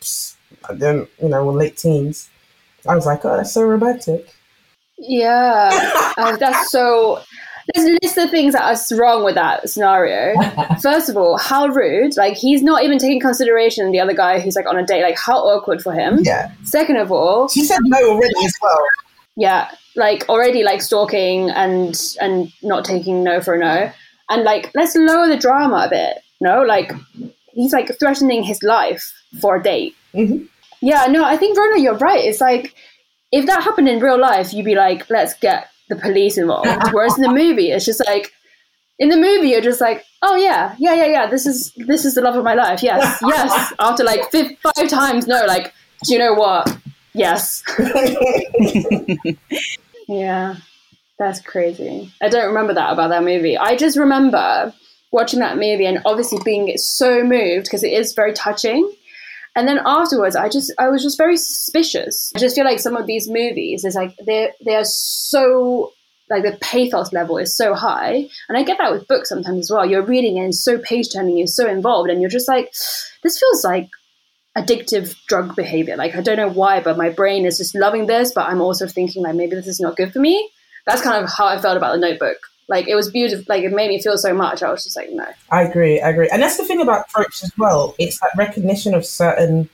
[0.70, 2.30] I don't, you know, late teens,
[2.88, 4.36] I was like, oh, that's so romantic.
[4.98, 7.22] Yeah, uh, that's so.
[7.74, 10.40] There's a list of things that are wrong with that scenario.
[10.82, 12.16] First of all, how rude!
[12.16, 15.02] Like he's not even taking consideration the other guy who's like on a date.
[15.02, 16.20] Like how awkward for him.
[16.22, 16.52] Yeah.
[16.64, 18.80] Second of all, she said no already as well.
[19.36, 23.92] Yeah, like already like stalking and and not taking no for a no.
[24.30, 26.92] And like let's lower the drama a bit no like
[27.54, 29.12] he's like threatening his life
[29.42, 29.96] for a date.
[30.14, 30.46] Mm-hmm.
[30.82, 32.24] yeah no i think Rona, you're right.
[32.24, 32.74] It's like
[33.34, 36.70] if that happened in real life you'd be like let's get the police involved.
[36.92, 38.32] Whereas in the movie it's just like
[38.98, 42.16] in the movie you're just like oh yeah yeah yeah yeah this is this is
[42.16, 42.82] the love of my life.
[42.82, 45.74] Yes yes after like five times no like
[46.04, 46.78] do you know what?
[47.14, 47.64] Yes
[50.08, 50.58] Yeah,
[51.18, 52.12] that's crazy.
[52.22, 53.58] I don't remember that about that movie.
[53.58, 54.74] I just remember
[55.12, 58.92] watching that movie and obviously being so moved because it is very touching.
[59.56, 62.34] And then afterwards, I just I was just very suspicious.
[62.36, 65.94] I just feel like some of these movies is like they they are so
[66.30, 69.72] like the pathos level is so high, and I get that with books sometimes as
[69.72, 69.86] well.
[69.86, 72.74] You're reading and so page turning, you're so involved, and you're just like,
[73.24, 73.90] this feels like
[74.58, 75.96] addictive drug behavior.
[75.98, 78.88] Like I don't know why, but my brain is just loving this, but I'm also
[78.88, 80.50] thinking like maybe this is not good for me.
[80.86, 82.38] That's kind of how I felt about the notebook.
[82.68, 84.64] Like it was beautiful like it made me feel so much.
[84.64, 85.26] I was just like, no.
[85.52, 86.30] I agree, I agree.
[86.32, 87.96] And that's the thing about tropes as well.
[88.00, 89.70] It's that recognition of certain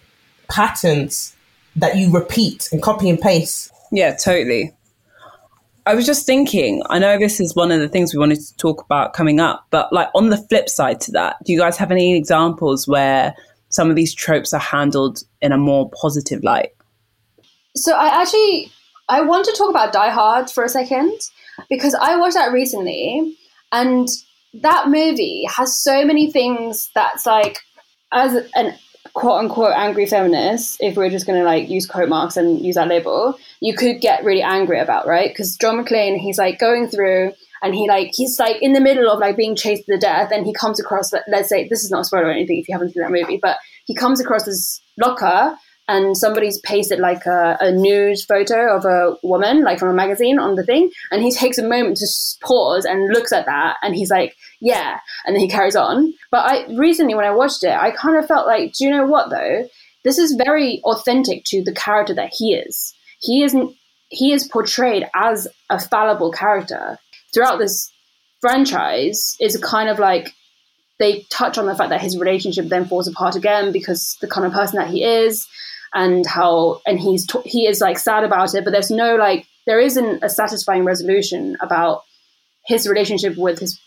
[0.50, 1.36] patterns
[1.76, 3.72] that you repeat and copy and paste.
[3.92, 4.74] Yeah, totally.
[5.86, 8.56] I was just thinking, I know this is one of the things we wanted to
[8.58, 11.78] talk about coming up, but like on the flip side to that, do you guys
[11.78, 13.34] have any examples where
[13.72, 16.72] some of these tropes are handled in a more positive light.
[17.76, 18.72] So I actually
[19.10, 21.20] I want to talk about Die Hard for a second
[21.70, 23.38] because I watched that recently
[23.72, 24.08] and
[24.54, 27.60] that movie has so many things that's like
[28.12, 28.76] as an
[29.14, 32.76] quote unquote angry feminist, if we're just going to like use quote marks and use
[32.76, 35.30] that label, you could get really angry about, right?
[35.30, 39.10] Because John McClane, he's like going through and he like he's like in the middle
[39.10, 42.02] of like being chased to death and he comes across let's say this is not
[42.02, 44.82] a spoiler or anything if you haven't seen that movie but he comes across this
[44.98, 45.56] locker
[45.88, 50.40] and somebody's pasted like a, a news photo of a woman like from a magazine
[50.40, 52.08] on the thing and he takes a moment to
[52.42, 56.14] pause and looks at that and he's like yeah and then he carries on.
[56.30, 59.06] But i recently when i watched it i kind of felt like do you know
[59.06, 59.68] what though?
[60.04, 62.94] This is very authentic to the character that he is.
[63.20, 63.76] He isn't
[64.10, 66.98] he is portrayed as a fallible character
[67.34, 67.92] throughout this
[68.40, 70.34] franchise is a kind of like
[71.00, 74.46] they touch on the fact that his relationship then falls apart again because the kind
[74.46, 75.48] of person that he is
[75.94, 79.46] and how and he's t- he is like sad about it but there's no like
[79.66, 82.04] there isn't a satisfying resolution about
[82.66, 83.80] his relationship with his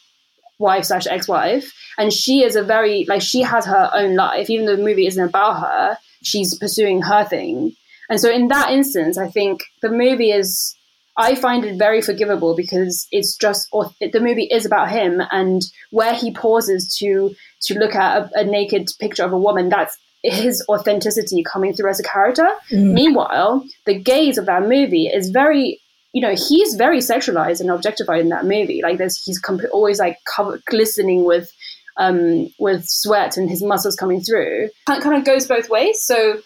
[0.59, 1.73] wife slash ex-wife.
[1.99, 4.51] And she is a very like she has her own life.
[4.51, 7.77] Even though the movie isn't about her she's pursuing her thing.
[8.09, 10.75] And so in that instance i think the movie is
[11.17, 16.15] I find it very forgivable because it's just the movie is about him and where
[16.15, 19.69] he pauses to to look at a, a naked picture of a woman.
[19.69, 22.49] That's his authenticity coming through as a character.
[22.73, 22.93] Mm.
[22.93, 25.81] Meanwhile, the gaze of that movie is very,
[26.13, 28.81] you know, he's very sexualized and objectified in that movie.
[28.83, 31.53] Like there's he's comp- always like covered, glistening with
[31.97, 34.71] um, with sweat and his muscles coming through.
[34.89, 36.03] It kind of goes both ways.
[36.03, 36.41] So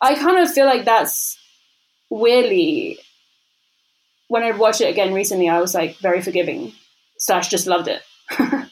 [0.00, 1.36] I kind of feel like that's
[2.08, 2.98] weirdly
[4.28, 6.72] when I watched it again recently, I was like very forgiving
[7.18, 8.02] slash just loved it.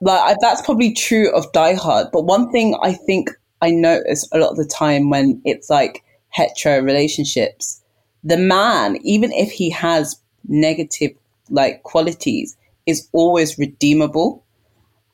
[0.00, 4.38] like that's probably true of Die Hard, but one thing I think I notice a
[4.38, 7.82] lot of the time when it's like hetero relationships,
[8.22, 11.12] the man, even if he has negative
[11.50, 12.56] like qualities,
[12.86, 14.44] is always redeemable.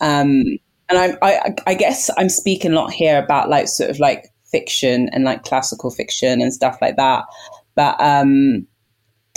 [0.00, 0.58] Um,
[0.88, 4.32] and I, I, I guess I'm speaking a lot here about like sort of like
[4.44, 7.24] fiction and like classical fiction and stuff like that.
[7.74, 8.66] But um,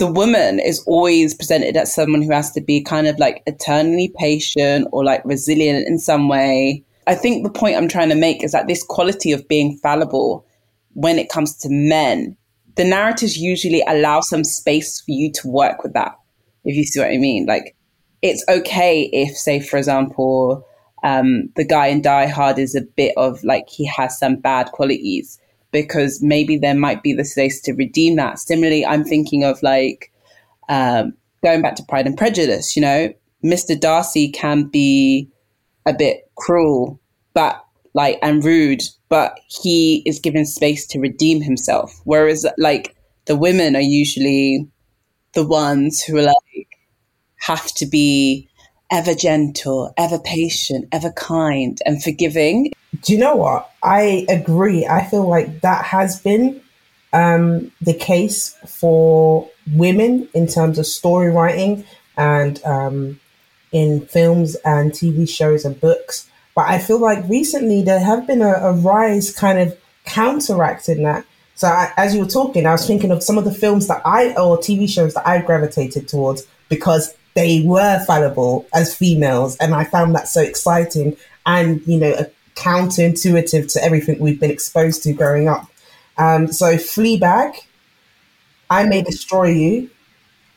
[0.00, 4.10] the woman is always presented as someone who has to be kind of like eternally
[4.18, 6.82] patient or like resilient in some way.
[7.06, 10.46] I think the point I'm trying to make is that this quality of being fallible
[10.94, 12.34] when it comes to men,
[12.76, 16.16] the narratives usually allow some space for you to work with that,
[16.64, 17.44] if you see what I mean.
[17.44, 17.76] Like,
[18.22, 20.66] it's okay if, say, for example,
[21.02, 24.72] um, the guy in Die Hard is a bit of like he has some bad
[24.72, 25.38] qualities
[25.72, 28.38] because maybe there might be the space to redeem that.
[28.38, 30.12] Similarly, I'm thinking of like
[30.68, 33.12] um, going back to Pride and Prejudice, you know,
[33.44, 33.78] Mr.
[33.78, 35.28] Darcy can be
[35.86, 37.00] a bit cruel,
[37.34, 37.64] but
[37.94, 42.00] like and rude, but he is given space to redeem himself.
[42.04, 42.94] Whereas like
[43.26, 44.68] the women are usually
[45.32, 46.68] the ones who are like
[47.36, 48.48] have to be
[48.90, 52.72] ever gentle, ever patient, ever kind and forgiving.
[53.02, 53.69] Do you know what?
[53.82, 54.86] I agree.
[54.86, 56.60] I feel like that has been
[57.12, 61.84] um, the case for women in terms of story writing
[62.16, 63.20] and um,
[63.72, 66.28] in films and TV shows and books.
[66.54, 71.24] But I feel like recently there have been a, a rise kind of counteracting that.
[71.54, 74.02] So I, as you were talking, I was thinking of some of the films that
[74.04, 79.74] I or TV shows that I gravitated towards because they were fallible as females, and
[79.74, 81.16] I found that so exciting
[81.46, 82.26] and you know
[82.60, 85.66] counterintuitive to everything we've been exposed to growing up.
[86.18, 87.56] Um, so Fleabag,
[88.68, 89.90] I May Destroy You,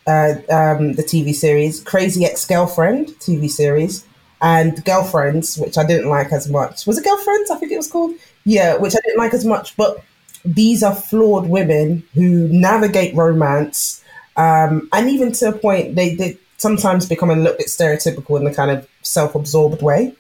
[0.06, 4.06] uh, um, the TV series, Crazy Ex Girlfriend TV series,
[4.42, 6.86] and Girlfriends, which I didn't like as much.
[6.86, 7.50] Was it Girlfriends?
[7.50, 8.16] I think it was called.
[8.44, 9.78] Yeah, which I didn't like as much.
[9.78, 10.04] But
[10.44, 14.04] these are flawed women who navigate romance,
[14.36, 18.44] um, and even to a point, they, they sometimes become a little bit stereotypical in
[18.44, 20.14] the kind of self-absorbed way.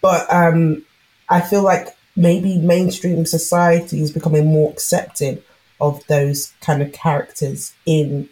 [0.00, 0.84] But um,
[1.28, 5.42] I feel like maybe mainstream society is becoming more accepting
[5.80, 8.28] of those kind of characters in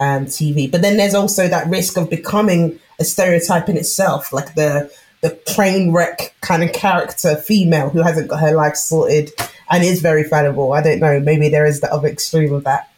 [0.00, 0.70] um, TV.
[0.70, 4.90] But then there's also that risk of becoming a stereotype in itself, like the
[5.22, 9.32] the train wreck kind of character female who hasn't got her life sorted
[9.70, 10.74] and is very fallible.
[10.74, 11.18] I don't know.
[11.18, 12.90] Maybe there is the other extreme of that.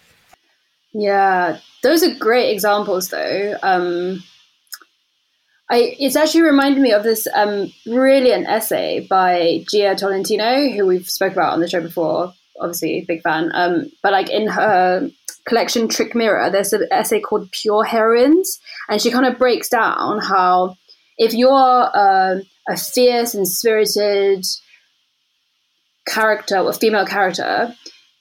[0.92, 3.56] Yeah, those are great examples, though.
[3.62, 4.24] Um,
[5.68, 11.08] I, it's actually reminded me of this um, brilliant essay by Jia Tolentino, who we've
[11.10, 12.32] spoke about on the show before.
[12.60, 13.50] Obviously, big fan.
[13.52, 15.10] Um, but like in her
[15.46, 20.20] collection Trick Mirror, there's an essay called Pure Heroines, and she kind of breaks down
[20.20, 20.76] how
[21.18, 22.38] if you're uh,
[22.68, 24.44] a fierce and spirited
[26.06, 27.74] character or female character,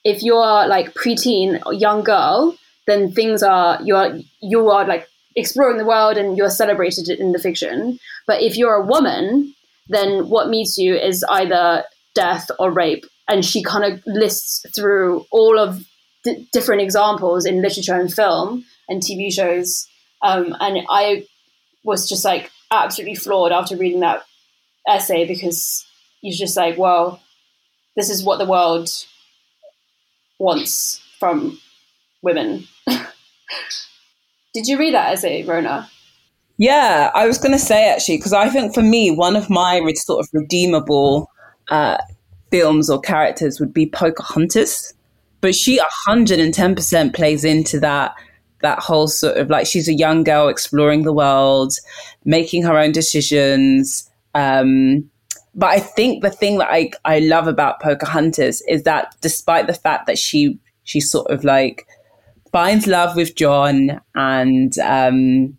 [0.03, 2.57] if you're like preteen or young girl,
[2.87, 7.31] then things are you are you are like exploring the world and you're celebrated in
[7.31, 7.99] the fiction.
[8.27, 9.53] But if you're a woman,
[9.87, 11.83] then what meets you is either
[12.13, 13.05] death or rape.
[13.27, 15.83] And she kind of lists through all of
[16.23, 19.87] d- different examples in literature and film and TV shows.
[20.21, 21.25] Um, and I
[21.83, 24.23] was just like absolutely floored after reading that
[24.87, 25.85] essay because
[26.21, 27.21] you're just like, well,
[27.95, 28.89] this is what the world
[30.39, 31.59] wants from
[32.21, 32.67] women.
[34.55, 35.89] Did you read that essay, Rona?
[36.57, 39.81] Yeah, I was going to say actually, because I think for me, one of my
[39.95, 41.29] sort of redeemable
[41.67, 41.97] uh,
[42.51, 44.93] films or characters would be Pocahontas.
[45.41, 48.15] But she 110% plays into that
[48.61, 51.73] that whole sort of like she's a young girl exploring the world,
[52.23, 54.09] making her own decisions.
[54.35, 55.11] Um,
[55.53, 59.73] but I think the thing that I, I love about Pocahontas is that despite the
[59.73, 61.85] fact that she she's sort of like
[62.55, 65.57] finds love with John and um,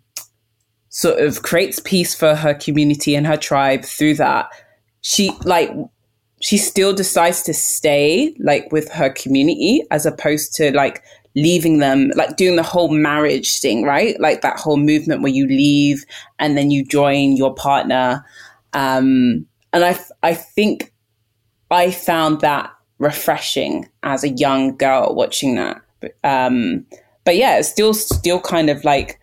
[0.89, 4.49] sort of creates peace for her community and her tribe through that.
[5.03, 5.71] She like
[6.41, 11.03] she still decides to stay like with her community as opposed to like
[11.35, 14.19] leaving them like doing the whole marriage thing right?
[14.19, 16.03] Like that whole movement where you leave
[16.39, 18.25] and then you join your partner.
[18.73, 19.45] Um
[19.75, 20.95] and i i think
[21.71, 25.83] i found that refreshing as a young girl watching that
[26.25, 26.87] um,
[27.25, 29.21] but yeah, it still still kind of like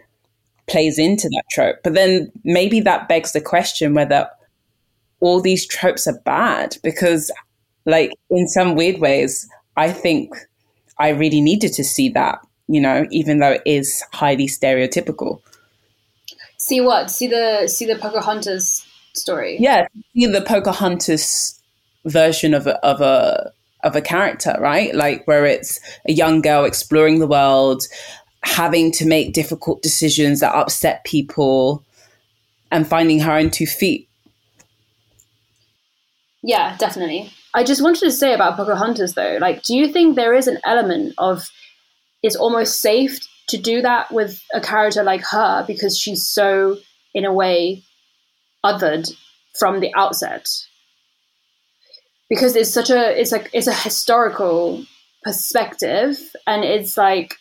[0.67, 1.77] plays into that trope.
[1.83, 4.29] But then maybe that begs the question whether
[5.19, 7.31] all these tropes are bad because
[7.85, 9.47] like in some weird ways,
[9.77, 10.33] I think
[10.99, 15.41] I really needed to see that, you know, even though it is highly stereotypical.
[16.57, 17.11] See what?
[17.11, 19.57] See the see the Pocahontas story.
[19.59, 21.59] Yeah, see the Pocahontas
[22.05, 23.51] version of a, of a
[23.83, 24.93] of a character, right?
[24.95, 27.83] Like where it's a young girl exploring the world,
[28.43, 31.83] having to make difficult decisions that upset people,
[32.71, 34.09] and finding her own two feet.
[36.41, 37.31] Yeah, definitely.
[37.53, 40.57] I just wanted to say about Pocahontas though, like, do you think there is an
[40.65, 41.49] element of
[42.23, 43.19] it's almost safe
[43.49, 46.77] to do that with a character like her because she's so,
[47.13, 47.83] in a way,
[48.65, 49.13] othered
[49.59, 50.49] from the outset?
[52.29, 54.83] Because it's such a it's like it's a historical
[55.23, 56.17] perspective
[56.47, 57.35] and it's like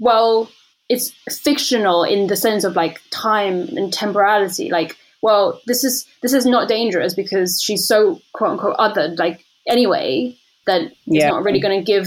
[0.00, 0.48] well
[0.88, 1.10] it's
[1.42, 6.46] fictional in the sense of like time and temporality like well this is this is
[6.46, 10.34] not dangerous because she's so quote unquote othered like anyway
[10.66, 11.30] that it's Yeah.
[11.30, 12.06] not really going to give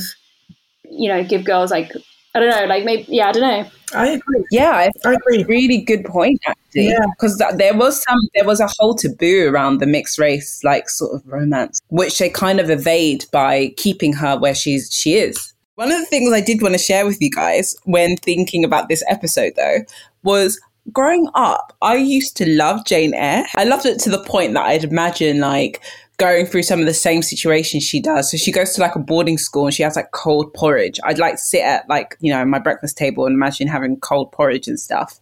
[0.89, 1.91] you know give girls like
[2.35, 4.45] i don't know like maybe yeah i don't know I agree.
[4.51, 5.43] Yeah, I I agree.
[5.45, 7.05] really good point actually Yeah.
[7.11, 11.15] because there was some there was a whole taboo around the mixed race like sort
[11.15, 15.91] of romance which they kind of evade by keeping her where she's she is one
[15.91, 19.03] of the things i did want to share with you guys when thinking about this
[19.09, 19.79] episode though
[20.23, 20.59] was
[20.93, 24.65] growing up i used to love jane eyre i loved it to the point that
[24.65, 25.81] i'd imagine like
[26.19, 28.29] going through some of the same situations she does.
[28.29, 30.99] So she goes to like a boarding school and she has like cold porridge.
[31.05, 34.67] I'd like sit at like, you know, my breakfast table and imagine having cold porridge
[34.67, 35.19] and stuff.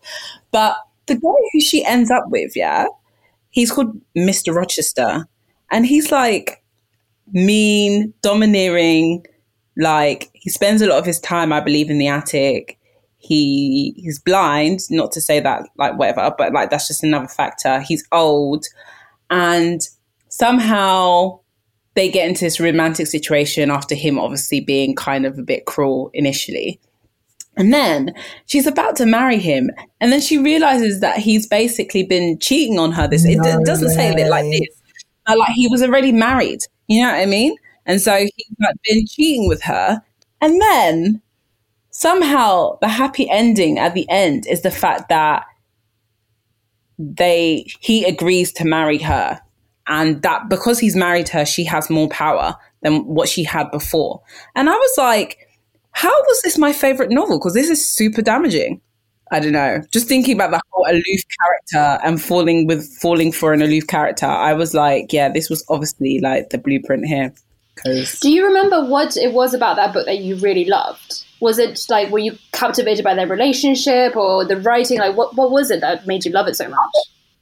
[0.52, 0.76] But
[1.08, 2.86] the guy who she ends up with, yeah,
[3.50, 4.54] he's called Mr.
[4.54, 5.28] Rochester.
[5.72, 6.64] And he's like
[7.34, 9.26] mean, domineering,
[9.76, 12.80] like he spends a lot of his time, I believe, in the attic.
[13.18, 17.82] He he's blind, not to say that like whatever, but like that's just another factor.
[17.82, 18.66] He's old
[19.30, 19.82] and
[20.30, 21.40] somehow
[21.96, 26.12] they get into this romantic situation after him obviously being kind of a bit cruel
[26.14, 26.80] initially.
[27.58, 28.14] And then
[28.46, 32.92] she's about to marry him, and then she realizes that he's basically been cheating on
[32.92, 33.08] her.
[33.08, 34.82] This it, No it doesn't say it like this,
[35.26, 36.60] but like he was already married.
[36.88, 37.56] You know what I mean?
[37.88, 40.02] And so he's like been cheating with her,
[40.40, 41.22] and then
[41.90, 45.44] somehow the happy ending at the end is the fact that
[47.00, 49.42] they he agrees to marry her
[49.88, 54.22] and that because he's married her she has more power than what she had before
[54.56, 55.47] and i was like
[55.98, 57.40] how was this my favorite novel?
[57.40, 58.80] Because this is super damaging.
[59.32, 59.82] I don't know.
[59.92, 61.22] Just thinking about the whole aloof
[61.74, 65.66] character and falling with falling for an aloof character i was like yeah this was
[65.70, 67.34] obviously like the blueprint here.
[68.22, 71.26] Do you remember what it was about that book that you really loved?
[71.42, 75.00] Was it like were you captivated by their relationship or the writing?
[75.00, 76.96] Like what, what was it that made you love it so much?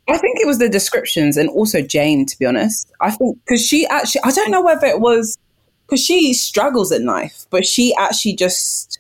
[0.08, 2.92] I think it was the descriptions and also Jane, to be honest.
[3.02, 5.38] I think because she actually, I don't know whether it was
[5.86, 9.00] because she struggles at life, but she actually just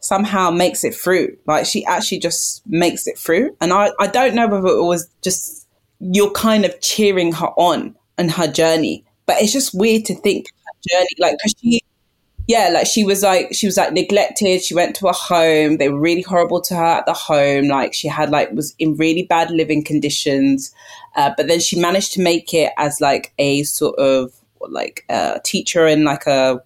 [0.00, 1.36] somehow makes it through.
[1.46, 3.56] Like she actually just makes it through.
[3.60, 5.66] And I, I don't know whether it was just
[6.00, 10.46] you're kind of cheering her on and her journey, but it's just weird to think
[10.66, 11.80] her journey, like, because she,
[12.46, 14.62] yeah, like she was like she was like neglected.
[14.62, 15.78] She went to a home.
[15.78, 17.68] They were really horrible to her at the home.
[17.68, 20.74] Like she had like was in really bad living conditions.
[21.16, 24.32] Uh, but then she managed to make it as like a sort of
[24.70, 26.62] like a teacher in like a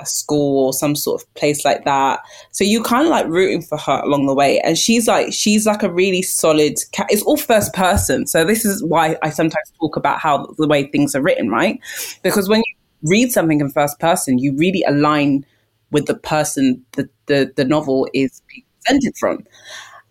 [0.00, 2.20] a school or some sort of place like that.
[2.52, 4.60] So you kind of like rooting for her along the way.
[4.60, 6.78] And she's like she's like a really solid.
[6.94, 8.26] Ca- it's all first person.
[8.26, 11.78] So this is why I sometimes talk about how the way things are written, right?
[12.22, 12.74] Because when you
[13.10, 15.44] read something in first person, you really align
[15.90, 18.40] with the person that the, the novel is
[18.84, 19.44] presented from.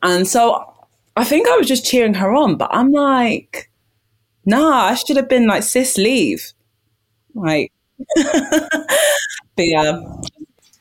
[0.03, 0.73] And so
[1.15, 3.69] I think I was just cheering her on, but I'm like,
[4.45, 6.53] nah, I should have been like, sis, leave.
[7.35, 7.71] Like,
[8.15, 8.85] but
[9.57, 9.99] yeah,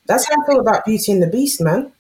[0.07, 1.93] That's how I feel about Beauty and the Beast, man.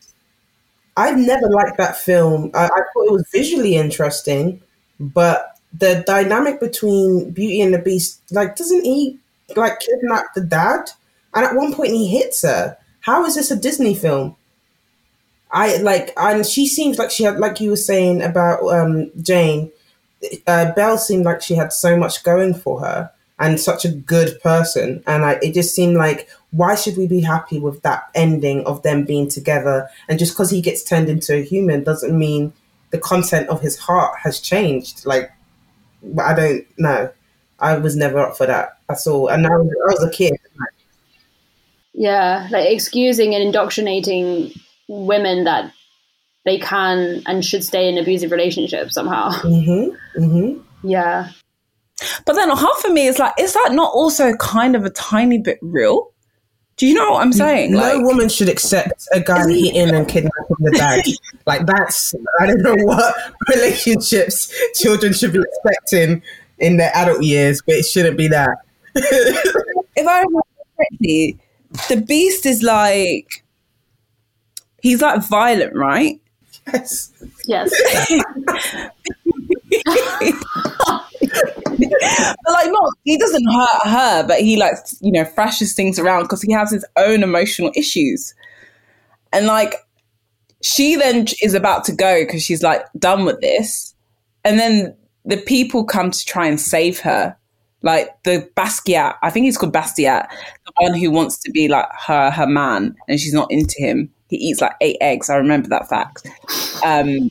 [0.97, 2.51] I've never liked that film.
[2.55, 4.61] I, I thought it was visually interesting,
[4.99, 9.19] but the dynamic between Beauty and the Beast, like, doesn't he
[9.55, 10.91] like kidnap the dad?
[11.35, 12.77] And at one point he hits her.
[13.01, 14.35] How is this a Disney film?
[15.51, 19.71] I like, and she seems like she had, like you were saying about um, Jane.
[20.47, 24.41] Uh, Belle seemed like she had so much going for her and such a good
[24.43, 28.65] person, and I, it just seemed like why should we be happy with that ending
[28.65, 29.89] of them being together?
[30.09, 32.53] And just because he gets turned into a human doesn't mean
[32.91, 35.05] the content of his heart has changed.
[35.05, 35.31] Like,
[36.19, 37.11] I don't know.
[37.61, 40.33] I was never up for that at all, and I was, I was a kid.
[41.95, 44.53] yeah like excusing and indoctrinating
[44.89, 45.73] women that
[46.45, 50.23] they can and should stay in abusive relationships somehow Mm-hmm.
[50.23, 50.89] Mm-hmm.
[50.89, 51.31] yeah
[52.25, 55.39] but then half of me is like, is that not also kind of a tiny
[55.39, 56.13] bit real?
[56.77, 57.73] Do you know what I'm saying?
[57.73, 61.03] No Like, woman should accept a guy hitting and kidnapping the dad.
[61.45, 63.17] like that's I don't know what
[63.49, 66.23] relationships children should be expecting
[66.59, 68.59] in their adult years, but it shouldn't be that.
[68.95, 70.41] if I remember
[70.77, 71.37] correctly,
[71.89, 73.43] the beast is like,
[74.81, 76.21] he's like violent, right?
[76.73, 77.11] yes.
[77.47, 77.73] yes
[81.21, 86.23] but like not he doesn't hurt her but he like you know thrashes things around
[86.23, 88.35] because he has his own emotional issues
[89.33, 89.77] and like
[90.63, 93.95] she then is about to go because she's like done with this
[94.45, 97.37] and then the people come to try and save her
[97.83, 100.27] Like the Basquiat, I think he's called Basquiat,
[100.67, 104.11] the one who wants to be like her her man, and she's not into him.
[104.29, 105.31] He eats like eight eggs.
[105.31, 106.27] I remember that fact.
[106.85, 107.31] Um,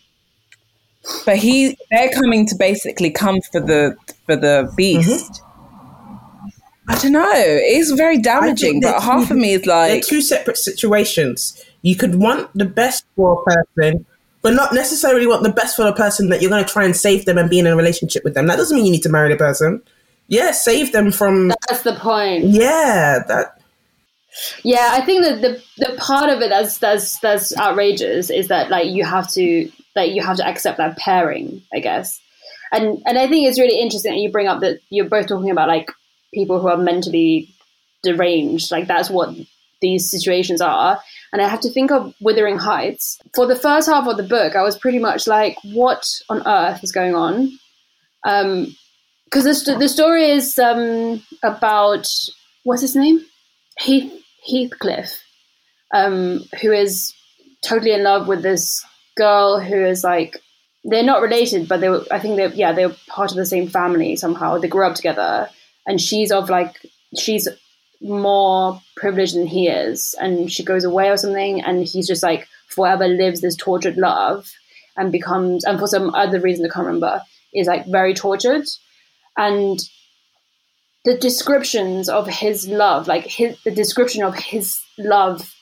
[1.25, 5.31] but he, they're coming to basically come for the for the beast.
[5.31, 5.43] Mm-hmm.
[6.89, 7.31] I don't know.
[7.33, 11.61] It's very damaging, but half of me is like they're two separate situations.
[11.81, 14.05] You could want the best for a person,
[14.41, 16.95] but not necessarily want the best for a person that you're going to try and
[16.95, 18.47] save them and be in a relationship with them.
[18.47, 19.81] That doesn't mean you need to marry the person.
[20.29, 21.49] Yeah, save them from.
[21.49, 22.45] That's the point.
[22.45, 23.61] Yeah, that.
[24.63, 28.69] Yeah, I think that the the part of it that's that's that's outrageous is that
[28.69, 32.21] like you have to like you have to accept that pairing, I guess.
[32.71, 35.51] And and I think it's really interesting that you bring up that you're both talking
[35.51, 35.91] about like
[36.33, 37.49] people who are mentally
[38.03, 38.71] deranged.
[38.71, 39.35] Like that's what
[39.81, 40.99] these situations are.
[41.31, 43.19] And I have to think of Wuthering Heights.
[43.35, 46.83] For the first half of the book, I was pretty much like, what on earth
[46.83, 47.51] is going on?
[48.23, 52.07] Because um, the, the story is um, about,
[52.63, 53.23] what's his name?
[53.79, 54.11] Heath,
[54.49, 55.21] Heathcliff,
[55.93, 57.13] um, who is
[57.61, 58.83] totally in love with this
[59.17, 60.37] girl who is like,
[60.83, 63.67] they're not related, but they were, I think they yeah, they're part of the same
[63.67, 64.57] family somehow.
[64.57, 65.49] They grew up together.
[65.85, 66.85] And she's of like
[67.17, 67.47] she's
[68.01, 70.15] more privileged than he is.
[70.19, 74.49] And she goes away or something and he's just like forever lives this tortured love
[74.95, 77.21] and becomes and for some other reason I can't remember
[77.53, 78.65] is like very tortured.
[79.37, 79.79] And
[81.05, 85.53] the descriptions of his love like his the description of his love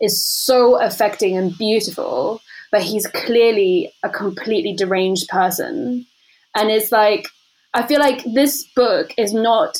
[0.00, 2.40] is so affecting and beautiful
[2.72, 6.06] but he's clearly a completely deranged person
[6.54, 7.28] and it's like
[7.74, 9.78] I feel like this book is not.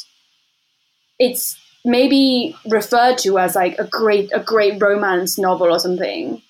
[1.18, 6.42] It's maybe referred to as like a great a great romance novel or something,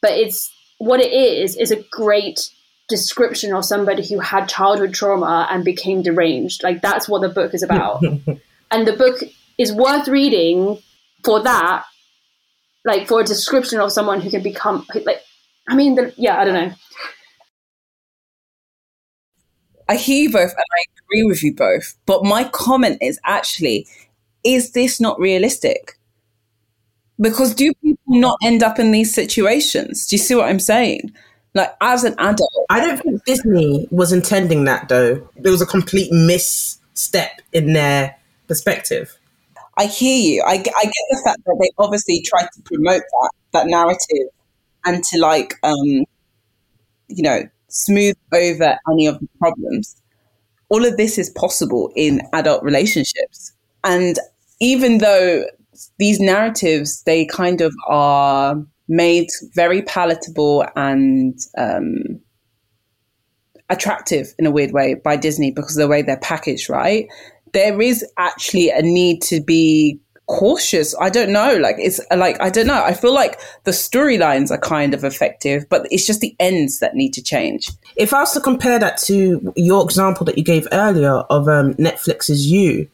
[0.00, 2.50] but it's what it is is a great
[2.88, 6.62] description of somebody who had childhood trauma and became deranged.
[6.62, 8.02] Like that's what the book is about,
[8.70, 9.22] and the book
[9.58, 10.78] is worth reading
[11.24, 11.84] for that.
[12.84, 15.20] Like for a description of someone who can become like,
[15.68, 16.74] I mean, the, yeah, I don't know.
[19.88, 21.96] I hear you both and I agree with you both.
[22.06, 23.86] But my comment is actually,
[24.44, 25.98] is this not realistic?
[27.20, 30.06] Because do people not end up in these situations?
[30.06, 31.12] Do you see what I'm saying?
[31.54, 32.50] Like as an adult.
[32.68, 35.26] I don't think Disney was intending that though.
[35.36, 38.16] There was a complete misstep in their
[38.48, 39.16] perspective.
[39.78, 40.42] I hear you.
[40.42, 44.28] I, I get the fact that they obviously tried to promote that that narrative
[44.86, 46.04] and to like um
[47.08, 50.00] you know smooth over any of the problems.
[50.68, 53.52] All of this is possible in adult relationships.
[53.84, 54.18] And
[54.60, 55.44] even though
[55.98, 58.56] these narratives, they kind of are
[58.88, 62.20] made very palatable and um,
[63.68, 67.06] attractive in a weird way by Disney because of the way they're packaged, right?
[67.52, 70.94] There is actually a need to be cautious.
[71.00, 71.56] I don't know.
[71.56, 72.82] Like it's like I don't know.
[72.82, 76.94] I feel like the storylines are kind of effective, but it's just the ends that
[76.94, 77.70] need to change.
[77.96, 81.74] If I was to compare that to your example that you gave earlier of um,
[81.74, 82.88] Netflix's You,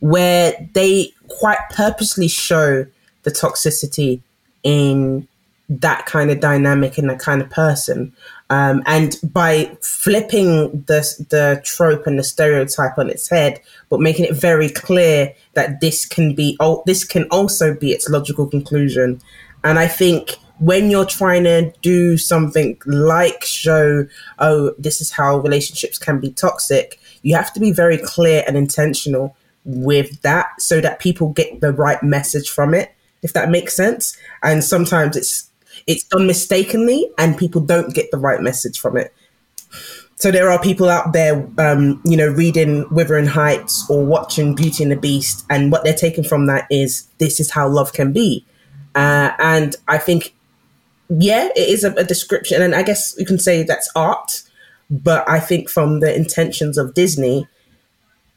[0.00, 2.86] where they quite purposely show
[3.22, 4.20] the toxicity
[4.62, 5.26] in
[5.68, 8.12] that kind of dynamic and that kind of person.
[8.50, 13.60] Um, and by flipping the the trope and the stereotype on its head,
[13.90, 16.56] but making it very clear that this can be
[16.86, 19.20] this can also be its logical conclusion.
[19.64, 24.06] And I think when you're trying to do something like show,
[24.38, 28.56] oh, this is how relationships can be toxic, you have to be very clear and
[28.56, 33.76] intentional with that so that people get the right message from it, if that makes
[33.76, 34.16] sense.
[34.42, 35.47] And sometimes it's
[35.88, 39.12] it's done mistakenly and people don't get the right message from it.
[40.16, 44.82] So there are people out there, um, you know, reading Wuthering Heights or watching Beauty
[44.82, 48.12] and the Beast, and what they're taking from that is this is how love can
[48.12, 48.44] be.
[48.96, 50.34] Uh, and I think,
[51.08, 54.42] yeah, it is a, a description, and I guess you can say that's art.
[54.90, 57.46] But I think from the intentions of Disney,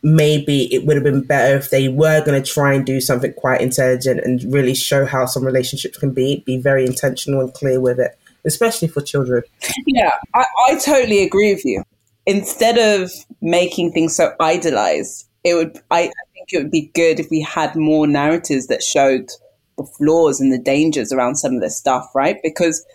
[0.04, 3.34] maybe it would have been better if they were going to try and do something
[3.34, 7.80] quite intelligent and really show how some relationships can be, be very intentional and clear
[7.80, 9.44] with it, especially for children.
[9.86, 11.84] Yeah, I, I totally agree with you.
[12.26, 13.12] Instead of
[13.42, 17.42] making things so idolized, it would, I, I think it would be good if we
[17.42, 19.30] had more narratives that showed
[19.78, 22.38] the flaws and the dangers around some of this stuff, right?
[22.44, 22.86] Because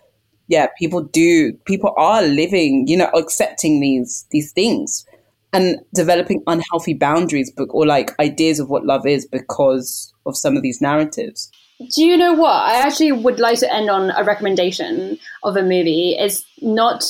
[0.48, 5.04] yeah, people do, people are living, you know, accepting these, these things
[5.52, 10.62] and developing unhealthy boundaries or like ideas of what love is because of some of
[10.62, 11.50] these narratives.
[11.94, 12.52] Do you know what?
[12.52, 16.16] I actually would like to end on a recommendation of a movie.
[16.18, 17.04] It's not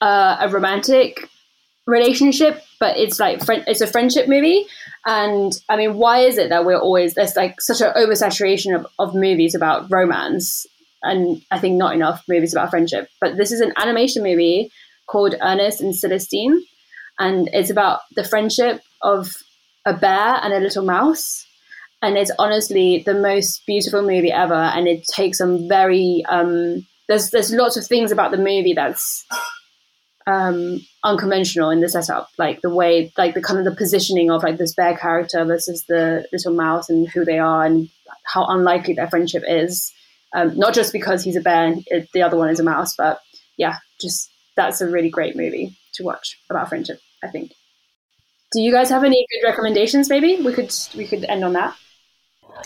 [0.00, 1.28] uh, a romantic
[1.86, 4.66] relationship, but it's like friend, it's a friendship movie.
[5.06, 8.86] And I mean, why is it that we're always there's like such an oversaturation of,
[8.98, 10.66] of movies about romance,
[11.02, 13.08] and I think not enough movies about friendship.
[13.20, 14.70] But this is an animation movie
[15.06, 16.62] called Ernest and Celestine,
[17.22, 19.30] and it's about the friendship of
[19.86, 21.46] a bear and a little mouse.
[22.02, 27.30] And it's honestly the most beautiful movie ever, and it takes some very um, there's
[27.30, 29.24] there's lots of things about the movie that's
[30.26, 34.42] um, unconventional in the setup, like the way, like the kind of the positioning of
[34.42, 37.88] like this bear character versus the little mouse and who they are and
[38.24, 39.92] how unlikely their friendship is.
[40.34, 43.20] Um, not just because he's a bear and the other one is a mouse, but
[43.56, 46.98] yeah, just that's a really great movie to watch about friendship.
[47.22, 47.52] I think.
[48.52, 50.08] Do you guys have any good recommendations?
[50.10, 51.76] Maybe we could we could end on that.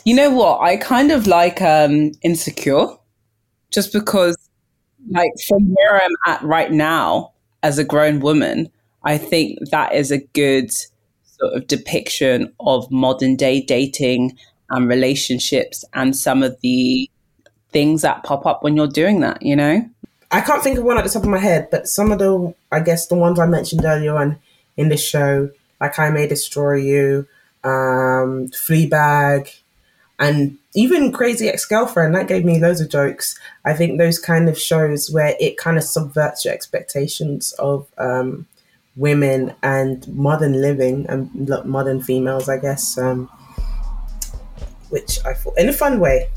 [0.04, 0.60] You know what?
[0.60, 2.86] I kind of like um, Insecure,
[3.70, 4.36] just because,
[5.10, 8.70] like, from where I'm at right now, as a grown woman,
[9.04, 14.36] I think that is a good sort of depiction of modern day dating
[14.70, 17.08] and relationships and some of the
[17.70, 19.88] things that pop up when you're doing that, you know?
[20.30, 22.54] I can't think of one at the top of my head, but some of the,
[22.72, 24.38] I guess, the ones I mentioned earlier on
[24.76, 25.50] in the show,
[25.80, 27.26] like I May Destroy You,
[27.64, 29.54] um, Fleabag,
[30.18, 33.38] and even Crazy Ex Girlfriend, that gave me loads of jokes.
[33.64, 38.46] I think those kind of shows where it kind of subverts your expectations of um,
[38.96, 43.28] women and modern living and modern females, I guess, um,
[44.88, 46.28] which I thought in a fun way.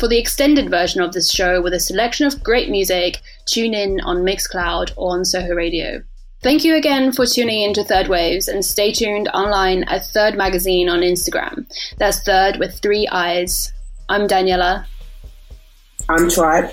[0.00, 4.00] For the extended version of this show with a selection of great music, tune in
[4.00, 6.02] on Mixcloud or on Soho Radio.
[6.42, 10.38] Thank you again for tuning in to Third Waves and stay tuned online at Thiiird
[10.38, 11.70] Magazine on Instagram.
[11.98, 13.74] That's Third with three eyes.
[14.08, 14.86] I'm Daniela.
[16.08, 16.72] I'm Tribe.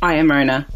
[0.00, 0.66] I am Rona.